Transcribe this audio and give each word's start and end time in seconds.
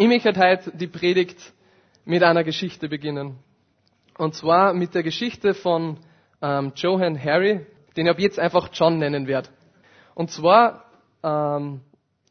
Ich 0.00 0.08
möchte 0.08 0.32
heute 0.34 0.74
die 0.74 0.86
Predigt 0.86 1.52
mit 2.06 2.22
einer 2.22 2.42
Geschichte 2.42 2.88
beginnen. 2.88 3.36
Und 4.16 4.34
zwar 4.34 4.72
mit 4.72 4.94
der 4.94 5.02
Geschichte 5.02 5.52
von 5.52 5.98
ähm, 6.40 6.72
Johan 6.74 7.22
Harry, 7.22 7.66
den 7.98 8.06
ich 8.06 8.10
ab 8.10 8.18
jetzt 8.18 8.38
einfach 8.38 8.70
John 8.72 8.96
nennen 8.96 9.26
werde. 9.26 9.50
Und 10.14 10.30
zwar 10.30 10.86
ähm, 11.22 11.82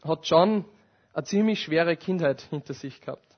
hat 0.04 0.26
John 0.26 0.66
eine 1.14 1.24
ziemlich 1.26 1.62
schwere 1.62 1.96
Kindheit 1.96 2.42
hinter 2.50 2.74
sich 2.74 3.02
gehabt. 3.02 3.38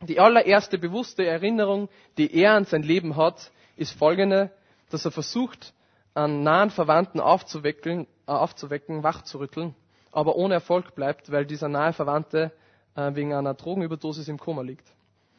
Die 0.00 0.18
allererste 0.18 0.76
bewusste 0.76 1.24
Erinnerung, 1.24 1.88
die 2.18 2.34
er 2.34 2.54
an 2.54 2.64
sein 2.64 2.82
Leben 2.82 3.14
hat, 3.14 3.52
ist 3.76 3.96
folgende, 3.96 4.50
dass 4.90 5.04
er 5.04 5.12
versucht, 5.12 5.74
einen 6.14 6.42
nahen 6.42 6.70
Verwandten 6.70 7.20
aufzuwecken, 7.20 8.08
äh, 8.26 8.32
aufzuwecken 8.32 9.04
wachzurütteln, 9.04 9.76
aber 10.10 10.34
ohne 10.34 10.54
Erfolg 10.54 10.96
bleibt, 10.96 11.30
weil 11.30 11.46
dieser 11.46 11.68
nahe 11.68 11.92
Verwandte 11.92 12.50
wegen 12.96 13.32
einer 13.34 13.54
Drogenüberdosis 13.54 14.28
im 14.28 14.38
Koma 14.38 14.62
liegt. 14.62 14.86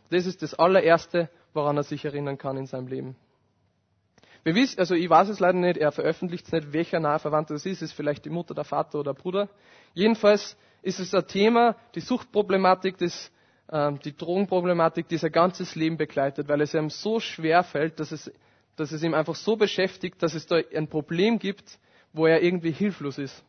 Das 0.09 0.25
ist 0.25 0.41
das 0.41 0.53
allererste, 0.53 1.29
woran 1.53 1.77
er 1.77 1.84
sich 1.84 2.05
erinnern 2.05 2.38
kann 2.38 2.57
in 2.57 2.66
seinem 2.67 2.88
Leben. 2.88 3.16
Wir 4.43 4.53
wissen, 4.53 4.79
also 4.79 4.93
ich 4.93 5.09
weiß 5.09 5.29
es 5.29 5.39
leider 5.39 5.57
nicht, 5.57 5.77
er 5.77 5.91
veröffentlicht 5.91 6.45
es 6.45 6.52
nicht, 6.52 6.71
welcher 6.73 6.99
nahe 6.99 7.17
Verwandte 7.17 7.53
das 7.53 7.65
ist, 7.65 7.81
ist 7.81 7.93
vielleicht 7.93 8.26
die 8.26 8.29
Mutter, 8.29 8.53
der 8.53 8.63
Vater 8.63 8.99
oder 8.99 9.13
der 9.13 9.20
Bruder. 9.20 9.49
Jedenfalls 9.93 10.55
ist 10.84 10.99
es 10.99 11.15
ein 11.15 11.26
Thema, 11.27 11.76
die 11.95 12.02
Suchtproblematik, 12.02 12.98
das, 12.99 13.31
äh, 13.70 13.93
die 14.03 14.15
Drogenproblematik, 14.15 15.07
die 15.07 15.17
sein 15.17 15.31
ganzes 15.31 15.73
Leben 15.76 15.98
begleitet, 15.98 16.48
weil 16.48 16.62
es 16.62 16.76
ihm 16.76 16.91
so 16.91 17.20
schwer 17.20 17.63
fällt, 17.63 17.99
dass 17.99 18.12
es, 18.12 18.31
dass 18.76 18.91
es 18.91 19.01
ihm 19.01 19.15
einfach 19.15 19.34
so 19.35 19.55
beschäftigt, 19.55 20.21
dass 20.21 20.35
es 20.35 20.45
da 20.45 20.57
ein 20.76 20.90
Problem 20.90 21.40
gibt, 21.40 21.79
wo 22.13 22.27
er 22.27 22.43
irgendwie 22.43 22.71
hilflos 22.71 23.17
ist 23.17 23.43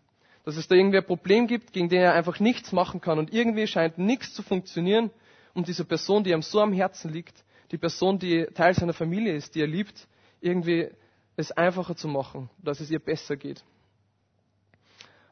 dass 0.47 0.57
es 0.57 0.69
da 0.69 0.77
irgendwie 0.77 0.99
ein 0.99 1.05
Problem 1.05 1.49
gibt, 1.49 1.73
gegen 1.73 1.89
den 1.89 2.01
er 2.01 2.15
einfach 2.15 2.39
nichts 2.39 2.71
machen 2.71 3.01
kann 3.01 3.19
und 3.19 3.35
irgendwie 3.35 3.67
scheint 3.67 3.99
nichts 3.99 4.33
zu 4.33 4.45
funktionieren, 4.45 5.11
um 5.55 5.65
diese 5.65 5.85
Person, 5.85 6.23
die 6.23 6.31
ihm 6.31 6.41
so 6.41 6.61
am 6.61 6.73
Herzen 6.73 7.13
liegt, 7.13 7.45
die 7.73 7.79
Person, 7.79 8.21
die 8.21 8.47
Teil 8.55 8.73
seiner 8.73 8.93
Familie 8.93 9.35
ist, 9.35 9.57
die 9.57 9.61
er 9.61 9.67
liebt, 9.67 10.07
irgendwie 10.41 10.89
es 11.35 11.51
einfacher 11.51 11.97
zu 11.97 12.07
machen, 12.07 12.49
dass 12.63 12.79
es 12.79 12.93
ihr 12.93 13.01
besser 13.01 13.35
geht. 13.37 13.65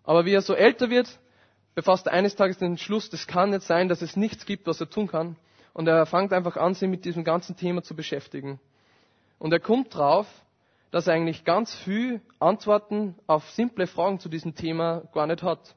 Aber 0.02 0.24
wie 0.24 0.32
er 0.32 0.42
so 0.42 0.52
älter 0.52 0.90
wird, 0.90 1.20
befasst 1.76 2.08
er 2.08 2.12
eines 2.12 2.34
Tages 2.34 2.58
den 2.58 2.72
Entschluss, 2.72 3.08
das 3.08 3.28
kann 3.28 3.50
nicht 3.50 3.62
sein, 3.62 3.88
dass 3.88 4.02
es 4.02 4.16
nichts 4.16 4.44
gibt, 4.46 4.66
was 4.66 4.80
er 4.80 4.90
tun 4.90 5.06
kann. 5.06 5.36
Und 5.74 5.86
er 5.86 6.06
fängt 6.06 6.32
einfach 6.32 6.56
an, 6.56 6.74
sich 6.74 6.88
mit 6.88 7.04
diesem 7.04 7.22
ganzen 7.22 7.56
Thema 7.56 7.84
zu 7.84 7.94
beschäftigen. 7.94 8.58
Und 9.38 9.52
er 9.52 9.60
kommt 9.60 9.94
drauf, 9.94 10.26
dass 10.94 11.08
er 11.08 11.14
eigentlich 11.14 11.44
ganz 11.44 11.74
viel 11.74 12.20
Antworten 12.38 13.16
auf 13.26 13.50
simple 13.50 13.88
Fragen 13.88 14.20
zu 14.20 14.28
diesem 14.28 14.54
Thema 14.54 15.02
gar 15.12 15.26
nicht 15.26 15.42
hat. 15.42 15.74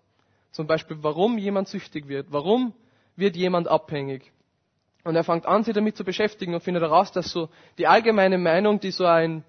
Zum 0.52 0.68
Beispiel, 0.68 0.98
warum 1.02 1.40
jemand 1.40 1.68
süchtig 1.70 2.08
wird, 2.08 2.28
warum 2.30 2.72
wird 3.16 3.36
jemand 3.36 3.68
abhängig. 3.68 4.32
Und 5.04 5.16
er 5.16 5.23
fängt 5.23 5.48
an, 5.48 5.64
sich 5.64 5.73
damit 5.73 5.98
zu 5.98 6.04
beschäftigen 6.04 6.54
und 6.54 6.62
findet 6.62 6.84
heraus, 6.84 7.12
dass 7.12 7.32
so 7.32 7.50
die 7.80 7.88
allgemeine 7.88 8.38
Meinung, 8.38 8.80
die 8.80 8.92
so 8.92 9.06
ein, 9.08 9.44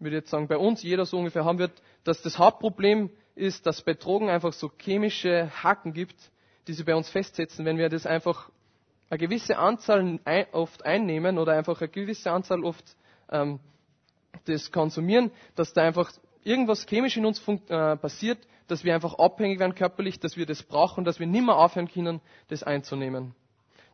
würde 0.00 0.16
ich 0.16 0.22
jetzt 0.22 0.30
sagen, 0.30 0.48
bei 0.48 0.58
uns 0.58 0.82
jeder 0.82 1.06
so 1.06 1.18
ungefähr 1.18 1.44
haben 1.44 1.60
wird, 1.60 1.80
dass 2.02 2.20
das 2.20 2.40
Hauptproblem 2.40 3.08
ist, 3.36 3.66
dass 3.66 3.82
bei 3.82 3.94
Drogen 3.94 4.30
einfach 4.30 4.52
so 4.52 4.68
chemische 4.82 5.48
Haken 5.62 5.92
gibt, 5.92 6.16
die 6.66 6.72
sie 6.72 6.82
bei 6.82 6.96
uns 6.96 7.08
festsetzen, 7.08 7.64
wenn 7.64 7.78
wir 7.78 7.88
das 7.88 8.04
einfach 8.04 8.50
eine 9.10 9.18
gewisse 9.18 9.58
Anzahl 9.58 10.18
oft 10.50 10.84
einnehmen 10.84 11.38
oder 11.38 11.52
einfach 11.52 11.80
eine 11.80 11.88
gewisse 11.88 12.32
Anzahl 12.32 12.64
oft 12.64 12.96
ähm, 13.30 13.60
das 14.46 14.70
konsumieren, 14.72 15.30
dass 15.54 15.72
da 15.72 15.82
einfach 15.82 16.10
irgendwas 16.42 16.86
chemisch 16.86 17.16
in 17.16 17.26
uns 17.26 17.40
äh, 17.48 17.96
passiert, 17.96 18.38
dass 18.68 18.84
wir 18.84 18.94
einfach 18.94 19.14
abhängig 19.18 19.58
werden 19.58 19.74
körperlich, 19.74 20.20
dass 20.20 20.36
wir 20.36 20.46
das 20.46 20.62
brauchen, 20.62 21.04
dass 21.04 21.20
wir 21.20 21.26
nimmer 21.26 21.56
aufhören 21.56 21.88
können, 21.88 22.20
das 22.48 22.62
einzunehmen. 22.62 23.34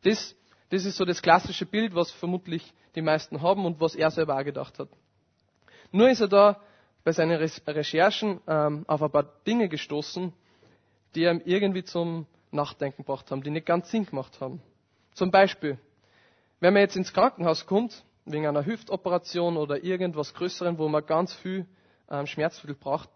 Das, 0.03 0.37
das 0.71 0.85
ist 0.85 0.97
so 0.97 1.05
das 1.05 1.23
klassische 1.23 1.67
Bild, 1.67 1.95
was 1.95 2.11
vermutlich 2.11 2.73
die 2.95 3.03
meisten 3.03 3.43
haben 3.43 3.65
und 3.65 3.81
was 3.81 3.95
er 3.95 4.11
selber 4.11 4.39
auch 4.39 4.45
gedacht 4.45 4.79
hat. 4.79 4.89
Nur 5.93 6.09
ist 6.09 6.21
er 6.21 6.29
da 6.29 6.61
bei 7.05 7.13
seinen 7.13 7.37
Recherchen 7.67 8.41
ähm, 8.47 8.85
auf 8.87 9.03
ein 9.03 9.11
paar 9.11 9.25
Dinge 9.47 9.69
gestoßen, 9.69 10.33
die 11.15 11.25
ihm 11.25 11.41
irgendwie 11.45 11.85
zum 11.85 12.27
Nachdenken 12.53 12.99
gebracht 12.99 13.31
haben, 13.31 13.43
die 13.43 13.51
nicht 13.51 13.67
ganz 13.67 13.91
Sinn 13.91 14.07
gemacht 14.07 14.41
haben. 14.41 14.61
Zum 15.15 15.31
Beispiel, 15.31 15.79
wenn 16.61 16.75
man 16.75 16.83
jetzt 16.83 16.97
ins 16.97 17.13
Krankenhaus 17.13 17.67
kommt 17.67 18.05
wegen 18.25 18.47
einer 18.47 18.65
Hüftoperation 18.65 19.57
oder 19.57 19.83
irgendwas 19.83 20.35
Größerem, 20.35 20.79
wo 20.79 20.89
man 20.89 21.05
ganz 21.07 21.35
viel 21.35 21.67
ähm, 22.11 22.27
Schmerzmittel 22.27 22.77
braucht, 22.77 23.09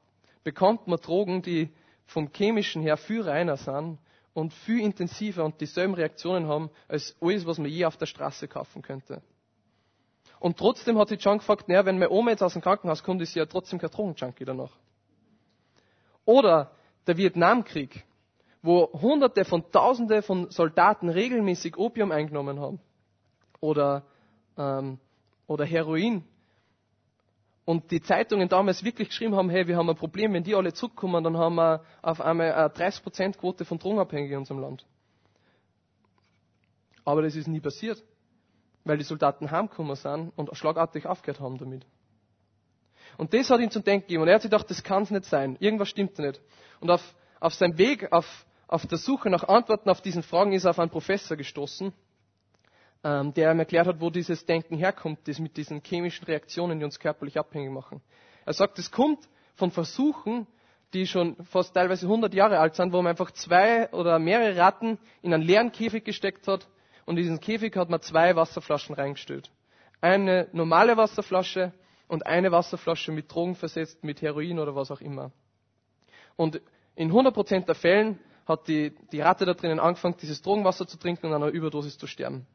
bekommt 0.43 0.87
man 0.87 0.99
Drogen, 1.01 1.43
die 1.43 1.71
vom 2.07 2.31
chemischen 2.33 2.83
her 2.83 2.97
viel 2.97 3.23
reiner 3.23 3.57
sind 3.57 3.99
und 4.35 4.53
viel 4.53 4.81
intensiver 4.81 5.45
und 5.45 5.61
dieselben 5.61 5.95
Reaktionen 5.95 6.49
haben 6.49 6.71
als 6.89 7.17
alles, 7.21 7.47
was 7.47 7.59
man 7.59 7.71
je 7.71 7.85
auf 7.85 7.97
der 7.97 8.07
Straße 8.07 8.49
kaufen 8.49 8.83
könnte. 8.83 9.23
Und 10.41 10.59
trotzdem 10.59 10.99
hat 10.99 11.09
sich 11.09 11.23
John 11.23 11.39
gefragt, 11.39 11.69
naja, 11.69 11.87
wenn 11.87 11.99
meine 11.99 12.11
Oma 12.11 12.33
jetzt 12.33 12.43
aus 12.43 12.53
dem 12.53 12.61
Krankenhaus 12.61 13.03
kommt, 13.03 13.23
ist 13.23 13.33
sie 13.33 13.39
ja 13.39 13.47
trotzdem 13.47 13.79
kein 13.79 13.91
Drogenjunkie 13.91 14.45
danach. 14.45 14.73
Oder 16.27 16.73
der 17.07 17.17
Vietnamkrieg, 17.17 18.05
wo 18.61 18.91
Hunderte 18.93 19.45
von 19.45 19.71
Tausende 19.71 20.23
von 20.23 20.51
Soldaten 20.51 21.09
regelmäßig 21.09 21.77
Opium 21.79 22.13
eingenommen 22.13 22.61
haben. 22.61 22.81
Oder 23.61 24.05
ähm, 24.59 24.99
oder 25.47 25.65
Heroin. 25.65 26.25
Und 27.65 27.91
die 27.91 28.03
Zeitungen 28.03 28.49
damals 28.49 28.85
wirklich 28.85 29.09
geschrieben 29.09 29.35
haben, 29.35 29.49
hey, 29.49 29.67
wir 29.67 29.77
haben 29.77 29.89
ein 29.89 29.97
Problem, 29.97 30.35
wenn 30.35 30.45
die 30.45 30.55
alle 30.55 30.73
zurückkommen, 30.75 31.25
dann 31.25 31.39
haben 31.39 31.55
wir 31.55 31.83
auf 32.03 32.21
einmal 32.21 32.53
eine 32.53 32.69
30% 32.69 33.39
Quote 33.39 33.65
von 33.65 33.79
Drogenabhängigen 33.79 34.35
in 34.35 34.39
unserem 34.41 34.61
Land. 34.61 34.85
Aber 37.05 37.23
das 37.23 37.37
ist 37.37 37.49
nie 37.49 37.61
passiert, 37.61 38.03
weil 38.85 38.99
die 38.99 39.05
Soldaten 39.05 39.51
heimgekommen 39.51 39.97
sind 39.97 40.33
und 40.37 40.55
schlagartig 40.57 41.07
aufgehört 41.07 41.41
haben 41.41 41.59
damit. 41.59 41.87
Und 43.17 43.33
das 43.33 43.49
hat 43.49 43.61
ihm 43.61 43.71
zum 43.71 43.85
Denken 43.85 44.07
gegeben. 44.07 44.23
Und 44.23 44.29
er 44.29 44.35
hat 44.35 44.43
sich 44.43 44.51
gedacht, 44.51 44.69
das 44.69 44.83
kann 44.83 45.05
es 45.05 45.11
nicht 45.11 45.25
sein. 45.25 45.57
Irgendwas 45.61 45.89
stimmt 45.89 46.19
nicht. 46.19 46.41
Und 46.81 46.91
auf, 46.91 47.15
auf 47.41 47.55
seinem 47.55 47.79
Weg, 47.79 48.13
auf, 48.13 48.47
auf 48.67 48.87
der 48.87 48.99
Suche 48.99 49.31
nach 49.31 49.45
Antworten 49.45 49.89
auf 49.89 50.01
diesen 50.01 50.23
Fragen 50.23 50.53
ist 50.53 50.65
er 50.65 50.71
auf 50.71 50.79
einen 50.79 50.91
Professor 50.91 51.37
gestoßen, 51.37 51.93
der 53.05 53.53
ihm 53.53 53.59
erklärt 53.59 53.87
hat, 53.87 54.01
wo 54.01 54.09
dieses 54.09 54.47
Denken 54.47 54.79
herkommt, 54.79 55.29
das 55.29 55.39
mit 55.39 55.59
diesen 55.59 55.83
chemischen 55.83 56.25
Reaktionen, 56.25 56.79
die 56.79 56.87
uns 56.87 56.99
körperlich 56.99 57.39
abhängig 57.39 57.71
machen. 57.71 58.01
Er 58.47 58.55
sagt, 58.55 58.79
es 58.79 58.91
kommt 58.91 59.29
von 59.57 59.71
Versuchen, 59.71 60.47
die 60.95 61.07
schon 61.07 61.37
fast 61.45 61.75
teilweise 61.75 62.07
100 62.07 62.33
Jahre 62.33 62.59
alt 62.59 62.77
sind, 62.77 62.93
wo 62.93 62.99
man 62.99 63.09
einfach 63.09 63.31
zwei 63.33 63.91
oder 63.93 64.19
mehrere 64.19 64.57
Ratten 64.57 64.99
in 65.21 65.35
einen 65.35 65.43
leeren 65.43 65.71
Käfig 65.71 66.05
gesteckt 66.05 66.49
hat 66.49 66.67
und 67.05 67.19
in 67.19 67.25
diesen 67.25 67.41
Käfig 67.41 67.77
hat 67.77 67.91
man 67.91 68.01
zwei 68.01 68.37
Wasserflaschen 68.37 68.95
reingestellt. 68.95 69.51
Eine 70.01 70.49
normale 70.53 70.97
Wasserflasche 70.97 71.73
und 72.09 72.25
eine 72.25 72.53
Wasserflasche 72.53 73.13
mit 73.13 73.33
Drogen 73.33 73.55
versetzt, 73.55 74.03
mit 74.03 74.23
Heroin 74.23 74.59
oder 74.59 74.75
was 74.75 74.91
auch 74.91 75.01
immer. 75.03 75.31
Und 76.37 76.63
in 76.95 77.13
100% 77.13 77.67
der 77.67 77.75
Fällen 77.75 78.19
hat 78.47 78.67
die, 78.69 78.95
die 79.13 79.21
Ratte 79.21 79.45
da 79.45 79.53
drinnen 79.53 79.81
angefangen, 79.81 80.17
dieses 80.21 80.41
Drogenwasser 80.41 80.87
zu 80.87 80.99
trinken 80.99 81.27
und 81.27 81.35
an 81.35 81.43
einer 81.43 81.53
Überdosis 81.53 81.99
zu 81.99 82.07
sterben. 82.07 82.47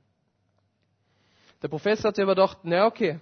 Der 1.62 1.68
Professor 1.68 2.10
hat 2.10 2.16
sich 2.16 2.24
aber 2.24 2.36
gedacht, 2.36 2.60
na 2.64 2.86
okay, 2.86 3.20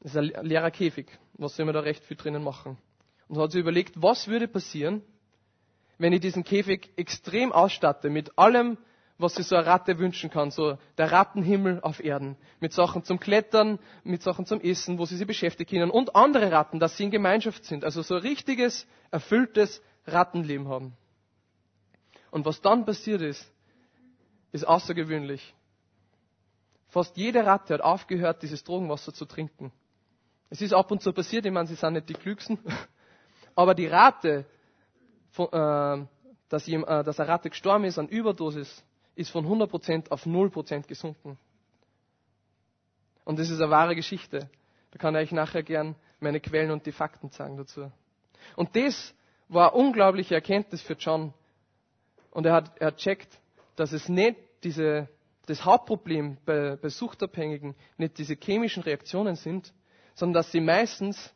das 0.00 0.14
ist 0.14 0.16
ein 0.16 0.46
leerer 0.46 0.70
Käfig, 0.70 1.06
was 1.34 1.54
soll 1.56 1.66
man 1.66 1.74
da 1.74 1.80
recht 1.80 2.04
viel 2.04 2.16
drinnen 2.16 2.42
machen? 2.42 2.78
Und 3.28 3.38
hat 3.38 3.52
sich 3.52 3.60
überlegt, 3.60 4.00
was 4.00 4.26
würde 4.28 4.48
passieren, 4.48 5.02
wenn 5.98 6.12
ich 6.12 6.20
diesen 6.20 6.44
Käfig 6.44 6.90
extrem 6.96 7.52
ausstatte 7.52 8.10
mit 8.10 8.36
allem, 8.38 8.78
was 9.18 9.36
sich 9.36 9.46
so 9.46 9.54
eine 9.54 9.66
Ratte 9.66 9.98
wünschen 9.98 10.30
kann, 10.30 10.50
so 10.50 10.76
der 10.98 11.12
Rattenhimmel 11.12 11.80
auf 11.82 12.02
Erden, 12.02 12.36
mit 12.58 12.72
Sachen 12.72 13.04
zum 13.04 13.20
Klettern, 13.20 13.78
mit 14.02 14.22
Sachen 14.22 14.46
zum 14.46 14.60
Essen, 14.60 14.98
wo 14.98 15.04
sie 15.04 15.16
sich 15.16 15.26
beschäftigen 15.26 15.70
können 15.78 15.90
und 15.90 16.16
andere 16.16 16.50
Ratten, 16.50 16.80
dass 16.80 16.96
sie 16.96 17.04
in 17.04 17.10
Gemeinschaft 17.10 17.64
sind, 17.64 17.84
also 17.84 18.02
so 18.02 18.16
ein 18.16 18.22
richtiges, 18.22 18.86
erfülltes 19.10 19.82
Rattenleben 20.06 20.68
haben. 20.68 20.94
Und 22.32 22.46
was 22.46 22.60
dann 22.60 22.84
passiert 22.84 23.20
ist, 23.20 23.48
ist 24.50 24.66
außergewöhnlich. 24.66 25.54
Fast 26.92 27.16
jede 27.16 27.46
Ratte 27.46 27.72
hat 27.72 27.80
aufgehört, 27.80 28.42
dieses 28.42 28.64
Drogenwasser 28.64 29.14
zu 29.14 29.24
trinken. 29.24 29.72
Es 30.50 30.60
ist 30.60 30.74
ab 30.74 30.90
und 30.90 31.00
zu 31.00 31.14
passiert, 31.14 31.46
ich 31.46 31.50
meine, 31.50 31.66
sie 31.66 31.74
sind 31.74 31.94
nicht 31.94 32.10
die 32.10 32.12
Klügsten, 32.12 32.58
aber 33.54 33.74
die 33.74 33.86
Rate, 33.86 34.44
äh, 35.38 36.04
dass, 36.50 36.68
äh, 36.68 36.82
dass 36.84 37.18
eine 37.18 37.28
Ratte 37.30 37.48
gestorben 37.48 37.84
ist 37.84 37.98
an 37.98 38.08
Überdosis, 38.08 38.84
ist 39.14 39.30
von 39.30 39.46
100% 39.46 40.10
auf 40.10 40.26
0% 40.26 40.86
gesunken. 40.86 41.38
Und 43.24 43.38
das 43.38 43.48
ist 43.48 43.62
eine 43.62 43.70
wahre 43.70 43.96
Geschichte. 43.96 44.50
Da 44.90 44.98
kann 44.98 45.14
ich 45.14 45.22
euch 45.22 45.32
nachher 45.32 45.62
gern 45.62 45.94
meine 46.20 46.40
Quellen 46.40 46.72
und 46.72 46.84
die 46.84 46.92
Fakten 46.92 47.30
zeigen 47.30 47.56
dazu. 47.56 47.90
Und 48.54 48.76
das 48.76 49.14
war 49.48 49.72
eine 49.72 49.82
unglaubliche 49.82 50.34
Erkenntnis 50.34 50.82
für 50.82 50.92
John. 50.92 51.32
Und 52.32 52.44
er 52.44 52.52
hat, 52.52 52.78
er 52.78 52.94
checkt, 52.96 53.40
dass 53.76 53.92
es 53.92 54.10
nicht 54.10 54.36
diese 54.62 55.08
das 55.52 55.66
Hauptproblem 55.66 56.38
bei, 56.46 56.76
bei 56.76 56.88
Suchtabhängigen 56.88 57.74
nicht 57.98 58.16
diese 58.16 58.36
chemischen 58.42 58.82
Reaktionen 58.82 59.36
sind, 59.36 59.74
sondern 60.14 60.34
dass 60.34 60.50
sie 60.50 60.60
meistens 60.60 61.34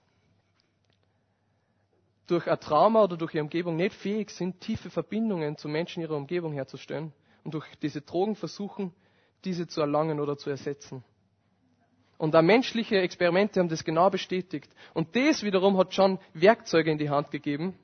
durch 2.26 2.48
ein 2.50 2.58
Trauma 2.58 3.02
oder 3.04 3.18
durch 3.18 3.34
ihre 3.34 3.44
Umgebung 3.44 3.76
nicht 3.76 3.94
fähig 3.94 4.30
sind, 4.30 4.58
tiefe 4.60 4.88
Verbindungen 4.88 5.58
zu 5.58 5.68
Menschen 5.68 6.02
ihrer 6.02 6.16
Umgebung 6.16 6.54
herzustellen 6.54 7.12
und 7.44 7.52
durch 7.52 7.66
diese 7.82 8.00
Drogen 8.00 8.36
versuchen, 8.36 8.94
diese 9.44 9.66
zu 9.66 9.82
erlangen 9.82 10.18
oder 10.18 10.38
zu 10.38 10.48
ersetzen. 10.48 11.04
Und 12.16 12.34
auch 12.34 12.40
menschliche 12.42 12.96
Experimente 12.96 13.60
haben 13.60 13.68
das 13.68 13.84
genau 13.84 14.08
bestätigt. 14.08 14.72
Und 14.94 15.14
das 15.14 15.42
wiederum 15.42 15.76
hat 15.76 15.92
John 15.92 16.18
Werkzeuge 16.32 16.90
in 16.90 16.96
die 16.96 17.10
Hand 17.10 17.30
gegeben, 17.30 17.78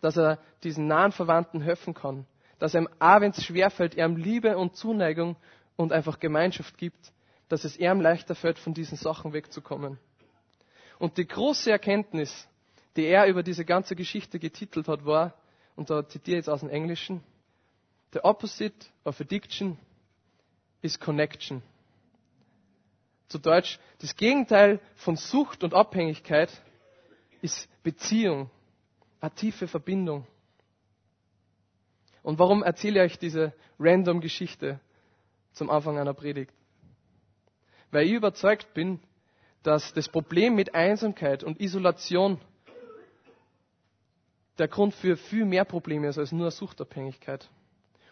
dass 0.00 0.16
er 0.16 0.38
diesen 0.64 0.86
nahen 0.86 1.12
Verwandten 1.12 1.60
helfen 1.60 1.92
kann. 1.92 2.24
Dass 2.60 2.74
er 2.74 2.82
ihm, 2.82 2.88
auch 3.00 3.20
wenn 3.20 3.32
es 3.32 3.42
schwerfällt, 3.42 3.96
er 3.96 4.06
ihm 4.06 4.16
Liebe 4.16 4.56
und 4.56 4.76
Zuneigung 4.76 5.34
und 5.76 5.92
einfach 5.92 6.20
Gemeinschaft 6.20 6.78
gibt, 6.78 7.12
dass 7.48 7.64
es 7.64 7.76
ihm 7.76 8.00
leichter 8.00 8.36
fällt, 8.36 8.58
von 8.60 8.74
diesen 8.74 8.96
Sachen 8.96 9.32
wegzukommen. 9.32 9.98
Und 11.00 11.16
die 11.16 11.26
große 11.26 11.70
Erkenntnis, 11.70 12.46
die 12.96 13.06
er 13.06 13.26
über 13.26 13.42
diese 13.42 13.64
ganze 13.64 13.96
Geschichte 13.96 14.38
getitelt 14.38 14.86
hat, 14.86 15.04
war, 15.04 15.34
und 15.74 15.90
da 15.90 16.06
zitiere 16.06 16.36
ich 16.38 16.42
jetzt 16.44 16.50
aus 16.50 16.60
dem 16.60 16.68
Englischen, 16.68 17.24
The 18.12 18.20
opposite 18.20 18.86
of 19.04 19.20
addiction 19.20 19.78
is 20.82 20.98
connection. 20.98 21.62
Zu 23.28 23.38
Deutsch, 23.38 23.78
das 24.00 24.16
Gegenteil 24.16 24.80
von 24.96 25.16
Sucht 25.16 25.62
und 25.62 25.74
Abhängigkeit 25.74 26.50
ist 27.40 27.68
Beziehung, 27.82 28.50
eine 29.20 29.30
tiefe 29.34 29.68
Verbindung. 29.68 30.26
Und 32.22 32.38
warum 32.38 32.62
erzähle 32.62 33.04
ich 33.04 33.12
euch 33.12 33.18
diese 33.18 33.52
random 33.78 34.20
Geschichte 34.20 34.80
zum 35.52 35.70
Anfang 35.70 35.98
einer 35.98 36.14
Predigt? 36.14 36.52
Weil 37.90 38.06
ich 38.06 38.12
überzeugt 38.12 38.72
bin, 38.74 39.00
dass 39.62 39.92
das 39.92 40.08
Problem 40.08 40.54
mit 40.54 40.74
Einsamkeit 40.74 41.42
und 41.44 41.60
Isolation 41.60 42.40
der 44.58 44.68
Grund 44.68 44.94
für 44.94 45.16
viel 45.16 45.44
mehr 45.44 45.64
Probleme 45.64 46.08
ist 46.08 46.18
als 46.18 46.32
nur 46.32 46.50
Suchtabhängigkeit. 46.50 47.48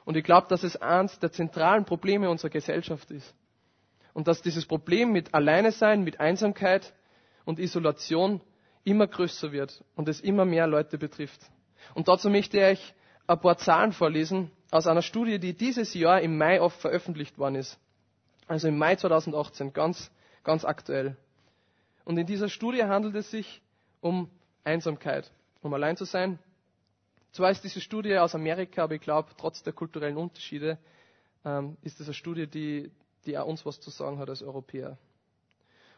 Und 0.05 0.17
ich 0.17 0.25
glaube, 0.25 0.47
dass 0.49 0.63
es 0.63 0.77
eines 0.77 1.19
der 1.19 1.31
zentralen 1.31 1.85
Probleme 1.85 2.31
unserer 2.31 2.51
Gesellschaft 2.51 3.11
ist. 3.11 3.35
Und 4.15 4.27
dass 4.27 4.41
dieses 4.41 4.65
Problem 4.65 5.13
mit 5.13 5.35
Alleine 5.35 5.71
sein, 5.71 6.03
mit 6.03 6.19
Einsamkeit 6.19 6.95
und 7.45 7.59
Isolation 7.59 8.41
immer 8.85 9.07
größer 9.07 9.53
wird 9.53 9.85
und 9.95 10.09
es 10.09 10.21
immer 10.21 10.47
mehr 10.47 10.67
Leute 10.67 10.97
betrifft. 10.97 11.41
Und 11.95 12.09
dazu 12.09 12.31
möchte 12.31 12.57
ich 12.57 12.65
euch 12.65 12.95
ein 13.29 13.41
paar 13.41 13.59
Zahlen 13.59 13.93
vorlesen 13.93 14.51
aus 14.71 14.87
einer 14.87 15.03
Studie, 15.03 15.39
die 15.39 15.55
dieses 15.55 15.95
Jahr 15.95 16.21
im 16.21 16.37
Mai 16.37 16.61
oft 16.61 16.81
veröffentlicht 16.81 17.39
worden 17.39 17.57
ist. 17.57 17.79
Also 18.47 18.69
im 18.69 18.79
Mai 18.79 18.97
2018, 18.97 19.73
ganz, 19.73 20.11
ganz 20.43 20.65
aktuell. 20.65 21.17
Und 22.05 22.17
in 22.17 22.27
dieser 22.27 22.49
Studie 22.49 22.85
handelt 22.85 23.15
es 23.15 23.31
sich 23.31 23.61
um 24.01 24.31
Einsamkeit, 24.65 25.31
um 25.63 25.73
allein 25.75 25.97
zu 25.97 26.05
sein, 26.05 26.39
zwar 27.33 27.51
ist 27.51 27.63
diese 27.63 27.81
Studie 27.83 28.17
aus 28.17 28.35
Amerika, 28.35 28.85
aber 28.85 28.95
ich 28.95 29.03
glaube, 29.03 29.29
trotz 29.37 29.63
der 29.63 29.75
kulturellen 29.75 30.17
Unterschiede 30.17 30.79
ähm, 31.45 31.77
ist 31.83 32.01
es 32.01 32.07
eine 32.07 32.15
Studie, 32.15 32.47
die, 32.47 32.91
die 33.27 33.37
auch 33.37 33.47
uns 33.47 33.67
was 33.67 33.79
zu 33.81 33.91
sagen 33.91 34.19
hat 34.19 34.31
als 34.31 34.43
Europäer. 34.43 34.97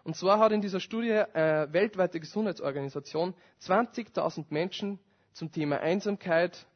Und 0.03 0.17
zwar 0.17 0.41
hat 0.41 0.51
in 0.51 0.61
dieser 0.61 0.81
Studie 0.81 1.11
äh, 1.11 1.69
weltweite 1.73 2.19
Gesundheitsorganisation 2.19 3.35
20.000 3.63 4.47
Menschen 4.51 4.99
zum 5.33 5.53
Thema 5.53 5.79
Einsamkeit 5.81 6.67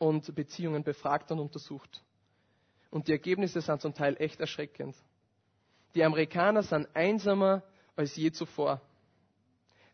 und 0.00 0.34
Beziehungen 0.34 0.82
befragt 0.82 1.30
und 1.30 1.38
untersucht. 1.38 2.02
Und 2.90 3.06
die 3.06 3.12
Ergebnisse 3.12 3.60
sind 3.60 3.80
zum 3.82 3.94
Teil 3.94 4.16
echt 4.18 4.40
erschreckend. 4.40 4.96
Die 5.94 6.02
Amerikaner 6.02 6.62
sind 6.62 6.88
einsamer 6.94 7.62
als 7.94 8.16
je 8.16 8.32
zuvor. 8.32 8.80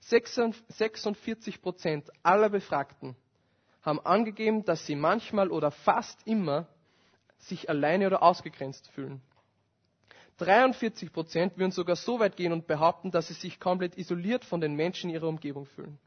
46 0.00 1.60
Prozent 1.60 2.08
aller 2.22 2.48
Befragten 2.48 3.16
haben 3.82 3.98
angegeben, 4.00 4.64
dass 4.64 4.86
sie 4.86 4.94
manchmal 4.94 5.50
oder 5.50 5.70
fast 5.72 6.24
immer 6.26 6.68
sich 7.38 7.68
alleine 7.68 8.06
oder 8.06 8.22
ausgegrenzt 8.22 8.88
fühlen. 8.90 9.20
43 10.38 11.12
Prozent 11.12 11.58
würden 11.58 11.72
sogar 11.72 11.96
so 11.96 12.20
weit 12.20 12.36
gehen 12.36 12.52
und 12.52 12.66
behaupten, 12.68 13.10
dass 13.10 13.26
sie 13.28 13.34
sich 13.34 13.58
komplett 13.58 13.98
isoliert 13.98 14.44
von 14.44 14.60
den 14.60 14.74
Menschen 14.74 15.10
in 15.10 15.14
ihrer 15.16 15.28
Umgebung 15.28 15.66
fühlen. 15.66 15.98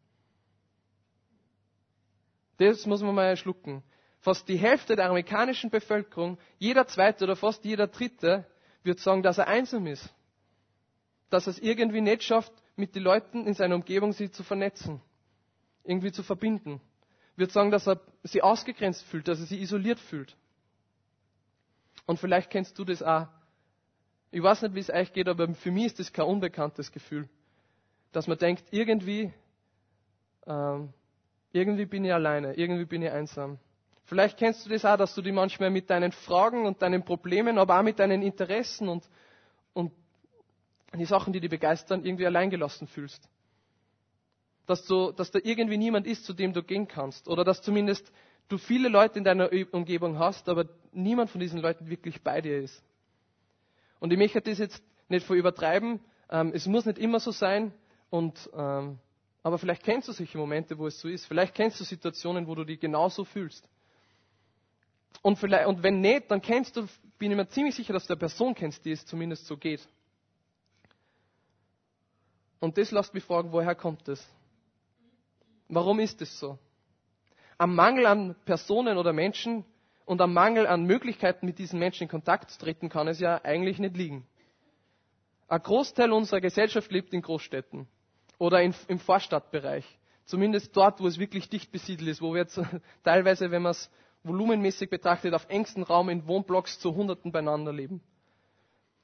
Das 2.59 2.85
muss 2.85 3.01
man 3.01 3.15
mal 3.15 3.35
schlucken. 3.35 3.83
Fast 4.19 4.47
die 4.47 4.57
Hälfte 4.57 4.95
der 4.95 5.05
amerikanischen 5.07 5.69
Bevölkerung, 5.69 6.37
jeder 6.59 6.85
zweite 6.87 7.23
oder 7.23 7.35
fast 7.35 7.65
jeder 7.65 7.87
dritte, 7.87 8.45
wird 8.83 8.99
sagen, 8.99 9.23
dass 9.23 9.37
er 9.37 9.47
einsam 9.47 9.87
ist. 9.87 10.13
Dass 11.29 11.47
er 11.47 11.51
es 11.51 11.59
irgendwie 11.59 12.01
nicht 12.01 12.23
schafft, 12.23 12.53
mit 12.75 12.95
den 12.95 13.03
Leuten 13.03 13.47
in 13.47 13.53
seiner 13.55 13.75
Umgebung 13.75 14.13
sich 14.13 14.31
zu 14.31 14.43
vernetzen, 14.43 15.01
irgendwie 15.83 16.11
zu 16.11 16.21
verbinden 16.21 16.79
wird 17.39 17.51
sagen, 17.51 17.71
dass 17.71 17.87
er 17.87 17.99
sich 18.23 18.43
ausgegrenzt 18.43 19.03
fühlt, 19.05 19.27
dass 19.27 19.39
er 19.39 19.45
sich 19.45 19.61
isoliert 19.61 19.99
fühlt. 19.99 20.35
Und 22.05 22.19
vielleicht 22.19 22.49
kennst 22.49 22.77
du 22.77 22.83
das 22.83 23.01
auch. 23.01 23.27
Ich 24.31 24.43
weiß 24.43 24.61
nicht, 24.61 24.75
wie 24.75 24.79
es 24.79 24.89
euch 24.89 25.11
geht, 25.13 25.27
aber 25.27 25.47
für 25.55 25.71
mich 25.71 25.85
ist 25.85 25.99
das 25.99 26.13
kein 26.13 26.25
unbekanntes 26.25 26.91
Gefühl. 26.91 27.27
Dass 28.11 28.27
man 28.27 28.37
denkt, 28.37 28.65
irgendwie, 28.71 29.33
ähm, 30.45 30.93
irgendwie 31.51 31.85
bin 31.85 32.05
ich 32.05 32.13
alleine, 32.13 32.53
irgendwie 32.53 32.85
bin 32.85 33.01
ich 33.01 33.11
einsam. 33.11 33.59
Vielleicht 34.05 34.37
kennst 34.37 34.65
du 34.65 34.69
das 34.69 34.85
auch, 34.85 34.97
dass 34.97 35.13
du 35.13 35.21
dich 35.21 35.33
manchmal 35.33 35.69
mit 35.69 35.89
deinen 35.89 36.11
Fragen 36.11 36.65
und 36.65 36.81
deinen 36.81 37.03
Problemen, 37.03 37.57
aber 37.57 37.79
auch 37.79 37.83
mit 37.83 37.99
deinen 37.99 38.21
Interessen 38.21 38.89
und, 38.89 39.07
und 39.73 39.91
die 40.97 41.05
Sachen, 41.05 41.31
die 41.33 41.39
dich 41.39 41.49
begeistern, 41.49 42.03
irgendwie 42.03 42.25
alleingelassen 42.25 42.87
fühlst 42.87 43.29
dass, 44.69 44.85
du, 44.85 45.11
dass 45.11 45.31
da 45.31 45.39
irgendwie 45.41 45.77
niemand 45.77 46.05
ist, 46.05 46.25
zu 46.25 46.33
dem 46.33 46.53
du 46.53 46.61
gehen 46.61 46.87
kannst. 46.87 47.27
Oder 47.27 47.43
dass 47.43 47.61
zumindest 47.61 48.11
du 48.49 48.59
viele 48.59 48.87
Leute 48.87 49.17
in 49.17 49.25
deiner 49.25 49.49
Umgebung 49.71 50.19
hast, 50.19 50.47
aber 50.47 50.65
niemand 50.91 51.31
von 51.31 51.41
diesen 51.41 51.59
Leuten 51.59 51.89
wirklich 51.89 52.21
bei 52.21 52.39
dir 52.39 52.59
ist. 52.59 52.83
Und 53.99 54.13
ich 54.13 54.19
möchte 54.19 54.41
das 54.41 54.59
jetzt 54.59 54.83
nicht 55.07 55.25
vor 55.25 55.35
übertreiben. 55.35 55.99
Ähm, 56.29 56.51
es 56.53 56.67
muss 56.67 56.85
nicht 56.85 56.99
immer 56.99 57.19
so 57.19 57.31
sein. 57.31 57.73
Und, 58.11 58.49
ähm, 58.55 58.99
aber 59.43 59.57
vielleicht 59.57 59.83
kennst 59.83 60.07
du 60.07 60.11
solche 60.11 60.37
Momente, 60.37 60.77
wo 60.77 60.87
es 60.87 60.99
so 60.99 61.07
ist. 61.07 61.25
Vielleicht 61.25 61.55
kennst 61.55 61.79
du 61.79 61.83
Situationen, 61.83 62.47
wo 62.47 62.55
du 62.55 62.65
dich 62.65 62.79
genauso 62.79 63.23
fühlst. 63.23 63.67
Und, 65.21 65.37
vielleicht, 65.37 65.67
und 65.67 65.81
wenn 65.81 66.01
nicht, 66.01 66.29
dann 66.29 66.41
kennst 66.41 66.75
du, 66.75 66.87
bin 67.17 67.31
ich 67.31 67.37
mir 67.37 67.47
ziemlich 67.47 67.75
sicher, 67.75 67.93
dass 67.93 68.05
du 68.05 68.13
eine 68.13 68.19
Person 68.19 68.53
kennst, 68.53 68.85
die 68.85 68.91
es 68.91 69.05
zumindest 69.05 69.45
so 69.45 69.57
geht. 69.57 69.87
Und 72.59 72.77
das 72.77 72.91
lässt 72.91 73.13
mich 73.13 73.23
fragen, 73.23 73.51
woher 73.51 73.75
kommt 73.75 74.07
das? 74.07 74.25
Warum 75.69 75.99
ist 75.99 76.21
es 76.21 76.37
so? 76.39 76.57
Am 77.57 77.75
Mangel 77.75 78.05
an 78.05 78.35
Personen 78.45 78.97
oder 78.97 79.13
Menschen 79.13 79.63
und 80.05 80.21
am 80.21 80.33
Mangel 80.33 80.67
an 80.67 80.83
Möglichkeiten, 80.83 81.45
mit 81.45 81.59
diesen 81.59 81.79
Menschen 81.79 82.03
in 82.03 82.09
Kontakt 82.09 82.51
zu 82.51 82.59
treten, 82.59 82.89
kann 82.89 83.07
es 83.07 83.19
ja 83.19 83.41
eigentlich 83.43 83.79
nicht 83.79 83.95
liegen. 83.95 84.25
Ein 85.47 85.61
Großteil 85.61 86.11
unserer 86.11 86.41
Gesellschaft 86.41 86.91
lebt 86.91 87.13
in 87.13 87.21
Großstädten 87.21 87.87
oder 88.39 88.63
in, 88.63 88.73
im 88.87 88.97
Vorstadtbereich. 88.97 89.85
Zumindest 90.25 90.75
dort, 90.75 90.99
wo 90.99 91.07
es 91.07 91.19
wirklich 91.19 91.49
dicht 91.49 91.71
besiedelt 91.71 92.09
ist, 92.09 92.21
wo 92.21 92.33
wir 92.33 92.41
jetzt 92.41 92.59
teilweise, 93.03 93.51
wenn 93.51 93.61
man 93.61 93.71
es 93.71 93.91
volumenmäßig 94.23 94.89
betrachtet, 94.89 95.33
auf 95.33 95.45
engstem 95.49 95.83
Raum 95.83 96.09
in 96.09 96.25
Wohnblocks 96.25 96.79
zu 96.79 96.95
Hunderten 96.95 97.31
beieinander 97.31 97.71
leben. 97.71 98.01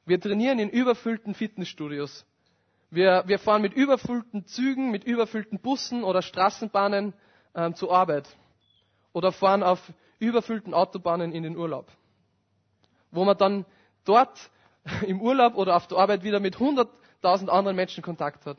Wir 0.06 0.20
trainieren 0.20 0.60
in 0.60 0.70
überfüllten 0.70 1.34
Fitnessstudios. 1.34 2.26
Wir, 2.92 3.24
wir 3.26 3.40
fahren 3.40 3.62
mit 3.62 3.74
überfüllten 3.74 4.46
Zügen, 4.46 4.92
mit 4.92 5.04
überfüllten 5.04 5.60
Bussen 5.60 6.04
oder 6.04 6.22
Straßenbahnen 6.22 7.14
ähm, 7.56 7.76
zur 7.76 7.92
Arbeit. 7.92 8.28
Oder 9.14 9.32
fahren 9.32 9.64
auf 9.64 9.82
überfüllten 10.20 10.74
Autobahnen 10.74 11.32
in 11.32 11.44
den 11.44 11.58
Urlaub. 11.58 11.88
Wo 13.12 13.26
man 13.26 13.38
dann 13.38 13.66
dort 14.06 14.52
im 15.08 15.22
Urlaub 15.22 15.56
oder 15.56 15.76
auf 15.76 15.88
der 15.88 15.98
Arbeit 15.98 16.24
wieder 16.24 16.40
mit 16.40 16.58
100.000 16.58 17.48
anderen 17.50 17.76
Menschen 17.76 18.04
Kontakt 18.04 18.46
hat. 18.46 18.58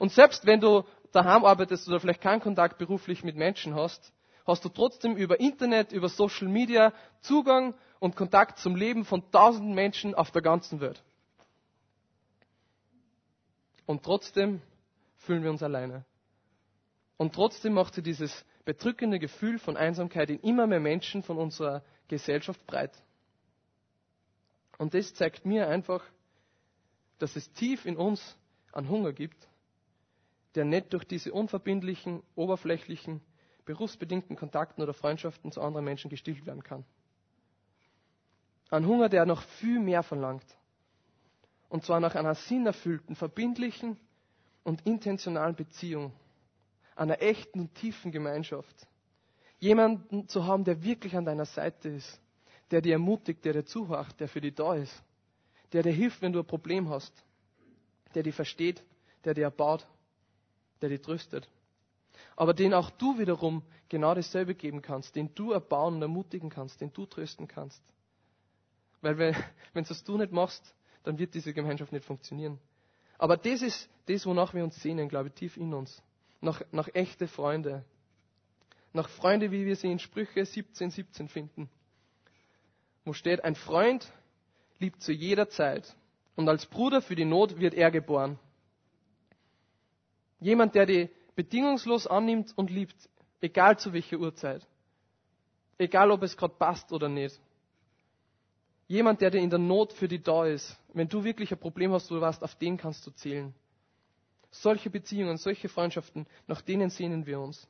Und 0.00 0.10
selbst 0.12 0.46
wenn 0.46 0.60
du 0.60 0.84
daheim 1.12 1.44
arbeitest 1.44 1.86
oder 1.86 2.00
vielleicht 2.00 2.22
keinen 2.22 2.40
Kontakt 2.40 2.78
beruflich 2.78 3.22
mit 3.22 3.36
Menschen 3.36 3.74
hast, 3.74 4.14
hast 4.46 4.64
du 4.64 4.70
trotzdem 4.70 5.14
über 5.14 5.38
Internet, 5.40 5.92
über 5.92 6.08
Social 6.08 6.48
Media 6.48 6.94
Zugang 7.20 7.74
und 7.98 8.16
Kontakt 8.16 8.58
zum 8.58 8.76
Leben 8.76 9.04
von 9.04 9.30
tausenden 9.30 9.74
Menschen 9.74 10.14
auf 10.14 10.30
der 10.30 10.40
ganzen 10.40 10.80
Welt. 10.80 11.02
Und 13.84 14.02
trotzdem 14.02 14.62
fühlen 15.18 15.42
wir 15.42 15.50
uns 15.50 15.62
alleine. 15.62 16.06
Und 17.18 17.34
trotzdem 17.34 17.74
macht 17.74 17.94
sie 17.94 18.02
dieses 18.02 18.46
bedrückende 18.64 19.18
Gefühl 19.18 19.58
von 19.58 19.76
Einsamkeit 19.76 20.30
in 20.30 20.40
immer 20.40 20.66
mehr 20.66 20.80
Menschen 20.80 21.22
von 21.22 21.36
unserer 21.36 21.82
Gesellschaft 22.08 22.66
breit. 22.66 22.92
Und 24.78 24.94
das 24.94 25.12
zeigt 25.12 25.44
mir 25.44 25.68
einfach, 25.68 26.02
dass 27.18 27.36
es 27.36 27.52
tief 27.52 27.84
in 27.84 27.98
uns 27.98 28.38
einen 28.72 28.88
Hunger 28.88 29.12
gibt, 29.12 29.49
der 30.54 30.64
nicht 30.64 30.92
durch 30.92 31.04
diese 31.04 31.32
unverbindlichen, 31.32 32.22
oberflächlichen, 32.34 33.20
berufsbedingten 33.64 34.36
Kontakten 34.36 34.82
oder 34.82 34.92
Freundschaften 34.92 35.52
zu 35.52 35.60
anderen 35.60 35.84
Menschen 35.84 36.10
gestillt 36.10 36.44
werden 36.46 36.62
kann. 36.62 36.84
Ein 38.70 38.86
Hunger, 38.86 39.08
der 39.08 39.26
noch 39.26 39.42
viel 39.42 39.78
mehr 39.80 40.02
verlangt. 40.02 40.44
Und 41.68 41.84
zwar 41.84 42.00
nach 42.00 42.14
einer 42.14 42.34
sinnerfüllten, 42.34 43.14
verbindlichen 43.14 43.96
und 44.64 44.86
intentionalen 44.86 45.54
Beziehung. 45.54 46.12
Einer 46.96 47.22
echten 47.22 47.60
und 47.60 47.74
tiefen 47.74 48.12
Gemeinschaft. 48.12 48.88
Jemanden 49.58 50.28
zu 50.28 50.46
haben, 50.46 50.64
der 50.64 50.82
wirklich 50.82 51.16
an 51.16 51.24
deiner 51.24 51.44
Seite 51.46 51.88
ist. 51.88 52.20
der 52.70 52.80
dir 52.80 52.94
ermutigt, 52.94 53.44
der 53.44 53.52
dir 53.52 53.64
zuhört, 53.64 54.18
der 54.20 54.28
für 54.28 54.40
dich 54.40 54.54
da 54.54 54.74
ist, 54.74 55.02
der 55.72 55.82
dir 55.82 55.92
hilft, 55.92 56.22
wenn 56.22 56.32
du 56.32 56.40
ein 56.40 56.46
Problem 56.46 56.88
hast, 56.88 57.12
der 58.14 58.22
dich 58.22 58.34
versteht, 58.34 58.82
der 59.24 59.34
dir 59.34 59.44
erbaut, 59.44 59.86
der 60.80 60.88
dich 60.88 61.02
tröstet. 61.02 61.48
Aber 62.36 62.54
den 62.54 62.74
auch 62.74 62.90
du 62.90 63.18
wiederum 63.18 63.62
genau 63.88 64.14
dasselbe 64.14 64.54
geben 64.54 64.82
kannst, 64.82 65.16
den 65.16 65.34
du 65.34 65.52
erbauen 65.52 65.96
und 65.96 66.02
ermutigen 66.02 66.50
kannst, 66.50 66.80
den 66.80 66.92
du 66.92 67.06
trösten 67.06 67.48
kannst. 67.48 67.82
Weil 69.00 69.18
wenn, 69.18 69.36
wenn 69.72 69.84
das 69.84 70.04
du 70.04 70.16
nicht 70.16 70.32
machst, 70.32 70.74
dann 71.02 71.18
wird 71.18 71.34
diese 71.34 71.52
Gemeinschaft 71.52 71.92
nicht 71.92 72.04
funktionieren. 72.04 72.58
Aber 73.18 73.36
das 73.36 73.62
ist 73.62 73.88
das, 74.06 74.26
wonach 74.26 74.54
wir 74.54 74.64
uns 74.64 74.80
sehnen, 74.80 75.08
glaube 75.08 75.28
ich, 75.28 75.34
tief 75.34 75.56
in 75.56 75.74
uns. 75.74 76.02
Nach, 76.40 76.62
nach 76.72 76.88
echte 76.94 77.28
Freunde. 77.28 77.84
Nach 78.92 79.08
Freunde, 79.08 79.50
wie 79.50 79.66
wir 79.66 79.76
sie 79.76 79.90
in 79.90 79.98
Sprüche 79.98 80.44
17, 80.44 80.90
17 80.90 81.28
finden. 81.28 81.68
Wo 83.04 83.12
steht, 83.12 83.44
ein 83.44 83.54
Freund 83.54 84.10
liebt 84.78 85.02
zu 85.02 85.12
jeder 85.12 85.48
Zeit 85.48 85.94
und 86.36 86.48
als 86.48 86.66
Bruder 86.66 87.02
für 87.02 87.14
die 87.14 87.24
Not 87.24 87.58
wird 87.58 87.74
er 87.74 87.90
geboren. 87.90 88.38
Jemand, 90.40 90.74
der 90.74 90.86
die 90.86 91.10
bedingungslos 91.36 92.06
annimmt 92.06 92.52
und 92.56 92.70
liebt, 92.70 92.96
egal 93.40 93.78
zu 93.78 93.92
welcher 93.92 94.18
Uhrzeit. 94.18 94.66
Egal, 95.78 96.10
ob 96.10 96.22
es 96.22 96.36
gerade 96.36 96.54
passt 96.54 96.92
oder 96.92 97.08
nicht. 97.08 97.40
Jemand, 98.88 99.20
der 99.20 99.30
dir 99.30 99.38
in 99.38 99.50
der 99.50 99.58
Not 99.58 99.92
für 99.92 100.08
dich 100.08 100.22
da 100.22 100.44
ist. 100.46 100.76
Wenn 100.92 101.08
du 101.08 101.22
wirklich 101.22 101.52
ein 101.52 101.58
Problem 101.58 101.92
hast, 101.92 102.10
wo 102.10 102.16
du 102.16 102.20
weißt, 102.20 102.42
auf 102.42 102.56
den 102.56 102.76
kannst 102.76 103.06
du 103.06 103.10
zählen. 103.12 103.54
Solche 104.50 104.90
Beziehungen, 104.90 105.36
solche 105.36 105.68
Freundschaften, 105.68 106.26
nach 106.48 106.60
denen 106.60 106.90
sehnen 106.90 107.24
wir 107.24 107.38
uns. 107.40 107.68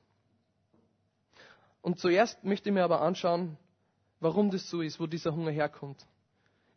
Und 1.82 1.98
zuerst 1.98 2.42
möchte 2.42 2.70
ich 2.70 2.74
mir 2.74 2.84
aber 2.84 3.02
anschauen, 3.02 3.58
warum 4.18 4.50
das 4.50 4.68
so 4.68 4.80
ist, 4.80 4.98
wo 4.98 5.06
dieser 5.06 5.34
Hunger 5.34 5.50
herkommt. 5.50 6.06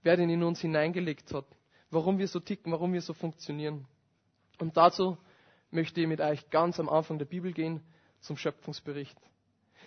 Wer 0.02 0.18
den 0.18 0.30
in 0.30 0.44
uns 0.44 0.60
hineingelegt 0.60 1.34
hat. 1.34 1.46
Warum 1.90 2.18
wir 2.18 2.28
so 2.28 2.40
ticken, 2.40 2.72
warum 2.72 2.92
wir 2.94 3.02
so 3.02 3.14
funktionieren. 3.14 3.86
Und 4.60 4.76
dazu 4.76 5.18
möchte 5.74 6.02
ich 6.02 6.08
mit 6.08 6.22
euch 6.22 6.50
ganz 6.50 6.80
am 6.80 6.90
Anfang 6.90 7.18
der 7.18 7.26
Bibel 7.26 7.52
gehen, 7.52 7.82
zum 8.20 8.38
Schöpfungsbericht. 8.38 9.18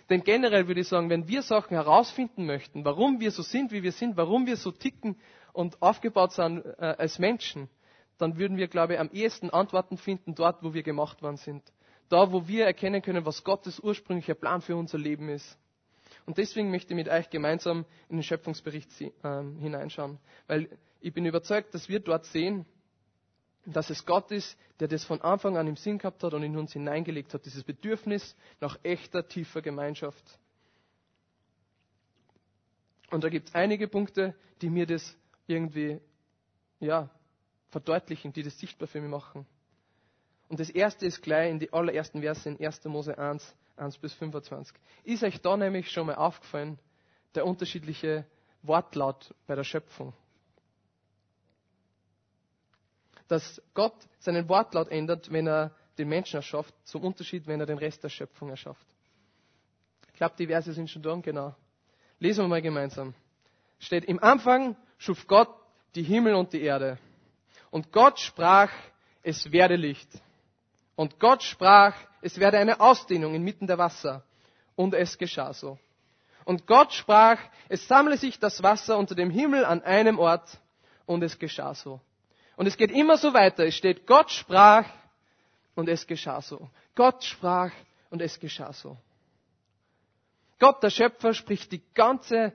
Denn 0.09 0.23
generell 0.23 0.67
würde 0.67 0.81
ich 0.81 0.87
sagen, 0.87 1.09
wenn 1.09 1.27
wir 1.27 1.41
Sachen 1.41 1.73
herausfinden 1.75 2.45
möchten, 2.45 2.85
warum 2.85 3.19
wir 3.19 3.31
so 3.31 3.41
sind, 3.41 3.71
wie 3.71 3.83
wir 3.83 3.91
sind, 3.91 4.15
warum 4.15 4.45
wir 4.45 4.55
so 4.55 4.71
ticken 4.71 5.17
und 5.53 5.81
aufgebaut 5.81 6.31
sind 6.33 6.63
äh, 6.65 6.95
als 6.97 7.19
Menschen, 7.19 7.69
dann 8.17 8.37
würden 8.37 8.57
wir, 8.57 8.67
glaube 8.67 8.93
ich, 8.93 8.99
am 8.99 9.09
ehesten 9.11 9.49
Antworten 9.49 9.97
finden 9.97 10.33
dort, 10.33 10.63
wo 10.63 10.73
wir 10.73 10.83
gemacht 10.83 11.21
worden 11.21 11.37
sind. 11.37 11.63
Da, 12.09 12.31
wo 12.31 12.47
wir 12.47 12.65
erkennen 12.65 13.01
können, 13.01 13.25
was 13.25 13.43
Gottes 13.43 13.79
ursprünglicher 13.79 14.35
Plan 14.35 14.61
für 14.61 14.75
unser 14.77 14.97
Leben 14.97 15.27
ist. 15.29 15.57
Und 16.25 16.37
deswegen 16.37 16.71
möchte 16.71 16.93
ich 16.93 16.95
mit 16.95 17.09
euch 17.09 17.29
gemeinsam 17.29 17.85
in 18.09 18.17
den 18.17 18.23
Schöpfungsbericht 18.23 18.89
äh, 19.01 19.09
hineinschauen. 19.59 20.19
Weil 20.47 20.69
ich 21.01 21.13
bin 21.13 21.25
überzeugt, 21.25 21.73
dass 21.73 21.89
wir 21.89 21.99
dort 21.99 22.25
sehen, 22.25 22.65
dass 23.73 23.89
es 23.89 24.05
Gott 24.05 24.31
ist, 24.31 24.57
der 24.79 24.87
das 24.87 25.03
von 25.03 25.21
Anfang 25.21 25.57
an 25.57 25.67
im 25.67 25.75
Sinn 25.75 25.97
gehabt 25.97 26.23
hat 26.23 26.33
und 26.33 26.41
in 26.41 26.57
uns 26.57 26.73
hineingelegt 26.73 27.33
hat, 27.33 27.45
dieses 27.45 27.63
Bedürfnis 27.63 28.35
nach 28.61 28.79
echter, 28.83 29.27
tiefer 29.27 29.61
Gemeinschaft. 29.61 30.23
Und 33.11 33.23
da 33.23 33.29
gibt 33.29 33.49
es 33.49 33.55
einige 33.55 33.87
Punkte, 33.87 34.35
die 34.61 34.69
mir 34.69 34.85
das 34.85 35.15
irgendwie 35.47 35.99
ja, 36.79 37.09
verdeutlichen, 37.69 38.31
die 38.31 38.43
das 38.43 38.57
sichtbar 38.57 38.87
für 38.87 39.01
mich 39.01 39.09
machen. 39.09 39.45
Und 40.47 40.59
das 40.61 40.69
erste 40.69 41.05
ist 41.05 41.21
gleich 41.21 41.51
in 41.51 41.59
die 41.59 41.73
allerersten 41.73 42.21
Verse 42.21 42.47
in 42.47 42.63
1. 42.65 42.85
Mose 42.85 43.17
1, 43.17 43.55
1 43.75 43.97
bis 43.97 44.13
25. 44.13 44.77
Ist 45.03 45.23
euch 45.23 45.41
da 45.41 45.57
nämlich 45.57 45.91
schon 45.91 46.07
mal 46.07 46.15
aufgefallen, 46.15 46.79
der 47.35 47.45
unterschiedliche 47.45 48.25
Wortlaut 48.61 49.33
bei 49.45 49.55
der 49.55 49.65
Schöpfung? 49.65 50.13
Dass 53.27 53.61
Gott 53.73 53.95
seinen 54.19 54.47
Wortlaut 54.49 54.89
ändert, 54.89 55.31
wenn 55.31 55.47
er 55.47 55.71
den 55.97 56.09
Menschen 56.09 56.37
erschafft, 56.37 56.73
zum 56.83 57.03
Unterschied, 57.03 57.47
wenn 57.47 57.59
er 57.59 57.65
den 57.65 57.77
Rest 57.77 58.03
der 58.03 58.09
Schöpfung 58.09 58.49
erschafft. 58.49 58.85
Ich 60.11 60.17
glaube, 60.17 60.35
die 60.37 60.47
Verse 60.47 60.71
sind 60.73 60.89
schon 60.89 61.01
da, 61.01 61.15
genau. 61.15 61.55
Lesen 62.19 62.43
wir 62.43 62.47
mal 62.47 62.61
gemeinsam. 62.61 63.13
Steht, 63.79 64.05
im 64.05 64.21
Anfang 64.21 64.75
schuf 64.97 65.27
Gott 65.27 65.49
die 65.95 66.03
Himmel 66.03 66.35
und 66.35 66.53
die 66.53 66.61
Erde. 66.61 66.97
Und 67.69 67.91
Gott 67.91 68.19
sprach, 68.19 68.71
es 69.21 69.51
werde 69.51 69.75
Licht. 69.75 70.09
Und 70.95 71.19
Gott 71.19 71.43
sprach, 71.43 71.95
es 72.21 72.39
werde 72.39 72.57
eine 72.57 72.79
Ausdehnung 72.79 73.35
inmitten 73.35 73.67
der 73.67 73.77
Wasser. 73.77 74.23
Und 74.75 74.93
es 74.93 75.17
geschah 75.17 75.53
so. 75.53 75.77
Und 76.45 76.65
Gott 76.65 76.93
sprach, 76.93 77.39
es 77.69 77.87
sammle 77.87 78.17
sich 78.17 78.39
das 78.39 78.63
Wasser 78.63 78.97
unter 78.97 79.15
dem 79.15 79.29
Himmel 79.29 79.65
an 79.65 79.83
einem 79.83 80.17
Ort. 80.17 80.59
Und 81.05 81.23
es 81.23 81.37
geschah 81.37 81.73
so. 81.75 82.01
Und 82.57 82.65
es 82.65 82.75
geht 82.75 82.91
immer 82.91 83.17
so 83.17 83.33
weiter. 83.33 83.65
Es 83.65 83.75
steht, 83.75 84.05
Gott 84.07 84.31
sprach 84.31 84.85
und 85.75 85.87
es 85.87 86.05
geschah 86.05 86.41
so. 86.41 86.69
Gott 86.95 87.23
sprach 87.23 87.71
und 88.09 88.21
es 88.21 88.39
geschah 88.39 88.73
so. 88.73 88.97
Gott, 90.59 90.81
der 90.81 90.89
Schöpfer, 90.89 91.35
spricht 91.35 91.71
die 91.71 91.83
ganze, 91.93 92.51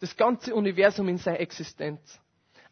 das 0.00 0.16
ganze 0.16 0.54
Universum 0.54 1.06
in 1.08 1.18
seine 1.18 1.38
Existenz. 1.38 2.18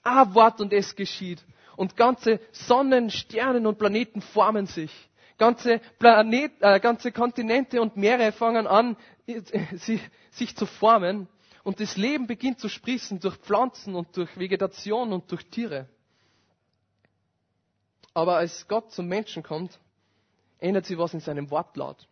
Ein 0.03 0.35
Wort 0.35 0.63
und 0.63 0.73
es 0.73 0.97
geschieht. 0.97 1.45
Und 1.77 1.97
ganze 1.97 2.41
Sonnen, 2.51 3.11
Sternen 3.11 3.67
und 3.67 3.79
Planeten 3.79 4.23
formen 4.23 4.65
sich. 4.65 4.91
Ganze, 5.37 5.81
Planet, 5.99 6.53
äh, 6.61 6.81
ganze 6.81 7.13
Kontinente 7.13 7.81
und 7.83 7.99
Meere 7.99 8.33
fangen 8.33 8.67
an, 8.67 8.97
sich 10.33 10.57
zu 10.57 10.65
formen. 10.65 11.29
Und 11.63 11.79
das 11.79 11.99
Leben 11.99 12.27
beginnt 12.27 12.59
zu 12.59 12.71
sprießen 12.71 13.21
durch 13.21 13.37
Pflanzen 13.37 13.95
und 13.95 14.17
durch 14.17 14.35
Vegetation 14.39 15.13
und 15.13 15.31
durch 15.31 15.45
Tiere. 15.47 15.87
Aber 18.15 18.37
als 18.37 18.67
Gott 18.69 18.91
zum 18.93 19.07
Menschen 19.07 19.43
kommt, 19.43 19.79
ändert 20.59 20.87
sich 20.87 20.99
was 20.99 21.15
in 21.15 21.21
seinem 21.21 21.51
Wortlaut. 21.51 22.09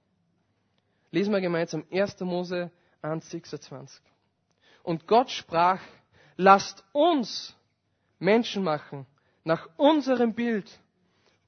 Lesen 1.11 1.33
wir 1.33 1.41
gemeinsam 1.41 1.85
1. 1.91 2.21
Mose 2.21 2.71
1, 3.03 3.31
26. 3.31 4.03
Und 4.83 5.07
Gott 5.07 5.31
sprach, 5.31 5.81
lasst 6.37 6.85
uns 6.93 7.55
Menschen 8.19 8.63
machen, 8.63 9.07
nach 9.45 9.69
unserem 9.77 10.35
Bild, 10.35 10.67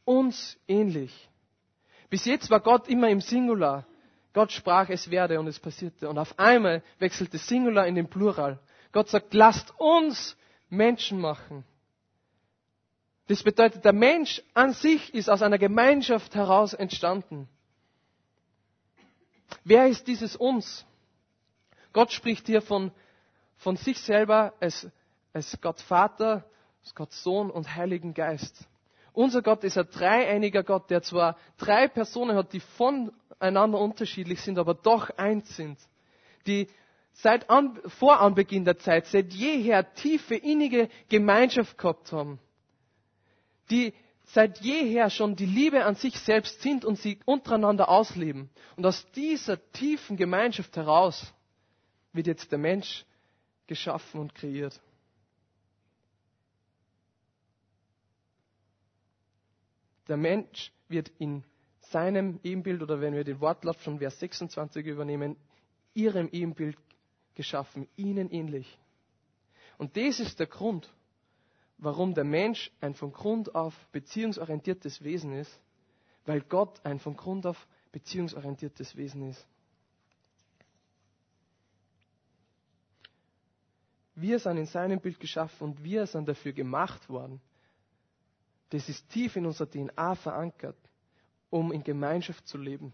uns 0.04 0.58
ähnlich. 0.66 1.28
Bis 2.08 2.24
jetzt 2.24 2.50
war 2.50 2.60
Gott 2.60 2.88
immer 2.88 3.08
im 3.08 3.20
Singular. 3.20 3.86
Gott 4.32 4.52
sprach, 4.52 4.88
es 4.88 5.10
werde 5.10 5.38
und 5.38 5.46
es 5.46 5.58
passierte. 5.58 6.08
Und 6.08 6.18
auf 6.18 6.38
einmal 6.38 6.82
wechselte 6.98 7.38
Singular 7.38 7.86
in 7.86 7.94
den 7.94 8.08
Plural. 8.08 8.58
Gott 8.92 9.08
sagt, 9.08 9.34
lasst 9.34 9.72
uns 9.78 10.36
Menschen 10.68 11.20
machen. 11.20 11.64
Das 13.30 13.44
bedeutet, 13.44 13.84
der 13.84 13.92
Mensch 13.92 14.42
an 14.54 14.72
sich 14.72 15.14
ist 15.14 15.30
aus 15.30 15.40
einer 15.40 15.56
Gemeinschaft 15.56 16.34
heraus 16.34 16.74
entstanden. 16.74 17.48
Wer 19.62 19.86
ist 19.86 20.08
dieses 20.08 20.34
uns? 20.34 20.84
Gott 21.92 22.10
spricht 22.10 22.48
hier 22.48 22.60
von, 22.60 22.90
von 23.56 23.76
sich 23.76 24.00
selber 24.00 24.54
als, 24.58 24.88
als 25.32 25.60
Gott 25.60 25.80
Vater, 25.80 26.44
als 26.82 26.92
Gott 26.96 27.12
Sohn 27.12 27.52
und 27.52 27.76
Heiligen 27.76 28.14
Geist. 28.14 28.66
Unser 29.12 29.42
Gott 29.42 29.62
ist 29.62 29.78
ein 29.78 29.88
dreieiniger 29.88 30.64
Gott, 30.64 30.90
der 30.90 31.02
zwar 31.02 31.36
drei 31.56 31.86
Personen 31.86 32.36
hat, 32.36 32.52
die 32.52 32.58
voneinander 32.58 33.78
unterschiedlich 33.78 34.40
sind, 34.40 34.58
aber 34.58 34.74
doch 34.74 35.08
eins 35.10 35.54
sind. 35.54 35.78
Die 36.48 36.66
seit 37.12 37.48
an, 37.48 37.78
vor 37.86 38.18
Anbeginn 38.18 38.64
der 38.64 38.78
Zeit, 38.78 39.06
seit 39.06 39.32
jeher 39.32 39.94
tiefe, 39.94 40.34
innige 40.34 40.88
Gemeinschaft 41.08 41.78
gehabt 41.78 42.10
haben 42.10 42.40
die 43.70 43.94
seit 44.24 44.60
jeher 44.60 45.10
schon 45.10 45.34
die 45.36 45.46
Liebe 45.46 45.84
an 45.84 45.94
sich 45.96 46.18
selbst 46.18 46.60
sind 46.62 46.84
und 46.84 46.96
sie 46.98 47.18
untereinander 47.24 47.88
ausleben. 47.88 48.48
Und 48.76 48.86
aus 48.86 49.06
dieser 49.12 49.58
tiefen 49.72 50.16
Gemeinschaft 50.16 50.76
heraus 50.76 51.32
wird 52.12 52.26
jetzt 52.26 52.50
der 52.52 52.58
Mensch 52.58 53.04
geschaffen 53.66 54.20
und 54.20 54.34
kreiert. 54.34 54.80
Der 60.08 60.16
Mensch 60.16 60.72
wird 60.88 61.08
in 61.18 61.44
seinem 61.82 62.40
Ebenbild, 62.42 62.82
oder 62.82 63.00
wenn 63.00 63.14
wir 63.14 63.24
den 63.24 63.40
Wortlaut 63.40 63.76
von 63.76 63.98
Vers 63.98 64.18
26 64.20 64.86
übernehmen, 64.86 65.36
ihrem 65.94 66.28
Ebenbild 66.30 66.76
geschaffen, 67.34 67.88
ihnen 67.96 68.30
ähnlich. 68.30 68.78
Und 69.78 69.96
das 69.96 70.20
ist 70.20 70.38
der 70.40 70.46
Grund, 70.46 70.88
warum 71.80 72.14
der 72.14 72.24
Mensch 72.24 72.70
ein 72.80 72.94
von 72.94 73.12
Grund 73.12 73.54
auf 73.54 73.74
beziehungsorientiertes 73.92 75.02
Wesen 75.02 75.32
ist, 75.32 75.60
weil 76.26 76.40
Gott 76.42 76.80
ein 76.84 76.98
von 76.98 77.16
Grund 77.16 77.46
auf 77.46 77.66
beziehungsorientiertes 77.92 78.96
Wesen 78.96 79.28
ist. 79.28 79.46
Wir 84.14 84.38
sind 84.38 84.58
in 84.58 84.66
seinem 84.66 85.00
Bild 85.00 85.18
geschaffen 85.18 85.64
und 85.64 85.82
wir 85.82 86.06
sind 86.06 86.28
dafür 86.28 86.52
gemacht 86.52 87.08
worden. 87.08 87.40
Das 88.68 88.88
ist 88.88 89.08
tief 89.08 89.36
in 89.36 89.46
unserer 89.46 89.68
DNA 89.70 90.14
verankert, 90.14 90.76
um 91.48 91.72
in 91.72 91.82
Gemeinschaft 91.82 92.46
zu 92.46 92.58
leben. 92.58 92.92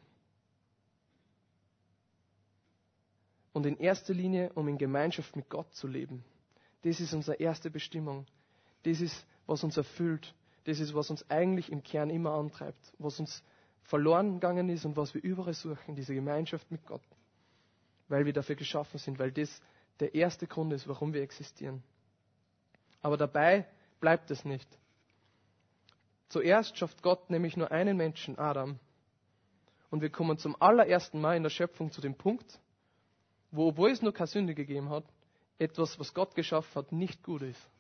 und 3.56 3.64
in 3.64 3.78
erster 3.78 4.12
Linie, 4.12 4.52
um 4.52 4.68
in 4.68 4.76
Gemeinschaft 4.76 5.34
mit 5.34 5.48
Gott 5.48 5.72
zu 5.72 5.86
leben. 5.86 6.22
Das 6.82 7.00
ist 7.00 7.14
unsere 7.14 7.38
erste 7.38 7.70
Bestimmung. 7.70 8.26
Das 8.86 9.00
ist, 9.00 9.26
was 9.46 9.64
uns 9.64 9.76
erfüllt. 9.76 10.32
Das 10.62 10.78
ist, 10.78 10.94
was 10.94 11.10
uns 11.10 11.28
eigentlich 11.28 11.72
im 11.72 11.82
Kern 11.82 12.08
immer 12.08 12.30
antreibt, 12.34 12.92
was 12.98 13.18
uns 13.18 13.42
verloren 13.82 14.34
gegangen 14.34 14.68
ist 14.68 14.84
und 14.84 14.96
was 14.96 15.12
wir 15.12 15.22
überall 15.22 15.54
suchen, 15.54 15.96
diese 15.96 16.14
Gemeinschaft 16.14 16.70
mit 16.70 16.86
Gott. 16.86 17.02
Weil 18.06 18.26
wir 18.26 18.32
dafür 18.32 18.54
geschaffen 18.54 18.98
sind, 18.98 19.18
weil 19.18 19.32
das 19.32 19.60
der 19.98 20.14
erste 20.14 20.46
Grund 20.46 20.72
ist, 20.72 20.86
warum 20.86 21.12
wir 21.14 21.22
existieren. 21.22 21.82
Aber 23.02 23.16
dabei 23.16 23.66
bleibt 23.98 24.30
es 24.30 24.44
nicht. 24.44 24.68
Zuerst 26.28 26.78
schafft 26.78 27.02
Gott 27.02 27.28
nämlich 27.28 27.56
nur 27.56 27.72
einen 27.72 27.96
Menschen, 27.96 28.38
Adam. 28.38 28.78
Und 29.90 30.00
wir 30.00 30.10
kommen 30.10 30.38
zum 30.38 30.60
allerersten 30.62 31.20
Mal 31.20 31.36
in 31.36 31.42
der 31.42 31.50
Schöpfung 31.50 31.90
zu 31.90 32.00
dem 32.00 32.14
Punkt, 32.14 32.60
wo, 33.50 33.66
obwohl 33.66 33.90
es 33.90 34.02
nur 34.02 34.12
keine 34.12 34.28
Sünde 34.28 34.54
gegeben 34.54 34.90
hat, 34.90 35.04
etwas, 35.58 35.98
was 35.98 36.14
Gott 36.14 36.36
geschaffen 36.36 36.74
hat, 36.76 36.92
nicht 36.92 37.24
gut 37.24 37.42
ist. 37.42 37.70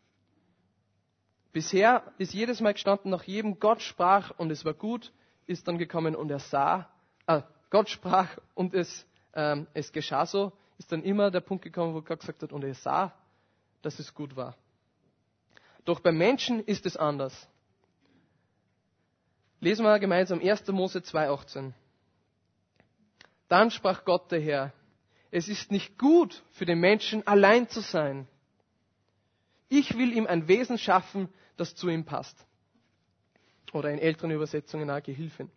Bisher 1.56 2.02
ist 2.18 2.34
jedes 2.34 2.60
Mal 2.60 2.74
gestanden, 2.74 3.10
nach 3.10 3.22
jedem 3.22 3.58
Gott 3.58 3.80
sprach 3.80 4.30
und 4.36 4.50
es 4.50 4.66
war 4.66 4.74
gut, 4.74 5.10
ist 5.46 5.66
dann 5.66 5.78
gekommen 5.78 6.14
und 6.14 6.30
er 6.30 6.38
sah, 6.38 6.86
äh, 7.26 7.40
Gott 7.70 7.88
sprach 7.88 8.36
und 8.54 8.74
es, 8.74 9.06
ähm, 9.32 9.66
es 9.72 9.90
geschah 9.90 10.26
so, 10.26 10.52
ist 10.76 10.92
dann 10.92 11.02
immer 11.02 11.30
der 11.30 11.40
Punkt 11.40 11.64
gekommen, 11.64 11.94
wo 11.94 12.02
Gott 12.02 12.20
gesagt 12.20 12.42
hat, 12.42 12.52
und 12.52 12.62
er 12.62 12.74
sah, 12.74 13.14
dass 13.80 13.98
es 13.98 14.12
gut 14.12 14.36
war. 14.36 14.54
Doch 15.86 16.00
beim 16.00 16.18
Menschen 16.18 16.62
ist 16.62 16.84
es 16.84 16.94
anders. 16.94 17.48
Lesen 19.58 19.82
wir 19.82 19.98
gemeinsam 19.98 20.40
1. 20.40 20.66
Mose 20.68 20.98
2,18. 20.98 21.72
Dann 23.48 23.70
sprach 23.70 24.04
Gott 24.04 24.30
der 24.30 24.40
Herr, 24.40 24.74
es 25.30 25.48
ist 25.48 25.70
nicht 25.70 25.96
gut 25.96 26.44
für 26.50 26.66
den 26.66 26.80
Menschen 26.80 27.26
allein 27.26 27.66
zu 27.66 27.80
sein. 27.80 28.28
Ich 29.70 29.96
will 29.96 30.12
ihm 30.12 30.26
ein 30.26 30.48
Wesen 30.48 30.76
schaffen, 30.76 31.30
das 31.56 31.74
zu 31.74 31.88
ihm 31.88 32.04
passt. 32.04 32.36
Oder 33.72 33.90
in 33.90 33.98
älteren 33.98 34.30
Übersetzungen 34.30 34.90
auch 34.90 35.02
Gehilfin. 35.02 35.50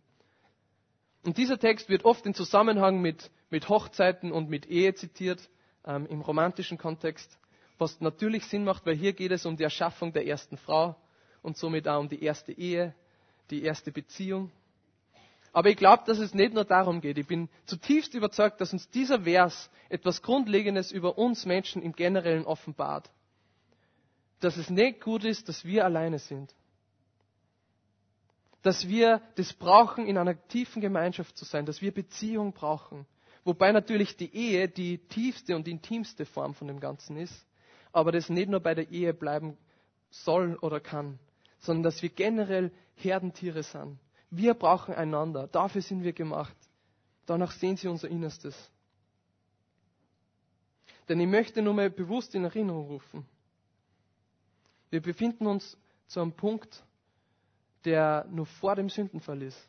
Und 1.25 1.37
dieser 1.37 1.59
Text 1.59 1.89
wird 1.89 2.05
oft 2.05 2.25
in 2.25 2.33
Zusammenhang 2.33 3.01
mit, 3.01 3.29
mit 3.49 3.69
Hochzeiten 3.69 4.31
und 4.31 4.49
mit 4.49 4.65
Ehe 4.67 4.93
zitiert, 4.93 5.49
ähm, 5.85 6.05
im 6.07 6.21
romantischen 6.21 6.77
Kontext, 6.77 7.37
was 7.77 7.99
natürlich 8.01 8.45
Sinn 8.45 8.63
macht, 8.63 8.85
weil 8.85 8.95
hier 8.95 9.13
geht 9.13 9.31
es 9.31 9.45
um 9.45 9.57
die 9.57 9.63
Erschaffung 9.63 10.13
der 10.13 10.25
ersten 10.27 10.57
Frau 10.57 10.95
und 11.41 11.57
somit 11.57 11.87
auch 11.87 11.99
um 11.99 12.09
die 12.09 12.23
erste 12.23 12.51
Ehe, 12.51 12.93
die 13.49 13.63
erste 13.63 13.91
Beziehung. 13.91 14.51
Aber 15.51 15.69
ich 15.69 15.77
glaube, 15.77 16.03
dass 16.05 16.19
es 16.19 16.33
nicht 16.33 16.53
nur 16.53 16.65
darum 16.65 17.01
geht. 17.01 17.17
Ich 17.17 17.25
bin 17.27 17.49
zutiefst 17.65 18.13
überzeugt, 18.13 18.61
dass 18.61 18.71
uns 18.71 18.89
dieser 18.91 19.21
Vers 19.21 19.69
etwas 19.89 20.21
Grundlegendes 20.21 20.91
über 20.91 21.17
uns 21.17 21.45
Menschen 21.45 21.81
im 21.81 21.93
Generellen 21.93 22.45
offenbart. 22.45 23.09
Dass 24.39 24.57
es 24.57 24.69
nicht 24.69 25.01
gut 25.01 25.23
ist, 25.23 25.49
dass 25.49 25.65
wir 25.65 25.85
alleine 25.85 26.19
sind. 26.19 26.53
Dass 28.61 28.87
wir 28.87 29.21
das 29.35 29.53
brauchen, 29.53 30.05
in 30.05 30.17
einer 30.17 30.35
tiefen 30.47 30.81
Gemeinschaft 30.81 31.37
zu 31.37 31.45
sein, 31.45 31.65
dass 31.65 31.81
wir 31.81 31.93
Beziehung 31.93 32.53
brauchen. 32.53 33.05
Wobei 33.43 33.71
natürlich 33.71 34.17
die 34.17 34.33
Ehe 34.33 34.67
die 34.67 34.97
tiefste 34.97 35.55
und 35.55 35.67
intimste 35.67 36.25
Form 36.25 36.53
von 36.53 36.67
dem 36.67 36.79
Ganzen 36.79 37.17
ist. 37.17 37.45
Aber 37.91 38.11
das 38.11 38.29
nicht 38.29 38.49
nur 38.49 38.59
bei 38.59 38.75
der 38.75 38.89
Ehe 38.91 39.13
bleiben 39.13 39.57
soll 40.09 40.55
oder 40.61 40.79
kann, 40.79 41.19
sondern 41.59 41.83
dass 41.83 42.01
wir 42.01 42.09
generell 42.09 42.71
Herdentiere 42.95 43.63
sind 43.63 43.97
wir 44.29 44.53
brauchen 44.53 44.93
einander. 44.93 45.47
Dafür 45.47 45.81
sind 45.81 46.03
wir 46.03 46.13
gemacht. 46.13 46.55
Danach 47.25 47.51
sehen 47.51 47.77
sie 47.77 47.87
unser 47.87 48.07
Innerstes. 48.07 48.55
Denn 51.07 51.19
ich 51.19 51.27
möchte 51.27 51.61
nur 51.61 51.73
mal 51.73 51.89
bewusst 51.89 52.35
in 52.35 52.43
Erinnerung 52.43 52.87
rufen. 52.87 53.25
Wir 54.89 55.01
befinden 55.01 55.47
uns 55.47 55.77
zu 56.07 56.21
einem 56.21 56.33
Punkt, 56.33 56.83
der 57.85 58.25
nur 58.29 58.45
vor 58.45 58.75
dem 58.75 58.89
Sündenfall 58.89 59.41
ist. 59.41 59.67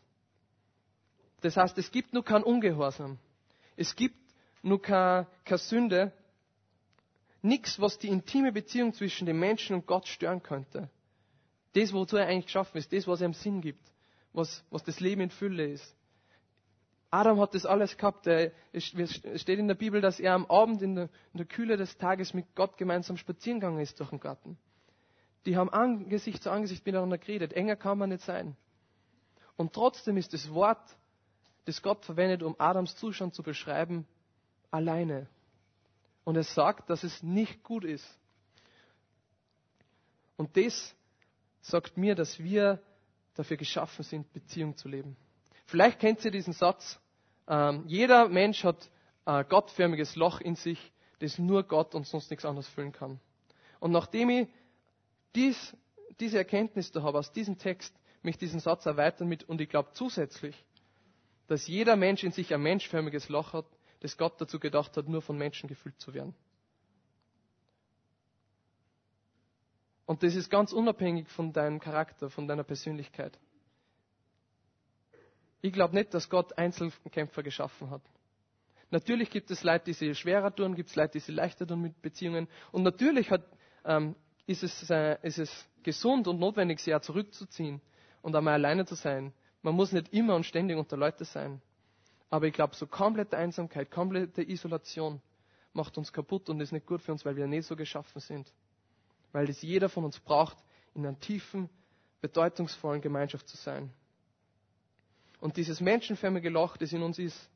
Das 1.42 1.56
heißt, 1.56 1.76
es 1.78 1.90
gibt 1.90 2.12
nur 2.12 2.24
kein 2.24 2.42
Ungehorsam. 2.42 3.18
Es 3.76 3.96
gibt 3.96 4.16
nur 4.62 4.80
keine, 4.80 5.26
keine 5.44 5.58
Sünde. 5.58 6.12
Nichts, 7.42 7.80
was 7.80 7.98
die 7.98 8.08
intime 8.08 8.52
Beziehung 8.52 8.92
zwischen 8.92 9.26
dem 9.26 9.38
Menschen 9.38 9.74
und 9.74 9.86
Gott 9.86 10.06
stören 10.06 10.42
könnte. 10.42 10.90
Das, 11.72 11.92
wozu 11.92 12.16
er 12.16 12.26
eigentlich 12.26 12.46
geschaffen 12.46 12.76
ist, 12.78 12.92
das, 12.92 13.06
was 13.06 13.20
ihm 13.20 13.32
Sinn 13.32 13.60
gibt 13.60 13.90
was, 14.32 14.64
was 14.70 14.82
das 14.84 15.00
Leben 15.00 15.22
in 15.22 15.30
Fülle 15.30 15.66
ist. 15.66 15.96
Adam 17.10 17.40
hat 17.40 17.54
das 17.54 17.66
alles 17.66 17.96
gehabt. 17.96 18.26
Es 18.26 18.84
steht 18.84 19.58
in 19.58 19.66
der 19.66 19.74
Bibel, 19.74 20.00
dass 20.00 20.20
er 20.20 20.34
am 20.34 20.46
Abend 20.46 20.80
in 20.80 20.94
der, 20.94 21.04
in 21.32 21.38
der 21.38 21.46
Kühle 21.46 21.76
des 21.76 21.96
Tages 21.98 22.34
mit 22.34 22.54
Gott 22.54 22.76
gemeinsam 22.76 23.16
spazieren 23.16 23.58
gegangen 23.58 23.80
ist 23.80 23.98
durch 23.98 24.10
den 24.10 24.20
Garten. 24.20 24.56
Die 25.46 25.56
haben 25.56 25.70
Angesicht 25.70 26.42
zu 26.42 26.50
Angesicht 26.50 26.84
miteinander 26.84 27.18
geredet. 27.18 27.52
Enger 27.52 27.76
kann 27.76 27.98
man 27.98 28.10
nicht 28.10 28.24
sein. 28.24 28.56
Und 29.56 29.72
trotzdem 29.72 30.16
ist 30.16 30.32
das 30.32 30.52
Wort, 30.52 30.82
das 31.64 31.82
Gott 31.82 32.04
verwendet, 32.04 32.42
um 32.42 32.56
Adams 32.58 32.96
Zustand 32.96 33.34
zu 33.34 33.42
beschreiben, 33.42 34.06
alleine. 34.70 35.26
Und 36.24 36.36
er 36.36 36.44
sagt, 36.44 36.90
dass 36.90 37.04
es 37.04 37.22
nicht 37.22 37.62
gut 37.62 37.84
ist. 37.84 38.06
Und 40.36 40.56
das 40.56 40.94
sagt 41.60 41.96
mir, 41.96 42.14
dass 42.14 42.38
wir 42.38 42.80
dafür 43.34 43.56
geschaffen 43.56 44.02
sind, 44.02 44.32
Beziehung 44.32 44.76
zu 44.76 44.88
leben. 44.88 45.16
Vielleicht 45.66 45.98
kennt 46.00 46.24
ihr 46.24 46.30
diesen 46.30 46.52
Satz. 46.52 46.98
Ähm, 47.46 47.84
jeder 47.86 48.28
Mensch 48.28 48.64
hat 48.64 48.90
ein 49.24 49.46
gottförmiges 49.48 50.16
Loch 50.16 50.40
in 50.40 50.56
sich, 50.56 50.92
das 51.20 51.38
nur 51.38 51.62
Gott 51.64 51.94
und 51.94 52.06
sonst 52.06 52.30
nichts 52.30 52.44
anderes 52.44 52.68
füllen 52.68 52.92
kann. 52.92 53.20
Und 53.78 53.92
nachdem 53.92 54.30
ich 54.30 54.48
dies, 55.34 55.76
diese 56.18 56.38
Erkenntnis 56.38 56.92
da 56.92 57.02
habe 57.02 57.18
aus 57.18 57.32
diesem 57.32 57.58
Text, 57.58 57.94
mich 58.22 58.36
diesen 58.36 58.60
Satz 58.60 58.86
erweitern 58.86 59.28
mit, 59.28 59.44
und 59.44 59.60
ich 59.60 59.68
glaube 59.68 59.90
zusätzlich, 59.94 60.64
dass 61.46 61.66
jeder 61.66 61.96
Mensch 61.96 62.22
in 62.22 62.32
sich 62.32 62.52
ein 62.54 62.62
menschförmiges 62.62 63.28
Loch 63.28 63.52
hat, 63.52 63.66
das 64.00 64.16
Gott 64.16 64.40
dazu 64.40 64.58
gedacht 64.58 64.96
hat, 64.96 65.08
nur 65.08 65.22
von 65.22 65.36
Menschen 65.36 65.68
gefüllt 65.68 66.00
zu 66.00 66.14
werden. 66.14 66.34
Und 70.06 70.22
das 70.22 70.34
ist 70.34 70.50
ganz 70.50 70.72
unabhängig 70.72 71.28
von 71.28 71.52
deinem 71.52 71.78
Charakter, 71.78 72.30
von 72.30 72.48
deiner 72.48 72.64
Persönlichkeit. 72.64 73.38
Ich 75.62 75.72
glaube 75.72 75.94
nicht, 75.94 76.12
dass 76.14 76.28
Gott 76.28 76.56
Einzelkämpfer 76.58 77.42
geschaffen 77.42 77.90
hat. 77.90 78.02
Natürlich 78.90 79.30
gibt 79.30 79.50
es 79.50 79.62
Leute, 79.62 79.84
die 79.86 79.92
sie 79.92 80.14
schwerer 80.14 80.54
tun, 80.54 80.74
gibt 80.74 80.88
es 80.88 80.96
Leute, 80.96 81.12
die 81.12 81.20
sie 81.20 81.32
leichter 81.32 81.66
tun 81.66 81.80
mit 81.82 82.02
Beziehungen. 82.02 82.48
Und 82.72 82.82
natürlich 82.82 83.30
hat, 83.30 83.44
ähm, 83.84 84.16
ist, 84.50 84.82
es, 84.82 84.90
äh, 84.90 85.18
ist 85.22 85.38
es 85.38 85.66
gesund 85.82 86.28
und 86.28 86.38
notwendig, 86.38 86.80
sich 86.80 86.94
auch 86.94 87.00
zurückzuziehen 87.00 87.80
und 88.22 88.34
einmal 88.34 88.54
alleine 88.54 88.86
zu 88.86 88.94
sein. 88.94 89.32
Man 89.62 89.74
muss 89.74 89.92
nicht 89.92 90.12
immer 90.12 90.34
und 90.34 90.44
ständig 90.44 90.76
unter 90.76 90.96
Leute 90.96 91.24
sein. 91.24 91.60
Aber 92.30 92.46
ich 92.46 92.52
glaube, 92.52 92.74
so 92.76 92.86
komplette 92.86 93.36
Einsamkeit, 93.36 93.90
komplette 93.90 94.42
Isolation 94.42 95.20
macht 95.72 95.98
uns 95.98 96.12
kaputt 96.12 96.48
und 96.48 96.60
ist 96.60 96.72
nicht 96.72 96.86
gut 96.86 97.02
für 97.02 97.12
uns, 97.12 97.24
weil 97.24 97.36
wir 97.36 97.46
nicht 97.46 97.66
so 97.66 97.76
geschaffen 97.76 98.20
sind 98.20 98.52
weil 99.32 99.48
es 99.48 99.62
jeder 99.62 99.88
von 99.88 100.04
uns 100.04 100.18
braucht, 100.18 100.56
in 100.94 101.06
einer 101.06 101.18
tiefen, 101.18 101.68
bedeutungsvollen 102.20 103.00
Gemeinschaft 103.00 103.48
zu 103.48 103.56
sein. 103.56 103.90
Und 105.40 105.56
dieses 105.56 105.80
menschenförmige 105.80 106.50
Loch, 106.50 106.76
das 106.76 106.92
in 106.92 107.02
uns 107.02 107.18
ist, 107.18 107.48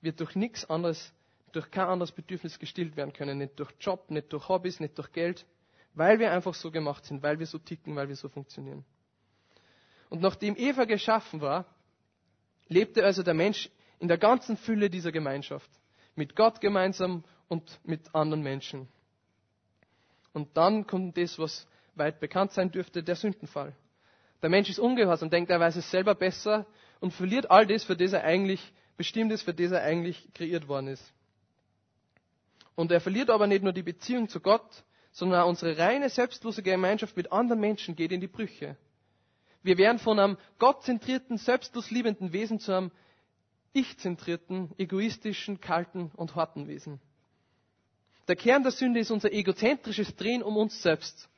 wird 0.00 0.20
durch 0.20 0.34
nichts 0.34 0.68
anderes, 0.68 1.12
durch 1.52 1.70
kein 1.70 1.86
anderes 1.86 2.12
Bedürfnis 2.12 2.58
gestillt 2.58 2.96
werden 2.96 3.12
können. 3.12 3.38
Nicht 3.38 3.58
durch 3.58 3.70
Job, 3.80 4.10
nicht 4.10 4.32
durch 4.32 4.48
Hobbys, 4.48 4.80
nicht 4.80 4.98
durch 4.98 5.12
Geld, 5.12 5.46
weil 5.94 6.18
wir 6.18 6.32
einfach 6.32 6.54
so 6.54 6.70
gemacht 6.70 7.04
sind, 7.04 7.22
weil 7.22 7.38
wir 7.38 7.46
so 7.46 7.58
ticken, 7.58 7.96
weil 7.96 8.08
wir 8.08 8.16
so 8.16 8.28
funktionieren. 8.28 8.84
Und 10.08 10.20
nachdem 10.20 10.56
Eva 10.56 10.84
geschaffen 10.84 11.40
war, 11.40 11.64
lebte 12.68 13.04
also 13.04 13.22
der 13.22 13.34
Mensch 13.34 13.70
in 13.98 14.08
der 14.08 14.18
ganzen 14.18 14.56
Fülle 14.56 14.90
dieser 14.90 15.12
Gemeinschaft. 15.12 15.70
Mit 16.16 16.36
Gott 16.36 16.60
gemeinsam 16.60 17.24
und 17.48 17.80
mit 17.84 18.14
anderen 18.14 18.42
Menschen. 18.42 18.88
Und 20.32 20.56
dann 20.56 20.86
kommt 20.86 21.16
das, 21.16 21.38
was 21.38 21.66
weit 21.94 22.20
bekannt 22.20 22.52
sein 22.52 22.70
dürfte, 22.70 23.02
der 23.02 23.16
Sündenfall. 23.16 23.74
Der 24.42 24.50
Mensch 24.50 24.68
ist 24.68 24.78
ungehorsam, 24.78 25.30
denkt, 25.30 25.50
er 25.50 25.60
weiß 25.60 25.76
es 25.76 25.90
selber 25.90 26.14
besser 26.14 26.66
und 27.00 27.12
verliert 27.12 27.50
all 27.50 27.66
das, 27.66 27.84
für 27.84 27.96
das 27.96 28.12
er 28.12 28.24
eigentlich 28.24 28.72
bestimmt 28.96 29.32
ist, 29.32 29.42
für 29.42 29.54
das 29.54 29.72
er 29.72 29.82
eigentlich 29.82 30.28
kreiert 30.34 30.68
worden 30.68 30.88
ist. 30.88 31.12
Und 32.74 32.90
er 32.90 33.00
verliert 33.00 33.30
aber 33.30 33.46
nicht 33.46 33.62
nur 33.62 33.72
die 33.72 33.82
Beziehung 33.82 34.28
zu 34.28 34.40
Gott, 34.40 34.84
sondern 35.12 35.46
unsere 35.46 35.78
reine, 35.78 36.08
selbstlose 36.08 36.62
Gemeinschaft 36.62 37.16
mit 37.16 37.30
anderen 37.30 37.60
Menschen 37.60 37.94
geht 37.94 38.12
in 38.12 38.20
die 38.20 38.26
Brüche. 38.26 38.76
Wir 39.62 39.78
werden 39.78 39.98
von 39.98 40.18
einem 40.18 40.36
gottzentrierten, 40.58 41.38
selbstlos 41.38 41.90
liebenden 41.90 42.32
Wesen 42.32 42.58
zu 42.58 42.72
einem 42.72 42.90
ich-zentrierten, 43.72 44.70
egoistischen, 44.76 45.60
kalten 45.60 46.10
und 46.16 46.34
harten 46.34 46.66
Wesen. 46.66 47.00
Der 48.28 48.36
Kern 48.36 48.62
der 48.62 48.72
Sünde 48.72 49.00
ist 49.00 49.10
unser 49.10 49.32
egozentrisches 49.32 50.16
Drehen 50.16 50.42
um 50.42 50.56
uns 50.56 50.82
selbst. 50.82 51.28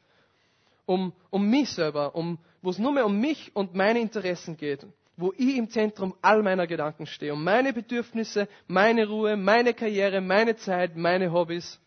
Um, 0.87 1.13
um 1.31 1.49
mich 1.49 1.71
selber, 1.71 2.15
um, 2.15 2.39
wo 2.63 2.71
es 2.71 2.79
nur 2.79 2.93
mehr 2.93 3.07
um 3.07 3.19
mich 3.19 3.55
und 3.55 3.75
meine 3.75 4.01
Interessen 4.01 4.57
geht. 4.57 4.87
wo 5.17 5.33
ich 5.37 5.57
im 5.57 5.71
Zentrum 5.71 6.15
all 6.23 6.43
meiner 6.43 6.67
Gedanken 6.67 7.07
stehe 7.07 7.33
und 7.35 7.45
meine 7.45 7.73
Bedürfnisse, 7.73 8.49
meine 8.67 9.07
Ruhe, 9.07 9.37
meine 9.37 9.75
Karriere, 9.75 10.21
meine 10.21 10.57
Zeit, 10.57 10.97
meine 10.97 11.33
Hobbys. 11.33 11.81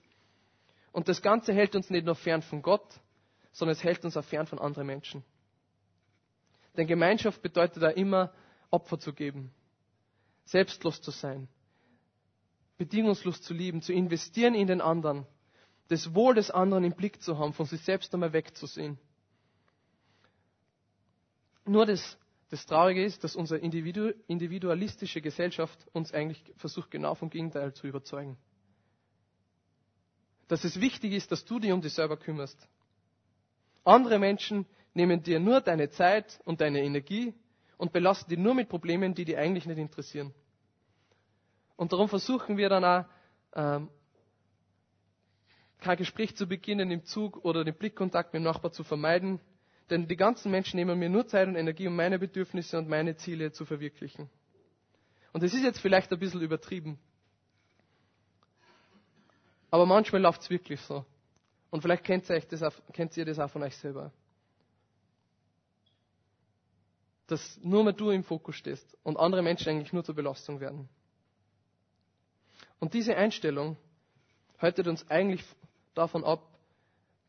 Und 0.91 1.07
das 1.07 1.21
Ganze 1.21 1.53
hält 1.53 1.75
uns 1.75 1.89
nicht 1.89 2.05
nur 2.05 2.15
fern 2.15 2.41
von 2.41 2.61
Gott, 2.61 2.99
sondern 3.51 3.75
es 3.75 3.83
hält 3.83 4.03
uns 4.05 4.17
auch 4.17 4.23
fern 4.23 4.47
von 4.47 4.59
anderen 4.59 4.87
Menschen. 4.87 5.23
Denn 6.75 6.87
Gemeinschaft 6.87 7.41
bedeutet 7.41 7.81
da 7.81 7.89
immer, 7.89 8.31
Opfer 8.69 8.99
zu 8.99 9.13
geben, 9.13 9.51
selbstlos 10.45 11.01
zu 11.01 11.11
sein, 11.11 11.47
bedingungslos 12.77 13.41
zu 13.41 13.53
lieben, 13.53 13.81
zu 13.81 13.93
investieren 13.93 14.53
in 14.53 14.67
den 14.67 14.81
anderen, 14.81 15.25
das 15.87 16.13
Wohl 16.13 16.35
des 16.35 16.51
anderen 16.51 16.83
im 16.83 16.93
Blick 16.93 17.21
zu 17.21 17.37
haben, 17.37 17.53
von 17.53 17.65
sich 17.65 17.81
selbst 17.81 18.13
einmal 18.13 18.33
wegzusehen. 18.33 18.99
Nur 21.65 21.85
das, 21.85 22.17
das 22.49 22.65
Traurige 22.65 23.03
ist, 23.03 23.23
dass 23.23 23.35
unsere 23.35 23.59
Individu 23.59 24.13
individualistische 24.27 25.21
Gesellschaft 25.21 25.79
uns 25.93 26.13
eigentlich 26.13 26.43
versucht, 26.57 26.91
genau 26.91 27.15
vom 27.15 27.29
Gegenteil 27.29 27.73
zu 27.73 27.87
überzeugen. 27.87 28.37
Dass 30.47 30.63
es 30.63 30.79
wichtig 30.79 31.13
ist, 31.13 31.31
dass 31.31 31.45
du 31.45 31.59
dich 31.59 31.71
um 31.71 31.81
dich 31.81 31.93
selber 31.93 32.17
kümmerst. 32.17 32.67
Andere 33.83 34.19
Menschen 34.19 34.65
nehmen 34.93 35.23
dir 35.23 35.39
nur 35.39 35.61
deine 35.61 35.89
Zeit 35.89 36.39
und 36.45 36.61
deine 36.61 36.81
Energie 36.81 37.33
und 37.77 37.93
belasten 37.93 38.29
dich 38.29 38.39
nur 38.39 38.53
mit 38.53 38.69
Problemen, 38.69 39.13
die 39.13 39.25
dich 39.25 39.37
eigentlich 39.37 39.65
nicht 39.65 39.77
interessieren. 39.77 40.33
Und 41.75 41.93
darum 41.93 42.09
versuchen 42.09 42.57
wir 42.57 42.69
dann 42.69 42.83
auch, 42.83 43.05
ähm, 43.53 43.89
kein 45.79 45.97
Gespräch 45.97 46.35
zu 46.35 46.47
beginnen 46.47 46.89
im 46.91 47.05
Zug 47.05 47.45
oder 47.45 47.63
den 47.63 47.75
Blickkontakt 47.75 48.33
mit 48.33 48.41
dem 48.41 48.45
Nachbar 48.45 48.71
zu 48.71 48.83
vermeiden, 48.83 49.39
denn 49.89 50.07
die 50.07 50.17
ganzen 50.17 50.51
Menschen 50.51 50.77
nehmen 50.77 50.97
mir 50.97 51.09
nur 51.09 51.27
Zeit 51.27 51.47
und 51.47 51.55
Energie, 51.55 51.87
um 51.87 51.95
meine 51.95 52.19
Bedürfnisse 52.19 52.77
und 52.77 52.89
meine 52.89 53.15
Ziele 53.15 53.51
zu 53.51 53.63
verwirklichen. 53.65 54.29
Und 55.33 55.43
das 55.43 55.53
ist 55.53 55.63
jetzt 55.63 55.79
vielleicht 55.79 56.11
ein 56.11 56.19
bisschen 56.19 56.41
übertrieben. 56.41 56.99
Aber 59.69 59.85
manchmal 59.85 60.21
läuft 60.21 60.41
es 60.41 60.49
wirklich 60.49 60.79
so. 60.81 61.05
Und 61.69 61.81
vielleicht 61.81 62.03
kennt 62.03 62.29
ihr, 62.29 62.39
das 62.39 62.63
auch, 62.63 62.73
kennt 62.93 63.15
ihr 63.17 63.25
das 63.25 63.39
auch 63.39 63.49
von 63.49 63.63
euch 63.63 63.75
selber. 63.75 64.11
Dass 67.27 67.59
nur 67.61 67.83
mehr 67.83 67.93
du 67.93 68.09
im 68.11 68.23
Fokus 68.23 68.55
stehst 68.55 68.97
und 69.03 69.17
andere 69.17 69.41
Menschen 69.41 69.69
eigentlich 69.69 69.91
nur 69.91 70.03
zur 70.03 70.15
Belastung 70.15 70.59
werden. 70.61 70.87
Und 72.79 72.93
diese 72.93 73.15
Einstellung 73.17 73.75
haltet 74.59 74.87
uns 74.87 75.09
eigentlich 75.09 75.43
davon 75.93 76.23
ab, 76.23 76.41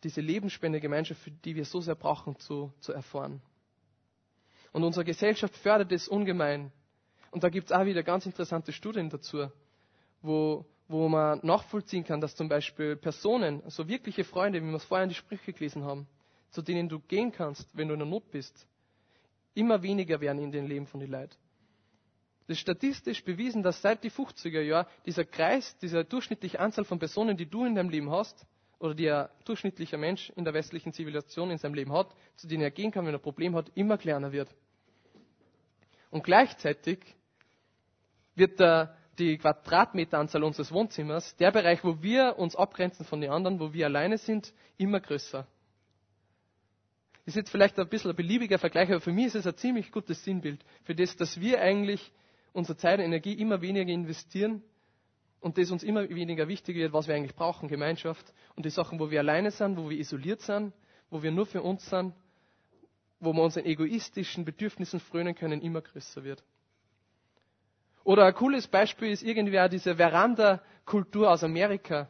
diese 0.04 0.20
lebensspende 0.20 0.80
Gemeinschaft, 0.80 1.20
die 1.44 1.56
wir 1.56 1.64
so 1.64 1.80
sehr 1.80 1.96
brauchen, 1.96 2.38
zu, 2.38 2.72
zu 2.80 2.92
erfahren. 2.92 3.42
Und 4.72 4.84
unsere 4.84 5.04
Gesellschaft 5.04 5.56
fördert 5.56 5.90
es 5.90 6.06
ungemein. 6.06 6.70
Und 7.30 7.42
da 7.42 7.48
gibt 7.48 7.66
es 7.66 7.72
auch 7.72 7.84
wieder 7.84 8.02
ganz 8.02 8.26
interessante 8.26 8.72
Studien 8.72 9.10
dazu, 9.10 9.50
wo, 10.22 10.64
wo 10.88 11.08
man 11.08 11.40
nachvollziehen 11.42 12.04
kann, 12.04 12.20
dass 12.20 12.34
zum 12.34 12.48
Beispiel 12.48 12.96
Personen, 12.96 13.62
also 13.64 13.86
wirkliche 13.88 14.24
Freunde, 14.24 14.62
wie 14.62 14.66
wir 14.66 14.76
es 14.76 14.84
vorher 14.84 15.04
in 15.04 15.10
die 15.10 15.14
Sprüche 15.14 15.52
gelesen 15.52 15.84
haben, 15.84 16.08
zu 16.50 16.62
denen 16.62 16.88
du 16.88 16.98
gehen 16.98 17.30
kannst, 17.30 17.68
wenn 17.76 17.88
du 17.88 17.94
in 17.94 18.00
der 18.00 18.08
Not 18.08 18.30
bist, 18.30 18.66
immer 19.54 19.82
weniger 19.82 20.20
werden 20.20 20.42
in 20.42 20.50
den 20.50 20.66
Leben 20.66 20.86
von 20.86 21.00
den 21.00 21.10
Leuten. 21.10 21.34
Das 22.46 22.56
ist 22.56 22.60
statistisch 22.62 23.22
bewiesen, 23.22 23.62
dass 23.62 23.82
seit 23.82 24.02
die 24.02 24.10
50er 24.10 24.62
Jahren 24.62 24.86
dieser 25.04 25.26
Kreis, 25.26 25.76
diese 25.82 26.02
durchschnittliche 26.04 26.58
Anzahl 26.58 26.86
von 26.86 26.98
Personen, 26.98 27.36
die 27.36 27.44
du 27.44 27.66
in 27.66 27.74
deinem 27.74 27.90
Leben 27.90 28.10
hast, 28.10 28.46
oder 28.78 28.94
die 28.94 29.10
ein 29.10 29.28
durchschnittlicher 29.44 29.98
Mensch 29.98 30.30
in 30.30 30.44
der 30.44 30.54
westlichen 30.54 30.92
Zivilisation 30.92 31.50
in 31.50 31.58
seinem 31.58 31.74
Leben 31.74 31.92
hat, 31.92 32.14
zu 32.36 32.46
denen 32.46 32.62
er 32.62 32.70
gehen 32.70 32.90
kann, 32.90 33.04
wenn 33.04 33.12
er 33.12 33.18
ein 33.18 33.22
Problem 33.22 33.54
hat, 33.54 33.70
immer 33.74 33.98
kleiner 33.98 34.32
wird. 34.32 34.48
Und 36.10 36.24
gleichzeitig 36.24 37.00
wird 38.34 38.60
der, 38.60 38.96
die 39.18 39.38
Quadratmeteranzahl 39.38 40.44
unseres 40.44 40.72
Wohnzimmers, 40.72 41.36
der 41.36 41.50
Bereich, 41.50 41.82
wo 41.84 42.02
wir 42.02 42.38
uns 42.38 42.56
abgrenzen 42.56 43.04
von 43.04 43.20
den 43.20 43.30
anderen, 43.30 43.60
wo 43.60 43.72
wir 43.72 43.86
alleine 43.86 44.18
sind, 44.18 44.52
immer 44.76 45.00
größer. 45.00 45.46
Ist 47.26 47.36
jetzt 47.36 47.50
vielleicht 47.50 47.78
ein 47.78 47.88
bisschen 47.88 48.10
ein 48.10 48.16
beliebiger 48.16 48.58
Vergleich, 48.58 48.88
aber 48.88 49.00
für 49.00 49.12
mich 49.12 49.26
ist 49.26 49.34
es 49.34 49.46
ein 49.46 49.56
ziemlich 49.56 49.92
gutes 49.92 50.24
Sinnbild 50.24 50.64
für 50.84 50.94
das, 50.94 51.14
dass 51.16 51.40
wir 51.40 51.60
eigentlich 51.60 52.12
unsere 52.52 52.78
Zeit 52.78 52.98
und 52.98 53.04
Energie 53.04 53.34
immer 53.34 53.60
weniger 53.60 53.92
investieren 53.92 54.62
und 55.40 55.58
das 55.58 55.70
uns 55.70 55.82
immer 55.82 56.08
weniger 56.08 56.48
wichtig 56.48 56.76
wird, 56.76 56.92
was 56.92 57.06
wir 57.06 57.14
eigentlich 57.14 57.34
brauchen, 57.36 57.68
Gemeinschaft. 57.68 58.32
Und 58.56 58.64
die 58.64 58.70
Sachen, 58.70 58.98
wo 58.98 59.10
wir 59.10 59.20
alleine 59.20 59.50
sind, 59.50 59.76
wo 59.76 59.88
wir 59.90 59.98
isoliert 59.98 60.40
sind, 60.40 60.72
wo 61.10 61.22
wir 61.22 61.30
nur 61.30 61.46
für 61.46 61.62
uns 61.62 61.88
sind, 61.88 62.14
wo 63.20 63.32
wir 63.32 63.42
unseren 63.42 63.66
egoistischen 63.66 64.44
Bedürfnissen 64.44 65.00
frönen 65.00 65.34
können, 65.34 65.60
immer 65.60 65.82
größer 65.82 66.24
wird. 66.24 66.42
Oder 68.08 68.24
ein 68.24 68.34
cooles 68.34 68.66
Beispiel 68.66 69.10
ist 69.10 69.22
irgendwie 69.22 69.60
auch 69.60 69.68
diese 69.68 69.96
Veranda-Kultur 69.96 71.30
aus 71.30 71.44
Amerika, 71.44 72.08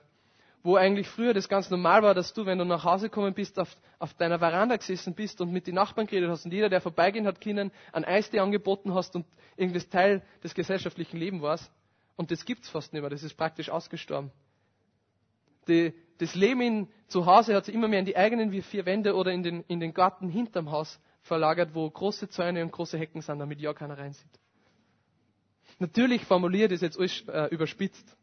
wo 0.63 0.77
eigentlich 0.77 1.09
früher 1.09 1.35
das 1.35 1.49
ganz 1.49 1.71
normal 1.71 2.05
war, 2.05 2.15
dass 2.15 2.33
du, 2.33 2.47
wenn 2.47 2.57
du 2.57 2.65
nach 2.65 2.85
Hause 2.85 3.09
gekommen 3.09 3.35
bist, 3.35 3.59
auf, 3.59 3.77
auf 3.99 4.15
deiner 4.15 4.39
Veranda 4.39 4.77
gesessen 4.77 5.17
bist 5.17 5.41
und 5.41 5.51
mit 5.51 5.67
den 5.67 5.75
Nachbarn 5.75 6.07
geredet 6.07 6.31
hast 6.31 6.45
und 6.45 6.53
jeder, 6.53 6.69
der 6.69 6.81
vorbeigehen 6.81 7.27
hat 7.27 7.41
können, 7.41 7.73
ein 7.93 8.05
Eistee 8.05 8.39
angeboten 8.39 8.95
hast 8.95 9.17
und 9.17 9.27
irgendwas 9.57 9.89
Teil 9.89 10.23
des 10.45 10.55
gesellschaftlichen 10.55 11.17
Lebens 11.17 11.43
warst. 11.43 11.69
Und 12.15 12.31
das 12.31 12.45
gibt's 12.45 12.69
fast 12.69 12.93
nicht 12.93 13.03
mehr, 13.03 13.11
das 13.11 13.25
ist 13.25 13.35
praktisch 13.35 13.69
ausgestorben. 13.69 14.31
Die, 15.67 15.93
das 16.19 16.37
Leben 16.37 16.61
in, 16.61 16.89
zu 17.09 17.27
Hause 17.27 17.57
hat 17.57 17.65
sich 17.65 17.75
immer 17.75 17.89
mehr 17.89 17.99
in 17.99 18.07
die 18.07 18.17
eigenen 18.17 18.53
vier 18.63 18.87
Wände 18.87 19.17
oder 19.17 19.33
in 19.33 19.43
den, 19.43 19.65
in 19.67 19.81
den 19.81 19.95
Garten 19.95 20.29
hinterm 20.29 20.71
Haus 20.71 21.01
verlagert, 21.23 21.75
wo 21.75 21.91
große 21.91 22.29
Zäune 22.29 22.63
und 22.63 22.71
große 22.71 22.97
Hecken 22.97 23.21
sind, 23.21 23.41
damit 23.41 23.61
ja 23.61 23.75
keiner 23.75 23.99
reinsieht. 23.99 24.31
Natürlich 25.79 26.25
formuliert 26.25 26.73
es 26.73 26.81
jetzt 26.81 26.99
alles 26.99 27.23
äh, 27.29 27.47
überspitzt. 27.55 28.17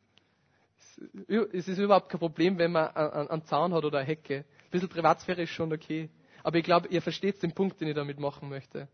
Es 1.18 1.68
ist 1.68 1.78
überhaupt 1.78 2.10
kein 2.10 2.20
Problem, 2.20 2.58
wenn 2.58 2.72
man 2.72 2.88
einen 2.96 3.44
Zaun 3.46 3.74
hat 3.74 3.84
oder 3.84 4.00
eine 4.00 4.08
Hecke. 4.08 4.40
Ein 4.40 4.70
bisschen 4.72 4.90
Privatsphäre 4.90 5.42
ist 5.42 5.50
schon 5.50 5.72
okay. 5.74 6.10
Aber 6.44 6.58
ich 6.58 6.64
glaube, 6.64 6.88
ihr 6.90 7.02
versteht 7.02 7.42
den 7.44 7.54
Punkt, 7.54 7.82
den 7.82 7.90
ich 7.90 7.96
damit 7.96 8.20
machen 8.20 8.50
möchte. 8.50 8.88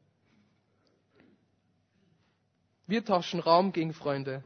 Wir 2.88 3.06
tauschen 3.06 3.40
Raum 3.40 3.72
gegen 3.72 3.94
Freunde. 3.94 4.44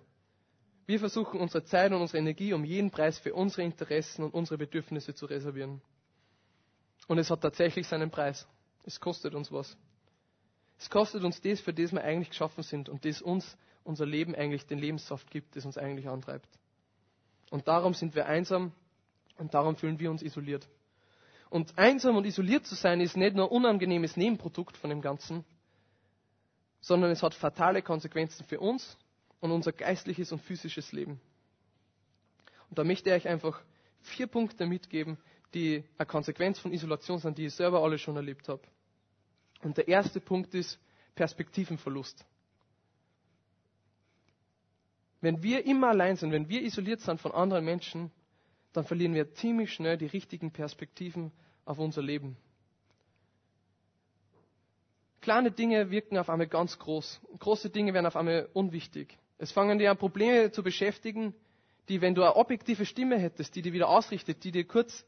Wir 0.86 1.00
versuchen 1.00 1.40
unsere 1.40 1.64
Zeit 1.64 1.92
und 1.92 2.02
unsere 2.02 2.20
Energie 2.20 2.54
um 2.54 2.64
jeden 2.64 2.92
Preis 2.92 3.18
für 3.18 3.34
unsere 3.34 3.64
Interessen 3.64 4.24
und 4.24 4.34
unsere 4.34 4.58
Bedürfnisse 4.58 5.16
zu 5.16 5.26
reservieren. 5.26 5.82
Und 7.08 7.18
es 7.18 7.30
hat 7.30 7.42
tatsächlich 7.42 7.88
seinen 7.88 8.12
Preis. 8.12 8.48
Es 8.84 9.00
kostet 9.00 9.34
uns 9.34 9.52
was. 9.52 9.78
Es 10.78 10.90
kostet 10.90 11.24
uns 11.24 11.42
das, 11.42 11.60
für 11.62 11.74
das 11.74 11.92
wir 11.92 12.04
eigentlich 12.04 12.30
geschaffen 12.30 12.64
sind 12.64 12.90
und 12.90 13.06
das 13.06 13.22
uns 13.22 13.58
unser 13.86 14.06
Leben 14.06 14.36
eigentlich 14.36 14.66
den 14.66 14.80
Lebenssaft 14.80 15.32
gibt, 15.32 15.56
das 15.56 15.66
uns 15.66 15.78
eigentlich 15.78 16.10
antreibt. 16.10 16.50
Und 17.52 17.68
darum 17.68 17.94
sind 17.94 18.16
wir 18.16 18.26
einsam 18.26 18.74
und 19.38 19.54
darum 19.54 19.78
fühlen 19.78 20.00
wir 20.00 20.12
uns 20.12 20.22
isoliert. 20.22 20.68
Und 21.50 21.78
einsam 21.78 22.18
und 22.18 22.26
isoliert 22.26 22.66
zu 22.66 22.76
sein 22.76 23.00
ist 23.00 23.16
nicht 23.16 23.36
nur 23.36 23.46
ein 23.46 23.52
unangenehmes 23.52 24.18
Nebenprodukt 24.18 24.76
von 24.76 24.90
dem 24.90 25.02
Ganzen, 25.02 25.46
sondern 26.82 27.12
es 27.12 27.24
hat 27.24 27.34
fatale 27.34 27.82
Konsequenzen 27.82 28.46
für 28.46 28.60
uns 28.60 28.98
und 29.40 29.52
unser 29.52 29.72
geistliches 29.72 30.32
und 30.32 30.42
physisches 30.42 30.92
Leben. 30.92 31.22
Und 32.70 32.80
da 32.80 32.84
möchte 32.84 33.10
ich 33.10 33.16
euch 33.16 33.28
einfach 33.28 33.62
vier 34.02 34.28
Punkte 34.28 34.66
mitgeben, 34.66 35.18
die 35.54 35.84
eine 35.98 36.06
Konsequenz 36.08 36.60
von 36.60 36.74
Isolation 36.74 37.20
sind, 37.20 37.38
die 37.38 37.46
ich 37.46 37.54
selber 37.54 37.84
alle 37.84 37.98
schon 38.00 38.16
erlebt 38.16 38.50
habe. 38.50 38.62
Und 39.62 39.78
der 39.78 39.88
erste 39.88 40.20
Punkt 40.20 40.54
ist 40.54 40.80
Perspektivenverlust. 41.14 42.26
Wenn 45.26 45.42
wir 45.42 45.66
immer 45.66 45.88
allein 45.88 46.18
sind, 46.18 46.32
wenn 46.32 46.50
wir 46.50 46.62
isoliert 46.62 47.02
sind 47.02 47.20
von 47.20 47.32
anderen 47.32 47.66
Menschen, 47.66 48.12
dann 48.74 48.84
verlieren 48.84 49.16
wir 49.16 49.34
ziemlich 49.34 49.74
schnell 49.74 49.98
die 49.98 50.06
richtigen 50.06 50.52
Perspektiven 50.52 51.32
auf 51.66 51.80
unser 51.80 52.04
Leben. 52.04 52.38
Kleine 55.22 55.50
Dinge 55.50 55.90
wirken 55.90 56.20
auf 56.20 56.30
einmal 56.30 56.46
ganz 56.46 56.78
groß. 56.78 57.22
Große 57.40 57.72
Dinge 57.72 57.96
werden 57.96 58.06
auf 58.06 58.16
einmal 58.16 58.48
unwichtig. 58.54 59.18
Es 59.40 59.52
fangen 59.52 59.80
dir 59.80 59.90
an, 59.90 59.98
Probleme 59.98 60.52
zu 60.52 60.62
beschäftigen, 60.62 61.34
die, 61.90 62.02
wenn 62.02 62.14
du 62.14 62.22
eine 62.22 62.36
objektive 62.36 62.86
Stimme 62.86 63.18
hättest, 63.18 63.56
die 63.56 63.64
dir 63.64 63.74
wieder 63.74 63.90
ausrichtet, 63.90 64.44
die 64.44 64.52
dir 64.52 64.68
kurz 64.68 65.06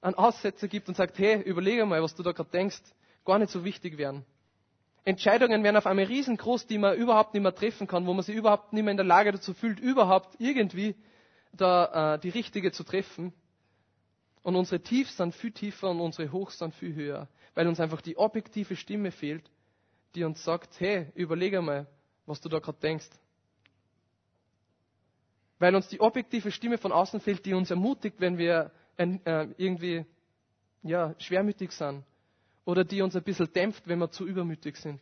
einen 0.00 0.14
Aussetzer 0.14 0.68
gibt 0.68 0.86
und 0.86 0.94
sagt, 0.96 1.18
hey, 1.18 1.42
überlege 1.42 1.84
mal, 1.86 2.00
was 2.00 2.14
du 2.14 2.22
da 2.22 2.30
gerade 2.30 2.50
denkst, 2.50 2.82
gar 3.24 3.40
nicht 3.40 3.50
so 3.50 3.64
wichtig 3.64 3.98
wären. 3.98 4.24
Entscheidungen 5.04 5.62
werden 5.62 5.76
auf 5.76 5.86
einmal 5.86 6.06
riesengroß, 6.06 6.66
die 6.66 6.78
man 6.78 6.96
überhaupt 6.96 7.34
nicht 7.34 7.42
mehr 7.42 7.54
treffen 7.54 7.86
kann, 7.86 8.06
wo 8.06 8.14
man 8.14 8.22
sich 8.22 8.34
überhaupt 8.34 8.72
nicht 8.72 8.82
mehr 8.82 8.92
in 8.92 8.96
der 8.96 9.04
Lage 9.06 9.32
dazu 9.32 9.52
fühlt, 9.52 9.78
überhaupt 9.78 10.36
irgendwie 10.38 10.94
da 11.52 12.14
äh, 12.14 12.18
die 12.18 12.30
richtige 12.30 12.72
zu 12.72 12.84
treffen. 12.84 13.32
Und 14.42 14.56
unsere 14.56 14.80
Tiefs 14.80 15.16
sind 15.16 15.34
viel 15.34 15.52
tiefer 15.52 15.90
und 15.90 16.00
unsere 16.00 16.32
Hochs 16.32 16.58
sind 16.58 16.74
viel 16.74 16.94
höher, 16.94 17.28
weil 17.54 17.66
uns 17.68 17.80
einfach 17.80 18.00
die 18.00 18.16
objektive 18.16 18.76
Stimme 18.76 19.10
fehlt, 19.10 19.50
die 20.14 20.24
uns 20.24 20.42
sagt, 20.42 20.80
hey, 20.80 21.06
überlege 21.14 21.60
mal, 21.60 21.86
was 22.26 22.40
du 22.40 22.48
da 22.48 22.58
gerade 22.58 22.78
denkst 22.80 23.08
weil 25.58 25.74
uns 25.74 25.88
die 25.88 26.00
objektive 26.00 26.50
Stimme 26.50 26.76
von 26.76 26.92
außen 26.92 27.20
fehlt, 27.20 27.46
die 27.46 27.54
uns 27.54 27.70
ermutigt, 27.70 28.20
wenn 28.20 28.36
wir 28.36 28.70
äh, 28.98 29.46
irgendwie 29.56 30.04
ja, 30.82 31.14
schwermütig 31.18 31.72
sind 31.72 32.04
oder 32.64 32.84
die 32.84 33.02
uns 33.02 33.16
ein 33.16 33.22
bisschen 33.22 33.52
dämpft, 33.52 33.86
wenn 33.86 33.98
wir 33.98 34.10
zu 34.10 34.26
übermütig 34.26 34.76
sind. 34.76 35.00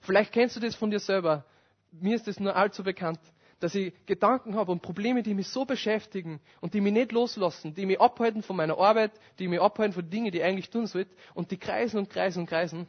Vielleicht 0.00 0.32
kennst 0.32 0.56
du 0.56 0.60
das 0.60 0.74
von 0.74 0.90
dir 0.90 1.00
selber. 1.00 1.44
Mir 1.92 2.16
ist 2.16 2.26
das 2.26 2.38
nur 2.38 2.54
allzu 2.54 2.82
bekannt, 2.84 3.20
dass 3.60 3.74
ich 3.74 3.92
Gedanken 4.06 4.54
habe 4.54 4.72
und 4.72 4.82
Probleme, 4.82 5.22
die 5.22 5.34
mich 5.34 5.48
so 5.48 5.64
beschäftigen 5.64 6.40
und 6.60 6.74
die 6.74 6.80
mich 6.80 6.92
nicht 6.92 7.12
loslassen, 7.12 7.74
die 7.74 7.86
mich 7.86 8.00
abhalten 8.00 8.42
von 8.42 8.56
meiner 8.56 8.78
Arbeit, 8.78 9.12
die 9.38 9.48
mich 9.48 9.60
abhalten 9.60 9.94
von 9.94 10.08
Dingen, 10.10 10.30
die 10.30 10.38
ich 10.38 10.44
eigentlich 10.44 10.70
tun 10.70 10.86
sollte 10.86 11.10
und 11.34 11.50
die 11.50 11.56
kreisen 11.56 11.98
und 11.98 12.10
kreisen 12.10 12.40
und 12.40 12.46
kreisen. 12.46 12.86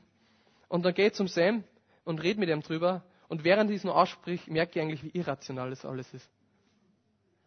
Und 0.68 0.84
dann 0.86 0.94
gehe 0.94 1.08
ich 1.08 1.14
zum 1.14 1.28
Sam 1.28 1.64
und 2.04 2.22
rede 2.22 2.40
mit 2.40 2.50
ihm 2.50 2.62
drüber 2.62 3.04
und 3.30 3.44
während 3.44 3.72
ich 3.72 3.78
es 3.78 3.84
nur 3.84 3.96
aussprich, 3.96 4.48
merke 4.48 4.78
ich 4.80 4.82
eigentlich, 4.82 5.04
wie 5.04 5.18
irrational 5.18 5.70
das 5.70 5.86
alles 5.86 6.14
ist. 6.14 6.30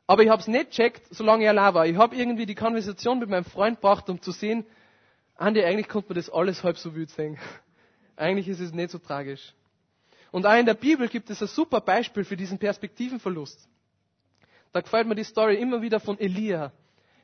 Aber 0.06 0.22
ich 0.22 0.28
habe 0.30 0.40
es 0.42 0.48
nicht 0.48 0.70
checkt, 0.70 1.02
solange 1.14 1.44
er 1.44 1.50
allein 1.50 1.74
war. 1.74 1.86
Ich 1.86 1.96
habe 1.96 2.16
irgendwie 2.16 2.46
die 2.46 2.56
Konversation 2.56 3.20
mit 3.20 3.28
meinem 3.28 3.44
Freund 3.44 3.76
gebracht, 3.76 4.10
um 4.10 4.20
zu 4.20 4.32
sehen, 4.32 4.66
Andi, 5.40 5.64
eigentlich 5.64 5.88
konnte 5.88 6.10
man 6.10 6.16
das 6.16 6.28
alles 6.28 6.62
halb 6.62 6.76
so 6.76 6.94
wild 6.94 7.08
sehen. 7.10 7.38
Eigentlich 8.14 8.46
ist 8.46 8.60
es 8.60 8.74
nicht 8.74 8.90
so 8.90 8.98
tragisch. 8.98 9.54
Und 10.30 10.44
auch 10.44 10.54
in 10.54 10.66
der 10.66 10.74
Bibel 10.74 11.08
gibt 11.08 11.30
es 11.30 11.40
ein 11.40 11.48
super 11.48 11.80
Beispiel 11.80 12.24
für 12.24 12.36
diesen 12.36 12.58
Perspektivenverlust. 12.58 13.66
Da 14.74 14.82
gefällt 14.82 15.08
mir 15.08 15.14
die 15.14 15.24
Story 15.24 15.56
immer 15.56 15.80
wieder 15.80 15.98
von 15.98 16.18
Elia. 16.20 16.72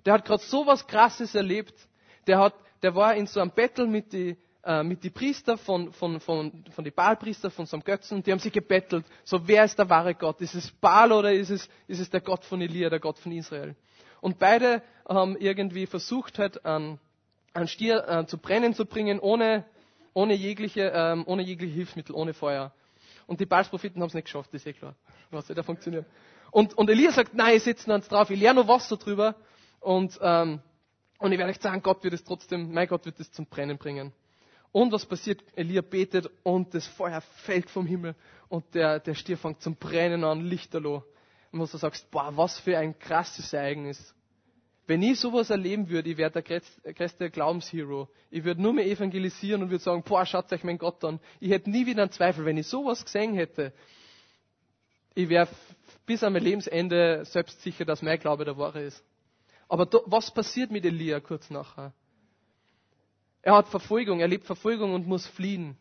Der 0.06 0.14
hat 0.14 0.24
gerade 0.24 0.42
so 0.42 0.66
was 0.66 0.86
Krasses 0.86 1.34
erlebt. 1.34 1.74
Der, 2.26 2.38
hat, 2.38 2.54
der 2.82 2.94
war 2.94 3.14
in 3.14 3.26
so 3.26 3.38
einem 3.38 3.50
Battle 3.50 3.86
mit 3.86 4.14
die, 4.14 4.38
äh, 4.64 4.82
mit 4.82 5.04
die 5.04 5.10
Priester 5.10 5.58
von, 5.58 5.92
von, 5.92 6.18
von, 6.18 6.64
von 6.70 6.84
die 6.84 6.90
Baalpriester 6.90 7.50
von 7.50 7.66
so 7.66 7.76
einem 7.76 7.84
Götzen. 7.84 8.22
Die 8.22 8.32
haben 8.32 8.38
sich 8.38 8.52
gebettelt. 8.52 9.04
So, 9.24 9.46
wer 9.46 9.62
ist 9.62 9.78
der 9.78 9.90
wahre 9.90 10.14
Gott? 10.14 10.40
Ist 10.40 10.54
es 10.54 10.70
Baal 10.70 11.12
oder 11.12 11.34
ist 11.34 11.50
es, 11.50 11.68
ist 11.86 12.00
es 12.00 12.08
der 12.08 12.22
Gott 12.22 12.46
von 12.46 12.62
Elia, 12.62 12.88
der 12.88 12.98
Gott 12.98 13.18
von 13.18 13.30
Israel? 13.32 13.76
Und 14.22 14.38
beide 14.38 14.82
haben 15.06 15.36
irgendwie 15.36 15.84
versucht, 15.84 16.38
halt 16.38 16.64
einen, 16.64 16.98
einen 17.56 17.68
Stier 17.68 18.06
äh, 18.08 18.26
zu 18.26 18.38
brennen 18.38 18.74
zu 18.74 18.86
bringen, 18.86 19.18
ohne, 19.18 19.64
ohne, 20.12 20.34
jegliche, 20.34 20.92
ähm, 20.94 21.24
ohne 21.26 21.42
jegliche 21.42 21.74
Hilfsmittel, 21.74 22.14
ohne 22.14 22.34
Feuer. 22.34 22.72
Und 23.26 23.40
die 23.40 23.46
Balspropheten 23.46 24.00
haben 24.00 24.08
es 24.08 24.14
nicht 24.14 24.24
geschafft, 24.24 24.52
ist 24.54 24.66
eh 24.66 24.72
klar. 24.72 24.94
Was 25.30 25.46
da 25.46 25.62
funktioniert. 25.62 26.06
Und, 26.52 26.74
und 26.78 26.88
Elia 26.88 27.10
sagt, 27.10 27.34
nein, 27.34 27.56
ich 27.56 27.64
setze 27.64 27.92
uns 27.92 28.08
drauf, 28.08 28.30
ich 28.30 28.38
lerne 28.38 28.60
noch 28.60 28.68
Wasser 28.68 28.96
drüber 28.96 29.34
und, 29.80 30.18
ähm, 30.22 30.60
und 31.18 31.32
ich 31.32 31.38
werde 31.38 31.50
euch 31.50 31.60
sagen, 31.60 31.82
Gott 31.82 32.04
wird 32.04 32.14
es 32.14 32.22
trotzdem, 32.24 32.72
mein 32.72 32.86
Gott 32.86 33.04
wird 33.04 33.18
es 33.18 33.32
zum 33.32 33.46
Brennen 33.46 33.78
bringen. 33.78 34.12
Und 34.70 34.92
was 34.92 35.06
passiert? 35.06 35.42
Elia 35.56 35.80
betet 35.80 36.30
und 36.42 36.74
das 36.74 36.86
Feuer 36.86 37.20
fällt 37.44 37.70
vom 37.70 37.86
Himmel 37.86 38.14
und 38.48 38.74
der, 38.74 39.00
der 39.00 39.14
Stier 39.14 39.38
fängt 39.38 39.60
zum 39.62 39.76
Brennen 39.76 40.22
an, 40.22 40.42
Lichterloh. 40.42 41.02
Und 41.50 41.60
wo 41.60 41.64
du 41.64 41.78
sagst, 41.78 42.10
boah, 42.10 42.36
was 42.36 42.58
für 42.58 42.76
ein 42.78 42.98
krasses 42.98 43.52
Ereignis. 43.52 44.14
Wenn 44.86 45.02
ich 45.02 45.18
sowas 45.18 45.50
erleben 45.50 45.88
würde, 45.88 46.10
ich 46.10 46.16
wäre 46.16 46.30
der 46.30 46.42
größte 46.42 47.30
Glaubenshero. 47.30 48.08
Ich 48.30 48.44
würde 48.44 48.62
nur 48.62 48.72
mehr 48.72 48.86
evangelisieren 48.86 49.62
und 49.62 49.70
würde 49.70 49.82
sagen, 49.82 50.04
boah, 50.04 50.24
schaut 50.24 50.52
euch 50.52 50.62
mein 50.62 50.78
Gott 50.78 51.02
an. 51.04 51.18
Ich 51.40 51.50
hätte 51.50 51.70
nie 51.70 51.86
wieder 51.86 52.02
einen 52.02 52.12
Zweifel. 52.12 52.44
Wenn 52.44 52.56
ich 52.56 52.68
sowas 52.68 53.04
gesehen 53.04 53.34
hätte, 53.34 53.72
ich 55.14 55.28
wäre 55.28 55.48
bis 56.04 56.22
an 56.22 56.32
mein 56.34 56.44
Lebensende 56.44 57.24
selbstsicher, 57.24 57.84
dass 57.84 58.02
mein 58.02 58.18
Glaube 58.20 58.44
der 58.44 58.56
wahre 58.58 58.82
ist. 58.82 59.02
Aber 59.68 59.86
do, 59.86 60.02
was 60.06 60.32
passiert 60.32 60.70
mit 60.70 60.84
Elia 60.84 61.18
kurz 61.18 61.50
nachher? 61.50 61.92
Er 63.42 63.56
hat 63.56 63.68
Verfolgung, 63.68 64.20
er 64.20 64.28
lebt 64.28 64.44
Verfolgung 64.44 64.94
und 64.94 65.06
muss 65.06 65.26
fliehen 65.26 65.76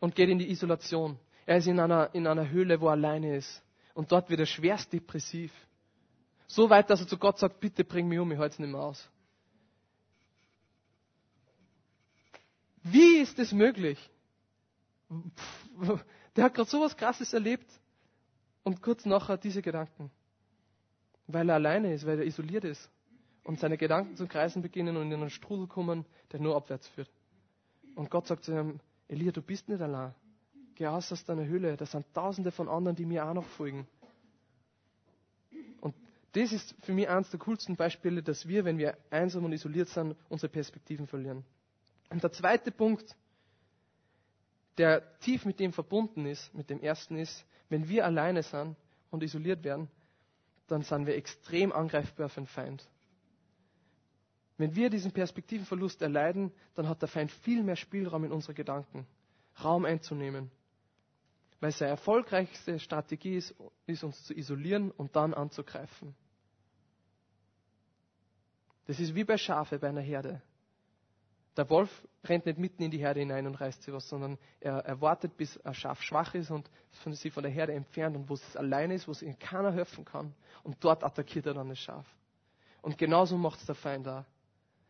und 0.00 0.14
geht 0.14 0.28
in 0.28 0.38
die 0.38 0.50
Isolation. 0.50 1.18
Er 1.46 1.58
ist 1.58 1.68
in 1.68 1.80
einer, 1.80 2.14
in 2.14 2.26
einer 2.26 2.50
Höhle, 2.50 2.80
wo 2.80 2.88
er 2.88 2.92
alleine 2.92 3.36
ist. 3.36 3.62
Und 3.94 4.12
dort 4.12 4.28
wird 4.28 4.40
er 4.40 4.46
schwerst 4.46 4.92
depressiv. 4.92 5.52
So 6.48 6.70
weit, 6.70 6.90
dass 6.90 7.00
er 7.00 7.08
zu 7.08 7.18
Gott 7.18 7.38
sagt, 7.38 7.60
bitte 7.60 7.84
bring 7.84 8.08
mich 8.08 8.18
um, 8.18 8.30
ich 8.30 8.38
halte 8.38 8.54
es 8.54 8.58
nicht 8.58 8.70
mehr 8.70 8.80
aus. 8.80 9.08
Wie 12.82 13.16
ist 13.18 13.38
das 13.38 13.52
möglich? 13.52 13.98
Der 16.36 16.44
hat 16.44 16.54
gerade 16.54 16.70
so 16.70 16.80
was 16.80 16.96
Krasses 16.96 17.32
erlebt 17.32 17.68
und 18.62 18.80
kurz 18.80 19.04
nachher 19.06 19.36
diese 19.38 19.60
Gedanken. 19.60 20.10
Weil 21.26 21.48
er 21.48 21.56
alleine 21.56 21.92
ist, 21.92 22.06
weil 22.06 22.20
er 22.20 22.26
isoliert 22.26 22.62
ist 22.64 22.88
und 23.42 23.58
seine 23.58 23.76
Gedanken 23.76 24.16
zu 24.16 24.26
kreisen 24.28 24.62
beginnen 24.62 24.96
und 24.96 25.10
in 25.10 25.20
einen 25.20 25.30
Strudel 25.30 25.66
kommen, 25.66 26.04
der 26.30 26.40
nur 26.40 26.54
abwärts 26.54 26.86
führt. 26.88 27.10
Und 27.96 28.10
Gott 28.10 28.28
sagt 28.28 28.44
zu 28.44 28.52
ihm, 28.52 28.78
Elia, 29.08 29.32
du 29.32 29.42
bist 29.42 29.68
nicht 29.68 29.80
allein. 29.80 30.14
Geh 30.76 30.86
aus 30.86 31.10
aus 31.10 31.24
deiner 31.24 31.46
Höhle. 31.46 31.76
Da 31.76 31.86
sind 31.86 32.06
tausende 32.14 32.52
von 32.52 32.68
anderen, 32.68 32.94
die 32.96 33.06
mir 33.06 33.26
auch 33.26 33.34
noch 33.34 33.46
folgen 33.46 33.88
das 36.36 36.52
ist 36.52 36.74
für 36.82 36.92
mich 36.92 37.08
eines 37.08 37.30
der 37.30 37.40
coolsten 37.40 37.76
Beispiele, 37.76 38.22
dass 38.22 38.46
wir, 38.46 38.66
wenn 38.66 38.76
wir 38.76 38.98
einsam 39.08 39.46
und 39.46 39.52
isoliert 39.52 39.88
sind, 39.88 40.14
unsere 40.28 40.52
Perspektiven 40.52 41.06
verlieren. 41.06 41.46
Und 42.10 42.22
der 42.22 42.30
zweite 42.30 42.70
Punkt, 42.70 43.16
der 44.76 45.18
tief 45.20 45.46
mit 45.46 45.58
dem 45.58 45.72
verbunden 45.72 46.26
ist, 46.26 46.52
mit 46.54 46.68
dem 46.68 46.78
ersten 46.80 47.16
ist, 47.16 47.46
wenn 47.70 47.88
wir 47.88 48.04
alleine 48.04 48.42
sind 48.42 48.76
und 49.10 49.22
isoliert 49.22 49.64
werden, 49.64 49.88
dann 50.66 50.82
sind 50.82 51.06
wir 51.06 51.16
extrem 51.16 51.72
angreifbar 51.72 52.28
für 52.28 52.42
den 52.42 52.46
Feind. 52.46 52.86
Wenn 54.58 54.74
wir 54.74 54.90
diesen 54.90 55.12
Perspektivenverlust 55.12 56.02
erleiden, 56.02 56.52
dann 56.74 56.86
hat 56.86 57.00
der 57.00 57.08
Feind 57.08 57.30
viel 57.30 57.62
mehr 57.62 57.76
Spielraum 57.76 58.24
in 58.24 58.32
unsere 58.32 58.52
Gedanken, 58.52 59.06
Raum 59.64 59.86
einzunehmen. 59.86 60.50
Weil 61.60 61.72
seine 61.72 61.92
erfolgreichste 61.92 62.78
Strategie 62.78 63.36
ist, 63.36 63.54
ist 63.86 64.04
uns 64.04 64.22
zu 64.24 64.34
isolieren 64.34 64.90
und 64.90 65.16
dann 65.16 65.32
anzugreifen. 65.32 66.14
Das 68.86 69.00
ist 69.00 69.14
wie 69.14 69.24
bei 69.24 69.36
Schafe 69.36 69.78
bei 69.78 69.88
einer 69.88 70.00
Herde. 70.00 70.40
Der 71.56 71.68
Wolf 71.70 72.06
rennt 72.24 72.46
nicht 72.46 72.58
mitten 72.58 72.82
in 72.82 72.90
die 72.90 72.98
Herde 72.98 73.20
hinein 73.20 73.46
und 73.46 73.54
reißt 73.54 73.82
sie 73.82 73.92
was, 73.92 74.08
sondern 74.08 74.38
er, 74.60 74.78
er 74.84 75.00
wartet, 75.00 75.36
bis 75.36 75.58
ein 75.58 75.74
Schaf 75.74 76.02
schwach 76.02 76.34
ist 76.34 76.50
und 76.50 76.70
von, 77.02 77.14
sie 77.14 77.30
von 77.30 77.42
der 77.42 77.52
Herde 77.52 77.72
entfernt 77.72 78.14
und 78.14 78.28
wo 78.28 78.34
es 78.34 78.56
alleine 78.56 78.94
ist, 78.94 79.08
wo 79.08 79.12
es 79.12 79.22
ihm 79.22 79.38
keiner 79.38 79.72
helfen 79.72 80.04
kann. 80.04 80.34
Und 80.62 80.76
dort 80.80 81.02
attackiert 81.02 81.46
er 81.46 81.54
dann 81.54 81.68
das 81.68 81.78
Schaf. 81.78 82.06
Und 82.82 82.98
genauso 82.98 83.36
macht 83.38 83.60
es 83.60 83.66
der 83.66 83.74
Feind 83.74 84.06
da. 84.06 84.26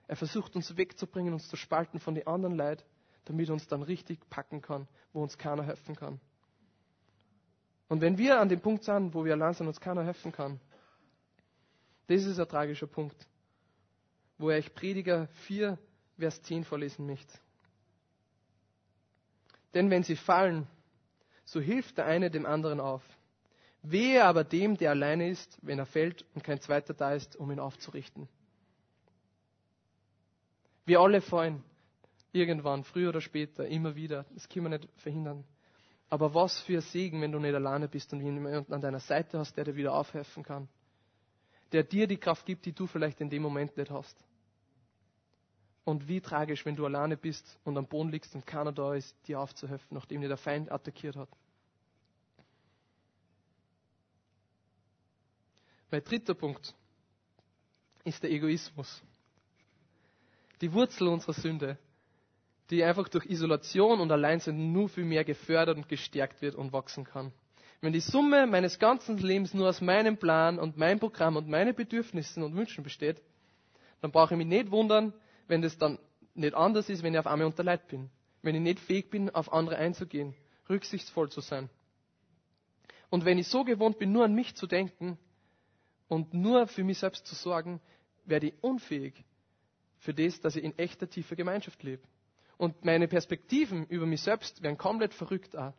Er 0.09 0.17
versucht 0.17 0.57
uns 0.57 0.77
wegzubringen, 0.77 1.33
uns 1.33 1.49
zu 1.49 1.57
spalten 1.57 2.01
von 2.01 2.15
den 2.15 2.27
anderen 2.27 2.57
Leid, 2.57 2.85
damit 3.25 3.49
er 3.49 3.55
uns 3.55 3.67
dann 3.67 3.83
richtig 3.83 4.29
packen 4.29 4.61
kann, 4.61 4.89
wo 5.13 5.23
uns 5.23 5.39
keiner 5.39 5.63
helfen 5.63 5.95
kann. 5.95 6.21
Und 7.89 8.01
wenn 8.01 8.19
wir 8.19 8.41
an 8.41 8.49
dem 8.49 8.61
Punkt 8.61 8.85
sind, 8.85 9.15
wo 9.15 9.25
wir 9.25 9.35
allein 9.35 9.55
sind, 9.55 9.69
uns 9.69 9.81
keiner 9.81 10.05
helfen 10.05 10.33
kann, 10.33 10.61
das 12.09 12.25
ist 12.25 12.39
ein 12.39 12.49
tragischer 12.49 12.87
Punkt 12.89 13.27
wo 14.39 14.51
er 14.51 14.59
euch 14.59 14.75
Prediger 14.75 15.29
4, 15.47 15.79
Vers 16.19 16.43
10 16.43 16.65
vorlesen 16.65 17.07
möchte. 17.07 17.39
Denn 19.75 19.91
wenn 19.91 20.03
sie 20.03 20.17
fallen, 20.17 20.67
so 21.45 21.61
hilft 21.61 21.99
der 21.99 22.07
eine 22.07 22.31
dem 22.31 22.47
anderen 22.47 22.81
auf. 22.81 23.03
Wehe 23.83 24.25
aber 24.25 24.43
dem, 24.43 24.77
der 24.77 24.91
alleine 24.91 25.29
ist, 25.29 25.59
wenn 25.63 25.79
er 25.79 25.87
fällt 25.87 26.25
und 26.35 26.43
kein 26.43 26.61
zweiter 26.61 26.95
da 26.95 27.13
ist, 27.13 27.37
um 27.37 27.51
ihn 27.51 27.61
aufzurichten. 27.61 28.29
Wir 30.87 31.01
alle 31.01 31.21
fallen 31.21 31.63
irgendwann, 32.33 32.85
früher 32.85 33.11
oder 33.11 33.21
später, 33.21 33.67
immer 33.67 33.95
wieder. 33.97 34.25
Das 34.35 34.49
können 34.49 34.67
wir 34.71 34.79
nicht 34.79 34.89
verhindern. 34.97 35.45
Aber 36.09 36.35
was 36.35 36.61
für 36.61 36.77
ein 36.77 36.83
Segen, 36.83 37.21
wenn 37.21 37.33
du 37.33 37.39
nicht 37.39 37.55
alleine 37.55 37.89
bist 37.89 38.13
und 38.13 38.21
jemanden 38.21 38.73
an 38.73 38.81
deiner 38.81 39.01
Seite 39.01 39.39
hast, 39.39 39.57
der 39.57 39.65
dir 39.65 39.77
wieder 39.77 39.95
aufhelfen 39.95 40.43
kann 40.43 40.69
der 41.73 41.83
dir 41.83 42.07
die 42.07 42.17
Kraft 42.17 42.47
gibt, 42.47 42.65
die 42.67 42.73
du 42.73 42.87
vielleicht 42.87 43.21
in 43.21 43.31
dem 43.31 43.43
Moment 43.43 43.77
nicht 43.77 43.91
hast. 43.91 44.17
Und 45.85 46.09
wie 46.09 46.21
tragisch, 46.21 46.65
wenn 46.67 46.77
du 46.77 46.85
alleine 46.85 47.17
bist 47.17 47.59
und 47.65 47.79
am 47.79 47.87
Boden 47.87 48.11
liegst 48.11 48.35
und 48.35 48.47
keiner 48.47 48.73
da 48.73 48.95
ist, 48.95 49.17
dir 49.29 49.41
aufzuhelfen, 49.41 49.95
nachdem 49.95 50.21
dir 50.21 50.29
der 50.29 50.37
Feind 50.37 50.71
attackiert 50.71 51.17
hat. 51.17 51.29
Mein 55.91 56.03
dritter 56.03 56.35
Punkt 56.35 56.75
ist 58.03 58.23
der 58.23 58.31
Egoismus. 58.31 59.03
Die 60.61 60.73
Wurzel 60.73 61.09
unserer 61.09 61.35
Sünde, 61.35 61.79
die 62.71 62.83
einfach 62.83 63.09
durch 63.09 63.27
Isolation 63.27 64.01
und 64.01 64.11
Alleinsein 64.11 64.73
nur 64.73 64.89
viel 64.89 65.05
mehr 65.05 65.25
gefördert 65.25 65.77
und 65.77 65.89
gestärkt 65.89 66.43
wird 66.43 66.55
und 66.55 66.73
wachsen 66.73 67.05
kann. 67.05 67.33
Wenn 67.81 67.93
die 67.93 68.01
Summe 68.01 68.47
meines 68.47 68.79
ganzen 68.79 69.19
Lebens 69.19 69.55
nur 69.55 69.69
aus 69.69 69.81
meinem 69.81 70.17
Plan 70.17 70.59
und 70.59 70.77
meinem 70.77 70.99
Programm 70.99 71.37
und 71.37 71.49
meinen 71.49 71.75
Bedürfnissen 71.75 72.43
und 72.43 72.57
Wünschen 72.57 72.83
besteht, 72.83 73.21
dann 74.01 74.11
brauche 74.13 74.35
ich 74.35 74.39
mich 74.39 74.47
nicht 74.47 74.71
wundern, 74.71 75.13
wenn 75.49 75.63
das 75.63 75.77
dann 75.79 75.99
nicht 76.35 76.55
anders 76.55 76.89
ist, 76.89 77.03
wenn 77.03 77.15
ich 77.15 77.19
auf 77.21 77.27
einmal 77.27 77.47
unter 77.47 77.65
Leid 77.65 77.87
bin. 77.89 78.11
Wenn 78.43 78.55
ich 78.55 78.61
nicht 78.61 78.81
fähig 78.81 79.11
bin, 79.11 79.31
auf 79.31 79.53
andere 79.53 79.77
einzugehen, 79.77 80.35
rücksichtsvoll 80.69 81.31
zu 81.31 81.41
sein. 81.41 81.69
Und 83.11 83.25
wenn 83.25 83.39
ich 83.39 83.49
so 83.49 83.65
gewohnt 83.65 83.99
bin, 83.99 84.13
nur 84.13 84.25
an 84.25 84.35
mich 84.35 84.55
zu 84.55 84.67
denken 84.67 85.19
und 86.09 86.35
nur 86.35 86.67
für 86.67 86.85
mich 86.85 86.99
selbst 86.99 87.27
zu 87.27 87.35
sorgen, 87.35 87.81
werde 88.25 88.49
ich 88.49 88.55
unfähig 88.63 89.25
für 89.99 90.13
das, 90.15 90.41
dass 90.41 90.57
ich 90.57 90.65
in 90.65 90.77
echter 90.79 91.09
tiefer 91.09 91.37
Gemeinschaft 91.37 91.83
lebe. 91.83 92.03
Und 92.59 92.85
meine 92.85 93.07
Perspektiven 93.09 93.87
über 93.87 94.07
mich 94.07 94.23
selbst 94.23 94.63
werden 94.63 94.79
komplett 94.79 95.15
verrückt 95.15 95.57
auch. 95.57 95.75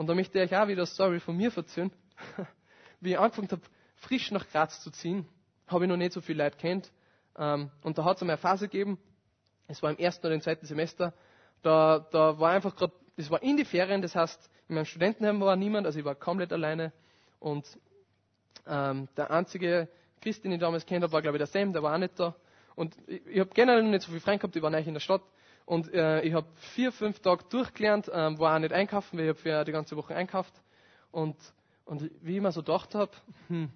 Und 0.00 0.06
da 0.06 0.14
möchte 0.14 0.42
ich 0.42 0.56
auch 0.56 0.66
wieder 0.66 0.80
eine 0.80 0.86
Story 0.86 1.20
von 1.20 1.36
mir 1.36 1.54
erzählen. 1.54 1.92
Wie 3.00 3.10
ich 3.10 3.18
angefangen 3.18 3.50
habe, 3.50 3.60
frisch 3.96 4.30
nach 4.30 4.48
Graz 4.48 4.80
zu 4.80 4.90
ziehen, 4.90 5.28
habe 5.66 5.84
ich 5.84 5.90
noch 5.90 5.98
nicht 5.98 6.14
so 6.14 6.22
viel 6.22 6.38
Leute 6.38 6.56
kennt. 6.56 6.90
Ähm, 7.36 7.70
und 7.82 7.98
da 7.98 8.04
hat 8.04 8.16
es 8.16 8.22
einmal 8.22 8.36
eine 8.36 8.40
Phase 8.40 8.68
gegeben, 8.68 8.98
es 9.68 9.82
war 9.82 9.90
im 9.90 9.98
ersten 9.98 10.24
oder 10.24 10.34
im 10.34 10.40
zweiten 10.40 10.64
Semester, 10.64 11.12
da, 11.60 11.98
da 12.12 12.40
war 12.40 12.52
einfach 12.52 12.74
gerade 12.76 12.94
Das 13.18 13.30
war 13.30 13.42
in 13.42 13.58
die 13.58 13.66
Ferien, 13.66 14.00
das 14.00 14.14
heißt, 14.14 14.48
in 14.70 14.76
meinem 14.76 14.86
Studentenheim 14.86 15.38
war 15.42 15.54
niemand, 15.54 15.86
also 15.86 15.98
ich 15.98 16.04
war 16.06 16.14
komplett 16.14 16.54
alleine. 16.54 16.94
Und 17.38 17.66
ähm, 18.66 19.06
der 19.18 19.30
einzige 19.30 19.86
Christ, 20.22 20.44
den 20.44 20.52
ich 20.52 20.60
damals 20.60 20.86
kennt 20.86 21.02
habe, 21.02 21.12
war 21.12 21.20
glaube 21.20 21.36
ich 21.36 21.40
der 21.40 21.46
Sam, 21.46 21.74
der 21.74 21.82
war 21.82 21.92
auch 21.92 21.98
nicht 21.98 22.18
da. 22.18 22.34
Und 22.74 22.96
ich, 23.06 23.20
ich 23.26 23.38
habe 23.38 23.50
generell 23.52 23.82
nicht 23.82 24.04
so 24.04 24.12
viel 24.12 24.20
Freunde 24.20 24.38
gehabt, 24.38 24.56
ich 24.56 24.62
war 24.62 24.70
neu 24.70 24.78
in 24.78 24.94
der 24.94 25.00
Stadt. 25.00 25.20
Und 25.70 25.94
äh, 25.94 26.22
ich 26.22 26.34
habe 26.34 26.48
vier, 26.74 26.90
fünf 26.90 27.20
Tage 27.20 27.44
durchgelernt, 27.48 28.10
ähm, 28.12 28.40
war 28.40 28.56
auch 28.56 28.58
nicht 28.58 28.72
einkaufen, 28.72 29.16
weil 29.16 29.26
ich 29.26 29.28
habe 29.28 29.38
für 29.38 29.64
die 29.64 29.70
ganze 29.70 29.96
Woche 29.96 30.16
einkauft. 30.16 30.52
Und, 31.12 31.36
und 31.84 32.10
wie 32.22 32.34
ich 32.34 32.42
mir 32.42 32.50
so 32.50 32.60
gedacht 32.60 32.92
habe, 32.96 33.12
hm, 33.46 33.70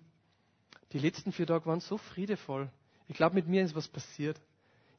die 0.90 0.98
letzten 0.98 1.30
vier 1.30 1.46
Tage 1.46 1.66
waren 1.66 1.78
so 1.78 1.96
friedevoll. 1.96 2.68
Ich 3.06 3.14
glaube, 3.14 3.36
mit 3.36 3.46
mir 3.46 3.62
ist 3.62 3.76
was 3.76 3.86
passiert. 3.86 4.40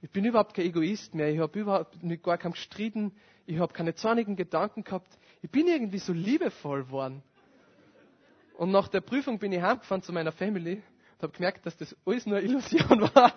Ich 0.01 0.10
bin 0.10 0.23
überhaupt 0.23 0.53
kein 0.53 0.67
Egoist 0.67 1.13
mehr. 1.13 1.27
Ich 1.27 1.39
habe 1.39 1.60
überhaupt 1.60 2.01
mit 2.01 2.23
gar 2.23 2.38
keinem 2.38 2.53
gestritten. 2.53 3.12
Ich 3.45 3.60
habe 3.60 3.73
keine 3.73 3.93
zornigen 3.95 4.38
Gedanken 4.38 4.86
gehabt. 4.86 5.19
Ich 5.41 5.51
bin 5.51 5.67
irgendwie 5.67 5.99
so 5.99 6.13
liebevoll 6.13 6.86
geworden. 6.86 7.21
Und 8.58 8.71
nach 8.71 8.88
der 8.88 9.01
Prüfung 9.01 9.38
bin 9.38 9.51
ich 9.51 9.62
heimgefahren 9.62 10.01
zu 10.01 10.13
meiner 10.13 10.31
Family 10.31 10.75
und 11.15 11.23
habe 11.23 11.34
gemerkt, 11.34 11.65
dass 11.65 11.75
das 11.75 11.93
alles 12.05 12.25
nur 12.25 12.39
Illusion 12.39 13.01
war. 13.13 13.34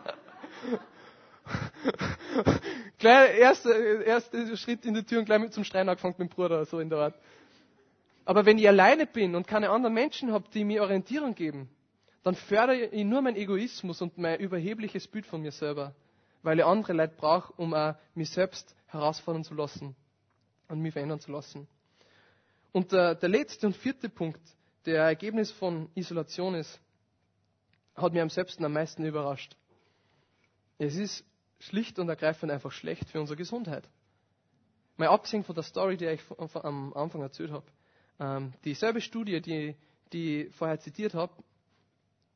Gleich 2.98 3.38
erster 3.38 4.00
erste 4.04 4.56
Schritt 4.56 4.84
in 4.84 4.94
die 4.94 5.02
Tür 5.04 5.20
und 5.20 5.24
gleich 5.24 5.40
mit 5.40 5.52
zum 5.52 5.64
Streiten 5.64 5.88
angefangen 5.88 6.14
mit 6.18 6.30
dem 6.30 6.34
Bruder, 6.34 6.64
so 6.64 6.80
in 6.80 6.90
der 6.90 6.98
Art. 6.98 7.14
Aber 8.24 8.44
wenn 8.44 8.58
ich 8.58 8.68
alleine 8.68 9.06
bin 9.06 9.34
und 9.34 9.46
keine 9.46 9.70
anderen 9.70 9.94
Menschen 9.94 10.32
habe, 10.32 10.44
die 10.52 10.64
mir 10.64 10.82
Orientierung 10.82 11.34
geben, 11.34 11.68
dann 12.22 12.34
fördere 12.34 12.76
ich 12.86 13.04
nur 13.04 13.22
meinen 13.22 13.36
Egoismus 13.36 14.02
und 14.02 14.18
mein 14.18 14.38
überhebliches 14.38 15.06
Bild 15.06 15.26
von 15.26 15.40
mir 15.40 15.52
selber, 15.52 15.94
weil 16.42 16.58
ich 16.58 16.64
andere 16.64 16.92
Leute 16.92 17.14
brauche, 17.16 17.52
um 17.54 17.72
auch 17.72 17.94
mich 18.14 18.30
selbst 18.30 18.74
herausfordern 18.88 19.44
zu 19.44 19.54
lassen 19.54 19.96
und 20.68 20.80
mich 20.80 20.92
verändern 20.92 21.20
zu 21.20 21.32
lassen. 21.32 21.66
Und 22.72 22.92
der, 22.92 23.14
der 23.14 23.28
letzte 23.28 23.66
und 23.66 23.76
vierte 23.76 24.08
Punkt, 24.08 24.40
der 24.84 25.04
Ergebnis 25.04 25.50
von 25.50 25.88
Isolation 25.94 26.54
ist, 26.54 26.80
hat 27.96 28.12
mir 28.12 28.22
am 28.22 28.30
selbst 28.30 28.60
am 28.62 28.72
meisten 28.72 29.04
überrascht. 29.04 29.56
Es 30.78 30.96
ist 30.96 31.24
schlicht 31.60 31.98
und 31.98 32.08
ergreifend 32.08 32.52
einfach 32.52 32.72
schlecht 32.72 33.08
für 33.10 33.20
unsere 33.20 33.36
Gesundheit. 33.36 33.88
Mal 34.96 35.08
abgesehen 35.08 35.44
von 35.44 35.54
der 35.54 35.64
Story, 35.64 35.96
die 35.96 36.06
ich 36.06 36.20
am 36.54 36.92
Anfang 36.94 37.22
erzählt 37.22 37.50
habe. 37.50 37.66
Ähm, 38.20 38.52
dieselbe 38.64 39.00
Studie, 39.00 39.40
die, 39.40 39.76
die 40.12 40.42
ich 40.44 40.54
vorher 40.54 40.80
zitiert 40.80 41.14
habe, 41.14 41.32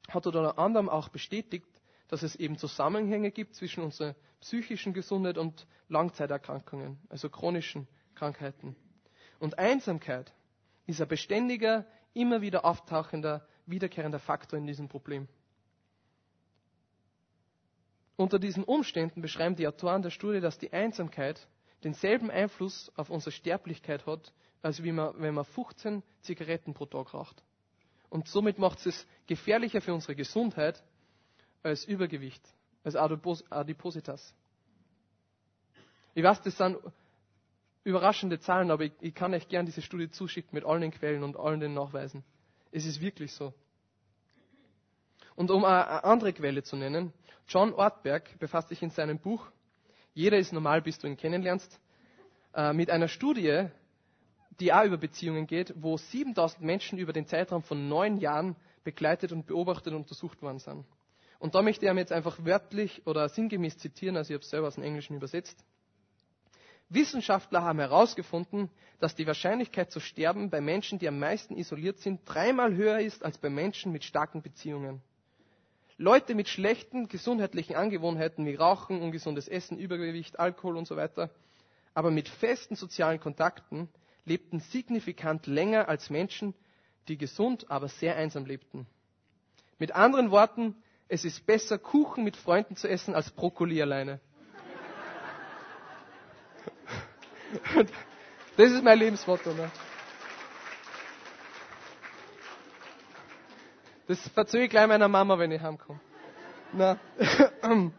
hat 0.09 0.27
unter 0.27 0.59
anderem 0.59 0.89
auch 0.89 1.09
bestätigt, 1.09 1.67
dass 2.09 2.23
es 2.23 2.37
eben 2.37 2.59
Zusammenhänge 2.59 3.31
gibt 3.31 3.55
zwischen 3.55 3.83
unserer 3.83 4.15
psychischen 4.41 4.93
Gesundheit 4.93 5.39
und 5.39 5.67
Langzeiterkrankungen, 5.89 6.99
also 7.09 7.31
chronischen 7.31 7.89
Krankheiten. 8.15 8.77
Und 9.39 9.59
Einsamkeit 9.59 10.33
ist 10.87 11.01
ein 11.01 11.09
beständiger, 11.09 11.87
immer 12.15 12.43
wieder 12.43 12.65
auftauchender, 12.65 13.47
wiederkehrender 13.67 14.19
Faktor 14.19 14.59
in 14.59 14.67
diesem 14.67 14.89
Problem. 14.89 15.29
Unter 18.17 18.39
diesen 18.39 18.65
Umständen 18.65 19.23
beschreiben 19.23 19.57
die 19.57 19.67
Autoren 19.67 20.03
der 20.03 20.11
Studie, 20.11 20.41
dass 20.41 20.59
die 20.59 20.73
Einsamkeit 20.73 21.49
denselben 21.83 22.31
Einfluss 22.31 22.93
auf 22.97 23.11
unsere 23.11 23.33
Sterblichkeit 23.33 24.07
hat, 24.07 24.33
als 24.63 24.83
wie 24.83 24.93
man, 24.93 25.15
wenn 25.19 25.35
man 25.35 25.45
15 25.45 26.03
Zigaretten 26.21 26.75
pro 26.75 26.87
Tag 26.87 27.15
raucht. 27.15 27.43
Und 28.11 28.29
somit 28.29 28.59
macht 28.59 28.85
es 28.87 29.07
gefährlicher 29.27 29.81
für 29.81 29.95
unsere 29.95 30.15
Gesundheit 30.15 30.83
als 31.63 31.85
Übergewicht, 31.85 32.43
als 32.85 32.95
Adipositas. 32.95 34.35
Ich 36.15 36.23
weiß, 36.23 36.43
das 36.43 36.59
sind 36.59 36.77
überraschende 37.85 38.39
Zahlen, 38.39 38.71
aber 38.71 38.85
ich, 38.85 38.93
ich 39.01 39.15
kann 39.15 39.33
euch 39.35 39.49
gern 39.49 39.67
diese 39.67 39.83
Studie 39.83 40.11
zuschicken 40.11 40.51
mit 40.53 40.65
allen 40.65 40.83
den 40.83 40.91
Quellen 40.91 41.23
und 41.23 41.37
allen 41.37 41.59
den 41.61 41.75
Nachweisen. 41.75 42.23
Es 42.71 42.85
ist 42.87 43.01
wirklich 43.01 43.33
so. 43.33 43.53
Und 45.37 45.51
um 45.51 45.65
eine 45.65 46.05
andere 46.05 46.33
Quelle 46.33 46.63
zu 46.63 46.77
nennen, 46.77 47.13
John 47.49 47.73
Ortberg 47.75 48.39
befasst 48.39 48.69
sich 48.69 48.83
in 48.83 48.91
seinem 48.91 49.19
Buch 49.19 49.51
Jeder 50.15 50.39
ist 50.39 50.53
normal, 50.53 50.83
bis 50.83 50.99
du 50.99 51.07
ihn 51.07 51.17
kennenlernst, 51.17 51.81
äh, 52.55 52.73
mit 52.73 52.91
einer 52.91 53.09
Studie, 53.09 53.67
die 54.61 54.73
auch 54.73 54.85
über 54.85 54.99
Beziehungen 54.99 55.47
geht, 55.47 55.73
wo 55.77 55.97
7000 55.97 56.63
Menschen 56.63 56.99
über 56.99 57.13
den 57.13 57.27
Zeitraum 57.27 57.63
von 57.63 57.89
neun 57.89 58.19
Jahren 58.19 58.57
begleitet 58.85 59.33
und 59.33 59.47
beobachtet 59.47 59.95
und 59.95 60.01
untersucht 60.01 60.43
worden 60.43 60.59
sind. 60.59 60.85
Und 61.39 61.55
da 61.55 61.63
möchte 61.63 61.87
ich 61.87 61.93
jetzt 61.93 62.13
einfach 62.13 62.45
wörtlich 62.45 63.07
oder 63.07 63.29
sinngemäß 63.29 63.79
zitieren, 63.79 64.17
also 64.17 64.31
ich 64.31 64.35
habe 64.35 64.45
es 64.45 64.51
selber 64.51 64.69
aus 64.69 64.75
dem 64.75 64.85
Englischen 64.85 65.17
übersetzt. 65.17 65.65
Wissenschaftler 66.91 67.63
haben 67.63 67.79
herausgefunden, 67.79 68.71
dass 69.01 69.15
die 69.15 69.27
Wahrscheinlichkeit 69.27 69.91
zu 69.91 69.99
sterben 69.99 70.51
bei 70.51 70.61
Menschen, 70.61 70.99
die 70.99 71.09
am 71.09 71.19
meisten 71.19 71.57
isoliert 71.57 71.99
sind, 72.01 72.21
dreimal 72.27 72.77
höher 72.77 73.01
ist 73.01 73.25
als 73.25 73.39
bei 73.39 73.49
Menschen 73.49 73.93
mit 73.93 74.05
starken 74.05 74.43
Beziehungen. 74.43 75.01
Leute 76.03 76.35
mit 76.35 76.49
schlechten 76.49 77.07
gesundheitlichen 77.07 77.77
Angewohnheiten 77.77 78.45
wie 78.45 78.57
Rauchen, 78.57 79.01
ungesundes 79.01 79.47
Essen, 79.47 79.79
Übergewicht, 79.79 80.41
Alkohol 80.41 80.77
und 80.77 80.89
so 80.89 80.97
weiter, 80.97 81.31
aber 81.95 82.11
mit 82.11 82.29
festen 82.29 82.75
sozialen 82.75 83.21
Kontakten 83.21 83.89
lebten 84.25 84.59
signifikant 84.59 85.47
länger 85.47 85.89
als 85.89 86.11
Menschen, 86.11 86.55
die 87.07 87.17
gesund, 87.19 87.71
aber 87.71 87.87
sehr 87.87 88.17
einsam 88.17 88.47
lebten. 88.47 88.89
Mit 89.79 89.93
anderen 89.93 90.33
Worten, 90.33 90.75
es 91.07 91.25
ist 91.25 91.47
besser, 91.47 91.79
Kuchen 91.79 92.25
mit 92.25 92.37
Freunden 92.37 92.75
zu 92.75 92.89
essen, 92.89 93.15
als 93.15 93.31
Brokkoli 93.31 93.81
alleine. 93.81 94.19
Das 98.57 98.71
ist 98.71 98.83
mein 98.85 98.99
Lebensmotto. 98.99 99.53
Ne? 99.55 99.71
Das 104.13 104.29
verzöge 104.29 104.65
ich 104.65 104.71
gleich 104.71 104.87
meiner 104.87 105.09
Mama, 105.09 105.39
wenn 105.39 105.51
ich 105.53 105.63
heimkomme. 105.63 105.99
Na. 106.75 106.99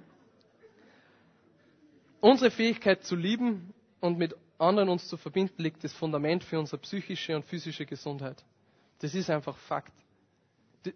Unsere 2.22 2.52
Fähigkeit 2.52 3.04
zu 3.04 3.16
lieben 3.16 3.74
und 4.00 4.20
mit 4.20 4.36
anderen 4.60 4.90
uns 4.90 5.08
zu 5.08 5.18
verbinden, 5.18 5.60
liegt 5.64 5.84
das 5.84 5.92
Fundament 5.92 6.44
für 6.44 6.60
unsere 6.60 6.78
psychische 6.78 7.36
und 7.36 7.46
physische 7.46 7.88
Gesundheit. 7.88 8.46
Das 9.00 9.16
ist 9.16 9.32
einfach 9.32 9.58
Fakt. 9.58 9.92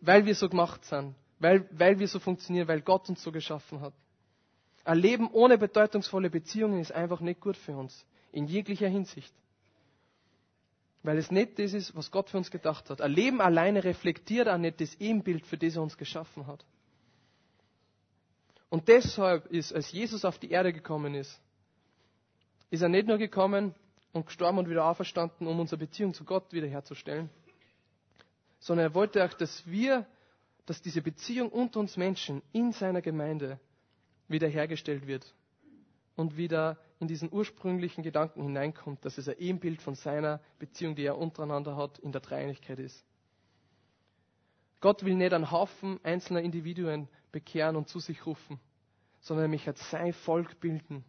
Weil 0.01 0.23
wir 0.27 0.35
so 0.35 0.49
gemacht 0.49 0.85
sind, 0.85 1.15
weil, 1.39 1.67
weil 1.71 1.97
wir 1.97 2.07
so 2.07 2.19
funktionieren, 2.19 2.67
weil 2.67 2.81
Gott 2.81 3.09
uns 3.09 3.23
so 3.23 3.31
geschaffen 3.31 3.81
hat. 3.81 3.93
Ein 4.83 4.99
Leben 4.99 5.31
ohne 5.31 5.57
bedeutungsvolle 5.57 6.29
Beziehungen 6.29 6.79
ist 6.79 6.91
einfach 6.91 7.21
nicht 7.21 7.39
gut 7.41 7.57
für 7.57 7.75
uns, 7.75 8.05
in 8.31 8.45
jeglicher 8.45 8.87
Hinsicht. 8.87 9.33
Weil 11.03 11.17
es 11.17 11.31
nicht 11.31 11.59
das 11.59 11.73
ist, 11.73 11.95
was 11.95 12.11
Gott 12.11 12.29
für 12.29 12.37
uns 12.37 12.51
gedacht 12.51 12.89
hat. 12.89 13.01
Ein 13.01 13.11
Leben 13.11 13.41
alleine 13.41 13.83
reflektiert 13.83 14.47
auch 14.47 14.57
nicht 14.57 14.81
das 14.81 14.95
Ebenbild, 14.95 15.45
für 15.45 15.57
das 15.57 15.75
er 15.75 15.81
uns 15.83 15.97
geschaffen 15.97 16.47
hat. 16.47 16.65
Und 18.69 18.87
deshalb 18.89 19.47
ist, 19.47 19.73
als 19.73 19.91
Jesus 19.91 20.25
auf 20.25 20.39
die 20.39 20.51
Erde 20.51 20.73
gekommen 20.73 21.15
ist, 21.15 21.39
ist 22.69 22.81
er 22.81 22.89
nicht 22.89 23.07
nur 23.07 23.17
gekommen 23.17 23.73
und 24.11 24.25
gestorben 24.25 24.57
und 24.57 24.69
wieder 24.69 24.85
auferstanden, 24.85 25.47
um 25.47 25.59
unsere 25.59 25.77
Beziehung 25.79 26.13
zu 26.13 26.25
Gott 26.25 26.51
wiederherzustellen, 26.51 27.29
sondern 28.59 28.87
er 28.87 28.93
wollte 28.93 29.23
auch, 29.23 29.33
dass 29.33 29.65
wir, 29.65 30.05
dass 30.65 30.81
diese 30.81 31.01
Beziehung 31.01 31.49
unter 31.49 31.79
uns 31.79 31.95
Menschen 31.95 32.41
in 32.51 32.73
seiner 32.73 33.01
Gemeinde 33.01 33.59
wiederhergestellt 34.27 35.07
wird 35.07 35.33
und 36.15 36.35
wieder 36.35 36.77
in 36.99 37.07
diesen 37.07 37.31
ursprünglichen 37.31 38.03
Gedanken 38.03 38.41
hineinkommt, 38.41 39.05
dass 39.05 39.17
es 39.17 39.27
ein 39.27 39.37
Ebenbild 39.37 39.81
von 39.81 39.95
seiner 39.95 40.41
Beziehung, 40.59 40.95
die 40.95 41.05
er 41.05 41.17
untereinander 41.17 41.75
hat, 41.75 41.99
in 41.99 42.11
der 42.11 42.21
Dreieinigkeit 42.21 42.79
ist. 42.79 43.05
Gott 44.79 45.03
will 45.03 45.15
nicht 45.15 45.33
einen 45.33 45.51
Haufen 45.51 45.99
einzelner 46.03 46.41
Individuen 46.41 47.07
bekehren 47.31 47.75
und 47.75 47.87
zu 47.87 47.99
sich 47.99 48.25
rufen, 48.25 48.59
sondern 49.19 49.45
er 49.45 49.49
möchte 49.49 49.73
sein 49.75 50.13
Volk 50.13 50.59
bilden, 50.59 51.03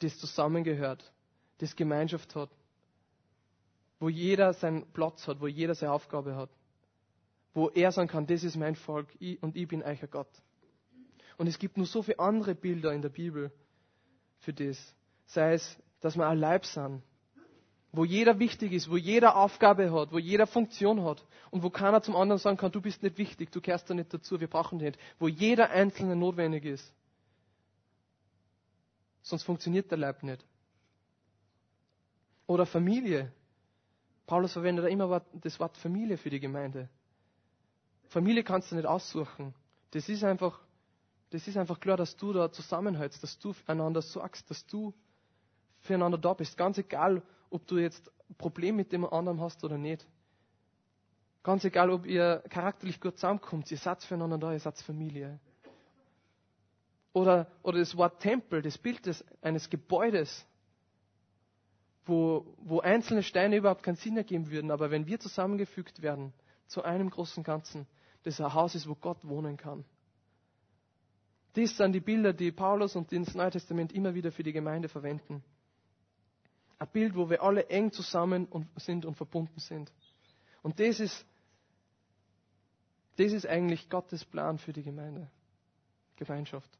das 0.00 0.18
zusammengehört, 0.18 1.12
das 1.58 1.74
Gemeinschaft 1.74 2.34
hat, 2.34 2.50
wo 3.98 4.08
jeder 4.08 4.52
seinen 4.52 4.86
Platz 4.92 5.26
hat, 5.26 5.40
wo 5.40 5.46
jeder 5.46 5.74
seine 5.74 5.92
Aufgabe 5.92 6.36
hat, 6.36 6.50
wo 7.54 7.68
er 7.70 7.92
sagen 7.92 8.08
kann, 8.08 8.26
das 8.26 8.44
ist 8.44 8.56
mein 8.56 8.76
Volk 8.76 9.08
und 9.40 9.56
ich 9.56 9.68
bin 9.68 9.82
euer 9.82 10.06
Gott. 10.10 10.30
Und 11.36 11.46
es 11.46 11.58
gibt 11.58 11.76
nur 11.76 11.86
so 11.86 12.02
viele 12.02 12.18
andere 12.18 12.54
Bilder 12.54 12.92
in 12.92 13.02
der 13.02 13.08
Bibel 13.08 13.50
für 14.40 14.52
das. 14.52 14.94
Sei 15.26 15.54
es, 15.54 15.78
dass 16.00 16.16
wir 16.16 16.26
ein 16.26 16.38
Leib 16.38 16.64
sind, 16.64 17.02
wo 17.92 18.04
jeder 18.04 18.38
wichtig 18.38 18.72
ist, 18.72 18.90
wo 18.90 18.96
jeder 18.96 19.36
Aufgabe 19.36 19.92
hat, 19.92 20.12
wo 20.12 20.18
jeder 20.18 20.46
Funktion 20.46 21.02
hat 21.04 21.24
und 21.50 21.62
wo 21.62 21.70
keiner 21.70 22.02
zum 22.02 22.16
anderen 22.16 22.38
sagen 22.38 22.56
kann, 22.56 22.72
du 22.72 22.80
bist 22.80 23.02
nicht 23.02 23.18
wichtig, 23.18 23.50
du 23.50 23.60
kehrst 23.60 23.88
da 23.88 23.94
nicht 23.94 24.12
dazu, 24.12 24.40
wir 24.40 24.48
brauchen 24.48 24.78
dich 24.78 24.90
nicht, 24.90 25.00
wo 25.18 25.28
jeder 25.28 25.70
Einzelne 25.70 26.14
notwendig 26.14 26.64
ist. 26.64 26.92
Sonst 29.22 29.42
funktioniert 29.42 29.90
der 29.90 29.98
Leib 29.98 30.22
nicht. 30.22 30.44
Oder 32.46 32.66
Familie. 32.66 33.32
Paulus 34.26 34.52
verwendet 34.52 34.84
da 34.84 34.88
immer 34.88 35.22
das 35.34 35.58
Wort 35.58 35.76
Familie 35.76 36.16
für 36.16 36.30
die 36.30 36.40
Gemeinde. 36.40 36.88
Familie 38.08 38.42
kannst 38.42 38.70
du 38.70 38.76
nicht 38.76 38.86
aussuchen. 38.86 39.54
Das 39.90 40.08
ist 40.08 40.24
einfach, 40.24 40.60
das 41.30 41.46
ist 41.46 41.56
einfach 41.56 41.80
klar, 41.80 41.96
dass 41.96 42.16
du 42.16 42.32
da 42.32 42.50
zusammenhältst, 42.50 43.22
dass 43.22 43.38
du 43.38 43.54
einander 43.66 44.02
sorgst, 44.02 44.50
dass 44.50 44.66
du 44.66 44.94
füreinander 45.80 46.18
da 46.18 46.32
bist. 46.34 46.56
Ganz 46.56 46.78
egal, 46.78 47.22
ob 47.50 47.66
du 47.66 47.78
jetzt 47.78 48.10
ein 48.30 48.34
Problem 48.36 48.76
mit 48.76 48.92
dem 48.92 49.04
anderen 49.04 49.40
hast 49.40 49.62
oder 49.64 49.78
nicht. 49.78 50.06
Ganz 51.42 51.64
egal, 51.64 51.90
ob 51.90 52.06
ihr 52.06 52.42
charakterlich 52.50 53.00
gut 53.00 53.16
zusammenkommt, 53.16 53.70
ihr 53.70 53.78
seid 53.78 54.02
füreinander 54.02 54.38
da, 54.38 54.52
ihr 54.52 54.60
seid 54.60 54.78
Familie. 54.78 55.38
Oder, 57.12 57.46
oder 57.62 57.78
das 57.78 57.96
Wort 57.96 58.20
Tempel, 58.20 58.62
das 58.62 58.76
Bild 58.78 59.06
des, 59.06 59.24
eines 59.40 59.70
Gebäudes, 59.70 60.46
wo, 62.04 62.54
wo 62.58 62.80
einzelne 62.80 63.22
Steine 63.22 63.56
überhaupt 63.56 63.82
keinen 63.82 63.96
Sinn 63.96 64.16
ergeben 64.16 64.50
würden, 64.50 64.70
aber 64.70 64.90
wenn 64.90 65.06
wir 65.06 65.20
zusammengefügt 65.20 66.02
werden 66.02 66.32
zu 66.66 66.82
einem 66.82 67.10
großen 67.10 67.42
Ganzen, 67.42 67.86
das 68.24 68.40
ein 68.40 68.52
Haus 68.52 68.74
ist, 68.74 68.88
wo 68.88 68.94
Gott 68.94 69.26
wohnen 69.26 69.56
kann. 69.56 69.84
Dies 71.56 71.76
sind 71.76 71.92
die 71.92 72.00
Bilder, 72.00 72.32
die 72.32 72.52
Paulus 72.52 72.94
und 72.96 73.10
das 73.12 73.34
Neue 73.34 73.50
Testament 73.50 73.92
immer 73.92 74.14
wieder 74.14 74.30
für 74.30 74.42
die 74.42 74.52
Gemeinde 74.52 74.88
verwenden. 74.88 75.42
Ein 76.78 76.88
Bild, 76.92 77.16
wo 77.16 77.28
wir 77.28 77.42
alle 77.42 77.66
eng 77.68 77.90
zusammen 77.90 78.46
sind 78.76 79.04
und 79.04 79.14
verbunden 79.16 79.58
sind. 79.58 79.90
Und 80.62 80.78
das 80.78 81.00
ist, 81.00 81.24
das 83.16 83.32
ist 83.32 83.46
eigentlich 83.46 83.88
Gottes 83.88 84.24
Plan 84.24 84.58
für 84.58 84.72
die 84.72 84.82
Gemeinde, 84.82 85.28
Gemeinschaft. 86.16 86.70